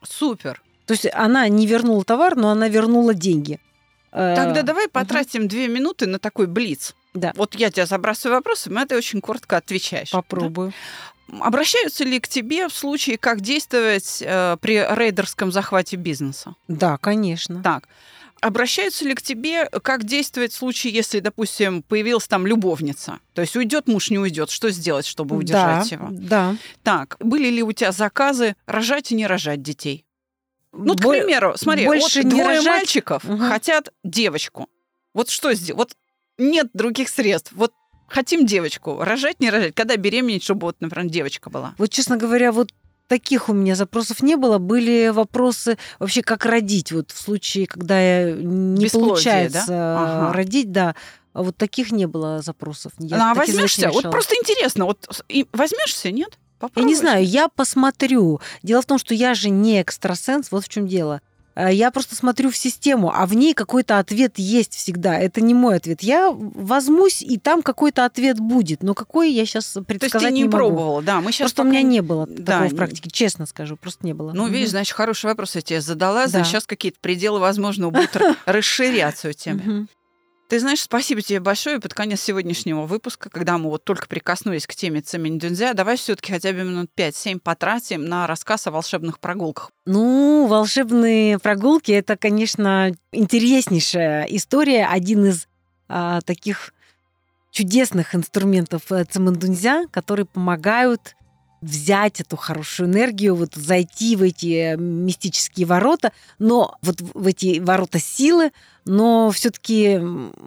Супер. 0.03 0.61
То 0.85 0.93
есть 0.93 1.07
она 1.13 1.47
не 1.49 1.67
вернула 1.67 2.03
товар, 2.03 2.35
но 2.35 2.49
она 2.49 2.69
вернула 2.69 3.13
деньги. 3.13 3.59
Э, 4.11 4.35
Тогда 4.35 4.61
давай 4.63 4.87
потратим 4.87 5.47
две 5.47 5.67
минуты 5.67 6.07
на 6.07 6.17
такой 6.17 6.47
блиц. 6.47 6.95
Да. 7.19 7.33
Вот 7.35 7.55
я 7.55 7.69
тебя 7.71 7.85
забрасываю 7.85 8.37
вопросом, 8.37 8.77
а 8.77 8.85
ты 8.85 8.95
очень 8.95 9.21
коротко 9.21 9.57
отвечаешь. 9.57 10.11
да? 10.11 10.17
Попробую. 10.17 10.73
Обращаются 11.39 12.03
ли 12.05 12.19
к 12.19 12.27
тебе 12.27 12.69
в 12.69 12.73
случае, 12.73 13.17
как 13.17 13.41
действовать 13.41 14.23
э, 14.25 14.57
при 14.61 14.75
рейдерском 14.77 15.51
захвате 15.51 15.97
бизнеса? 15.97 16.55
Да, 16.67 16.97
конечно. 16.97 17.61
Так. 17.61 17.87
Обращаются 18.39 19.03
ли 19.03 19.15
к 19.15 19.21
тебе, 19.21 19.65
как 19.65 20.03
действовать 20.03 20.53
в 20.53 20.55
случае, 20.55 20.93
если, 20.93 21.19
допустим, 21.19 21.81
появилась 21.81 22.27
там 22.27 22.45
любовница? 22.45 23.19
То 23.33 23.41
есть 23.41 23.55
уйдет 23.55 23.87
муж, 23.87 24.09
не 24.11 24.19
уйдет. 24.19 24.51
Что 24.51 24.69
сделать, 24.69 25.07
чтобы 25.07 25.35
удержать 25.35 25.89
да, 25.89 25.95
его? 25.95 26.07
Да. 26.11 26.55
Так, 26.83 27.17
были 27.19 27.49
ли 27.49 27.63
у 27.63 27.71
тебя 27.71 27.91
заказы 27.91 28.55
рожать 28.67 29.11
и 29.11 29.15
не 29.15 29.25
рожать 29.25 29.61
детей? 29.63 30.05
Ну, 30.71 30.93
Бо- 30.93 31.09
к 31.13 31.17
примеру, 31.17 31.55
смотри, 31.57 31.85
больше 31.87 32.21
вот 32.21 32.29
двое 32.29 32.47
рожать. 32.57 32.65
мальчиков 32.67 33.23
Мгм. 33.23 33.49
хотят 33.49 33.89
девочку. 34.03 34.69
Вот 35.15 35.29
что 35.29 35.53
сделать? 35.53 35.77
Вот 35.79 35.97
нет 36.37 36.69
других 36.73 37.09
средств. 37.09 37.51
Вот 37.55 37.73
хотим 38.07 38.45
девочку. 38.45 38.97
Рожать, 39.01 39.39
не 39.39 39.49
рожать. 39.49 39.75
Когда 39.75 39.95
беременеть, 39.97 40.43
чтобы 40.43 40.67
вот, 40.67 40.77
например, 40.79 41.09
девочка 41.09 41.49
была. 41.49 41.75
Вот, 41.77 41.89
честно 41.89 42.17
говоря, 42.17 42.51
вот 42.51 42.71
таких 43.07 43.49
у 43.49 43.53
меня 43.53 43.75
запросов 43.75 44.21
не 44.21 44.35
было. 44.35 44.57
Были 44.57 45.09
вопросы 45.09 45.77
вообще, 45.99 46.21
как 46.21 46.45
родить. 46.45 46.91
Вот 46.91 47.11
в 47.11 47.17
случае, 47.19 47.67
когда 47.67 47.99
я 47.99 48.33
не 48.33 48.85
Бесплодие, 48.85 49.09
получается 49.09 49.67
да? 49.67 50.25
Ага. 50.27 50.33
родить, 50.33 50.71
да. 50.71 50.95
А 51.33 51.43
вот 51.43 51.55
таких 51.55 51.91
не 51.91 52.07
было 52.07 52.41
запросов. 52.41 52.93
Я 52.97 53.17
ну, 53.17 53.23
а 53.31 53.33
возьмешься? 53.33 53.89
Вот 53.91 54.03
просто 54.09 54.35
интересно. 54.35 54.85
Вот 54.85 55.07
возьмешься, 55.53 56.11
нет? 56.11 56.29
Я 56.31 56.59
Попробуешь? 56.59 56.89
не 56.89 56.95
знаю, 56.95 57.23
я 57.23 57.49
посмотрю. 57.49 58.41
Дело 58.63 58.81
в 58.81 58.87
том, 58.87 58.97
что 58.97 59.13
я 59.13 59.35
же 59.35 59.51
не 59.51 59.79
экстрасенс, 59.79 60.51
вот 60.51 60.65
в 60.65 60.69
чем 60.69 60.87
дело. 60.87 61.21
Э, 61.57 61.73
Я 61.73 61.89
просто 61.89 62.15
смотрю 62.15 62.51
в 62.51 62.55
систему, 62.55 63.11
а 63.13 63.25
в 63.25 63.33
ней 63.33 63.53
какой-то 63.55 63.97
ответ 63.97 64.33
есть 64.37 64.75
всегда. 64.75 65.17
Это 65.17 65.41
не 65.41 65.55
мой 65.55 65.77
ответ. 65.77 66.03
Я 66.03 66.29
возьмусь, 66.31 67.23
и 67.23 67.37
там 67.39 67.63
какой-то 67.63 68.05
ответ 68.05 68.39
будет. 68.39 68.83
Но 68.83 68.93
какой 68.93 69.31
я 69.31 69.43
сейчас 69.45 69.71
То 69.73 69.79
есть 69.79 69.87
предсказать 69.87 70.29
ты 70.29 70.33
не, 70.35 70.43
могу. 70.43 70.55
пробовала, 70.57 71.01
да? 71.01 71.19
Мы 71.19 71.31
сейчас 71.31 71.51
Просто 71.51 71.63
у 71.63 71.65
меня 71.65 71.81
не 71.81 72.01
было 72.01 72.27
Да, 72.27 72.45
такого 72.53 72.67
в 72.69 72.71
не- 72.73 72.77
практике, 72.77 73.09
честно 73.09 73.45
скажу, 73.47 73.75
просто 73.75 74.05
не 74.05 74.13
было. 74.13 74.33
Ну, 74.33 74.47
видишь, 74.47 74.69
значит, 74.69 74.93
хороший 74.95 75.25
вопрос 75.25 75.55
я 75.55 75.61
тебе 75.61 75.81
задала. 75.81 76.23
Да. 76.23 76.27
Значит, 76.27 76.47
сейчас 76.47 76.65
какие-то 76.67 76.99
пределы, 77.01 77.39
возможно, 77.39 77.89
будут 77.89 78.15
расширяться 78.45 79.29
у 79.29 79.33
тебя. 79.33 79.87
Ты 80.47 80.61
знаешь, 80.61 80.81
спасибо 80.81 81.21
тебе 81.21 81.41
большое. 81.41 81.81
Под 81.81 81.93
конец 81.93 82.21
сегодняшнего 82.21 82.83
выпуска, 82.85 83.29
когда 83.29 83.57
мы 83.57 83.69
вот 83.69 83.83
только 83.83 84.07
прикоснулись 84.07 84.65
к 84.65 84.75
теме 84.75 85.01
Цемень 85.01 85.39
Дунзя, 85.39 85.73
давай 85.73 85.97
все 85.97 86.15
таки 86.15 86.31
хотя 86.31 86.53
бы 86.53 86.63
минут 86.63 86.89
5-7 86.95 87.39
потратим 87.39 88.05
на 88.05 88.27
рассказ 88.27 88.65
о 88.67 88.71
волшебных 88.71 89.19
прогулках. 89.19 89.71
Ну, 89.85 90.47
волшебные 90.47 91.37
прогулки 91.37 91.91
это, 91.91 92.15
конечно, 92.15 92.93
интереснейшая 93.11 94.23
история. 94.29 94.87
Один 94.87 95.25
из 95.25 95.47
а, 95.89 96.21
таких 96.21 96.73
чудесных 97.51 98.15
инструментов 98.15 98.89
э, 98.91 99.03
цемендунзя, 99.03 99.87
которые 99.91 100.25
помогают 100.25 101.16
взять 101.61 102.21
эту 102.21 102.37
хорошую 102.37 102.89
энергию, 102.89 103.35
вот 103.35 103.55
зайти 103.55 104.15
в 104.15 104.21
эти 104.21 104.75
мистические 104.75 105.65
ворота, 105.65 106.11
но 106.39 106.77
вот 106.81 107.01
в 107.01 107.27
эти 107.27 107.59
ворота 107.59 107.99
силы, 107.99 108.51
но 108.85 109.31
все-таки 109.31 109.99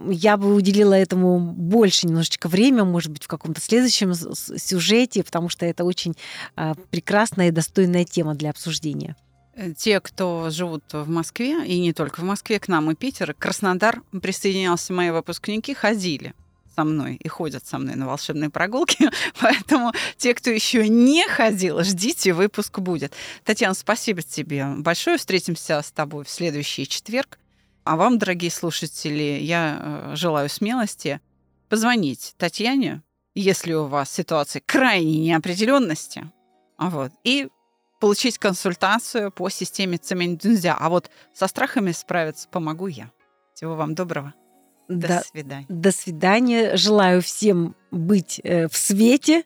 я 0.09 0.37
бы 0.37 0.53
уделила 0.53 0.93
этому 0.93 1.39
больше 1.39 2.07
немножечко 2.07 2.47
времени, 2.47 2.81
может 2.81 3.11
быть, 3.11 3.23
в 3.23 3.27
каком-то 3.27 3.61
следующем 3.61 4.13
сюжете, 4.13 5.23
потому 5.23 5.49
что 5.49 5.65
это 5.65 5.83
очень 5.83 6.15
а, 6.55 6.73
прекрасная 6.89 7.49
и 7.49 7.51
достойная 7.51 8.05
тема 8.05 8.33
для 8.33 8.49
обсуждения. 8.49 9.15
Э, 9.55 9.73
те, 9.73 9.99
кто 9.99 10.49
живут 10.49 10.83
в 10.91 11.09
Москве, 11.09 11.65
и 11.65 11.79
не 11.79 11.93
только 11.93 12.21
в 12.21 12.23
Москве, 12.23 12.59
к 12.59 12.67
нам 12.67 12.89
и 12.89 12.95
Питер, 12.95 13.33
Краснодар 13.33 14.01
присоединялся, 14.21 14.93
мои 14.93 15.11
выпускники 15.11 15.73
ходили 15.73 16.33
со 16.75 16.83
мной 16.83 17.15
и 17.15 17.27
ходят 17.27 17.65
со 17.65 17.77
мной 17.77 17.95
на 17.95 18.07
волшебные 18.07 18.49
прогулки. 18.49 19.09
Поэтому 19.39 19.91
те, 20.17 20.33
кто 20.33 20.49
еще 20.49 20.87
не 20.87 21.27
ходил, 21.27 21.83
ждите, 21.83 22.33
выпуск 22.33 22.79
будет. 22.79 23.13
Татьяна, 23.43 23.73
спасибо 23.73 24.21
тебе 24.21 24.65
большое. 24.77 25.17
Встретимся 25.17 25.81
с 25.81 25.91
тобой 25.91 26.25
в 26.25 26.29
следующий 26.29 26.87
четверг. 26.87 27.37
А 27.83 27.95
вам, 27.95 28.19
дорогие 28.19 28.51
слушатели, 28.51 29.39
я 29.41 30.11
э, 30.11 30.15
желаю 30.15 30.49
смелости 30.49 31.19
позвонить 31.67 32.35
Татьяне, 32.37 33.01
если 33.33 33.73
у 33.73 33.85
вас 33.85 34.11
ситуация 34.11 34.61
крайней 34.65 35.19
неопределенности, 35.19 36.31
а 36.77 36.89
вот, 36.89 37.11
и 37.23 37.47
получить 37.99 38.37
консультацию 38.37 39.31
по 39.31 39.49
системе 39.49 39.97
Цемень-Дунзя. 39.97 40.75
А 40.77 40.89
вот 40.89 41.09
со 41.33 41.47
страхами 41.47 41.91
справиться 41.91 42.49
помогу 42.49 42.87
я. 42.87 43.11
Всего 43.53 43.75
вам 43.75 43.95
доброго. 43.95 44.33
До 44.99 45.07
Да. 45.07 45.23
свидания. 45.23 45.65
До 45.69 45.91
свидания. 45.91 46.75
Желаю 46.75 47.21
всем 47.21 47.75
быть 47.91 48.39
э, 48.43 48.67
в 48.67 48.75
свете, 48.75 49.43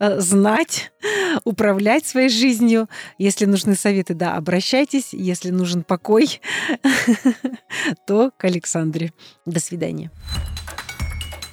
э, 0.00 0.20
знать, 0.20 0.92
управлять 1.44 2.06
своей 2.06 2.28
жизнью. 2.28 2.88
Если 3.18 3.44
нужны 3.46 3.74
советы, 3.76 4.14
да, 4.14 4.34
обращайтесь. 4.36 5.08
Если 5.12 5.50
нужен 5.50 5.82
покой, 5.84 6.40
то 8.06 8.30
к 8.36 8.44
Александре. 8.44 9.12
До 9.46 9.60
свидания. 9.60 10.10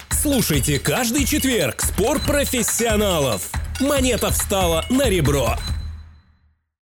Слушайте 0.09 0.79
каждый 0.79 1.25
четверг 1.25 1.81
спор 1.81 2.19
профессионалов. 2.19 3.51
Монета 3.79 4.31
встала 4.31 4.83
на 4.89 5.07
ребро. 5.09 5.55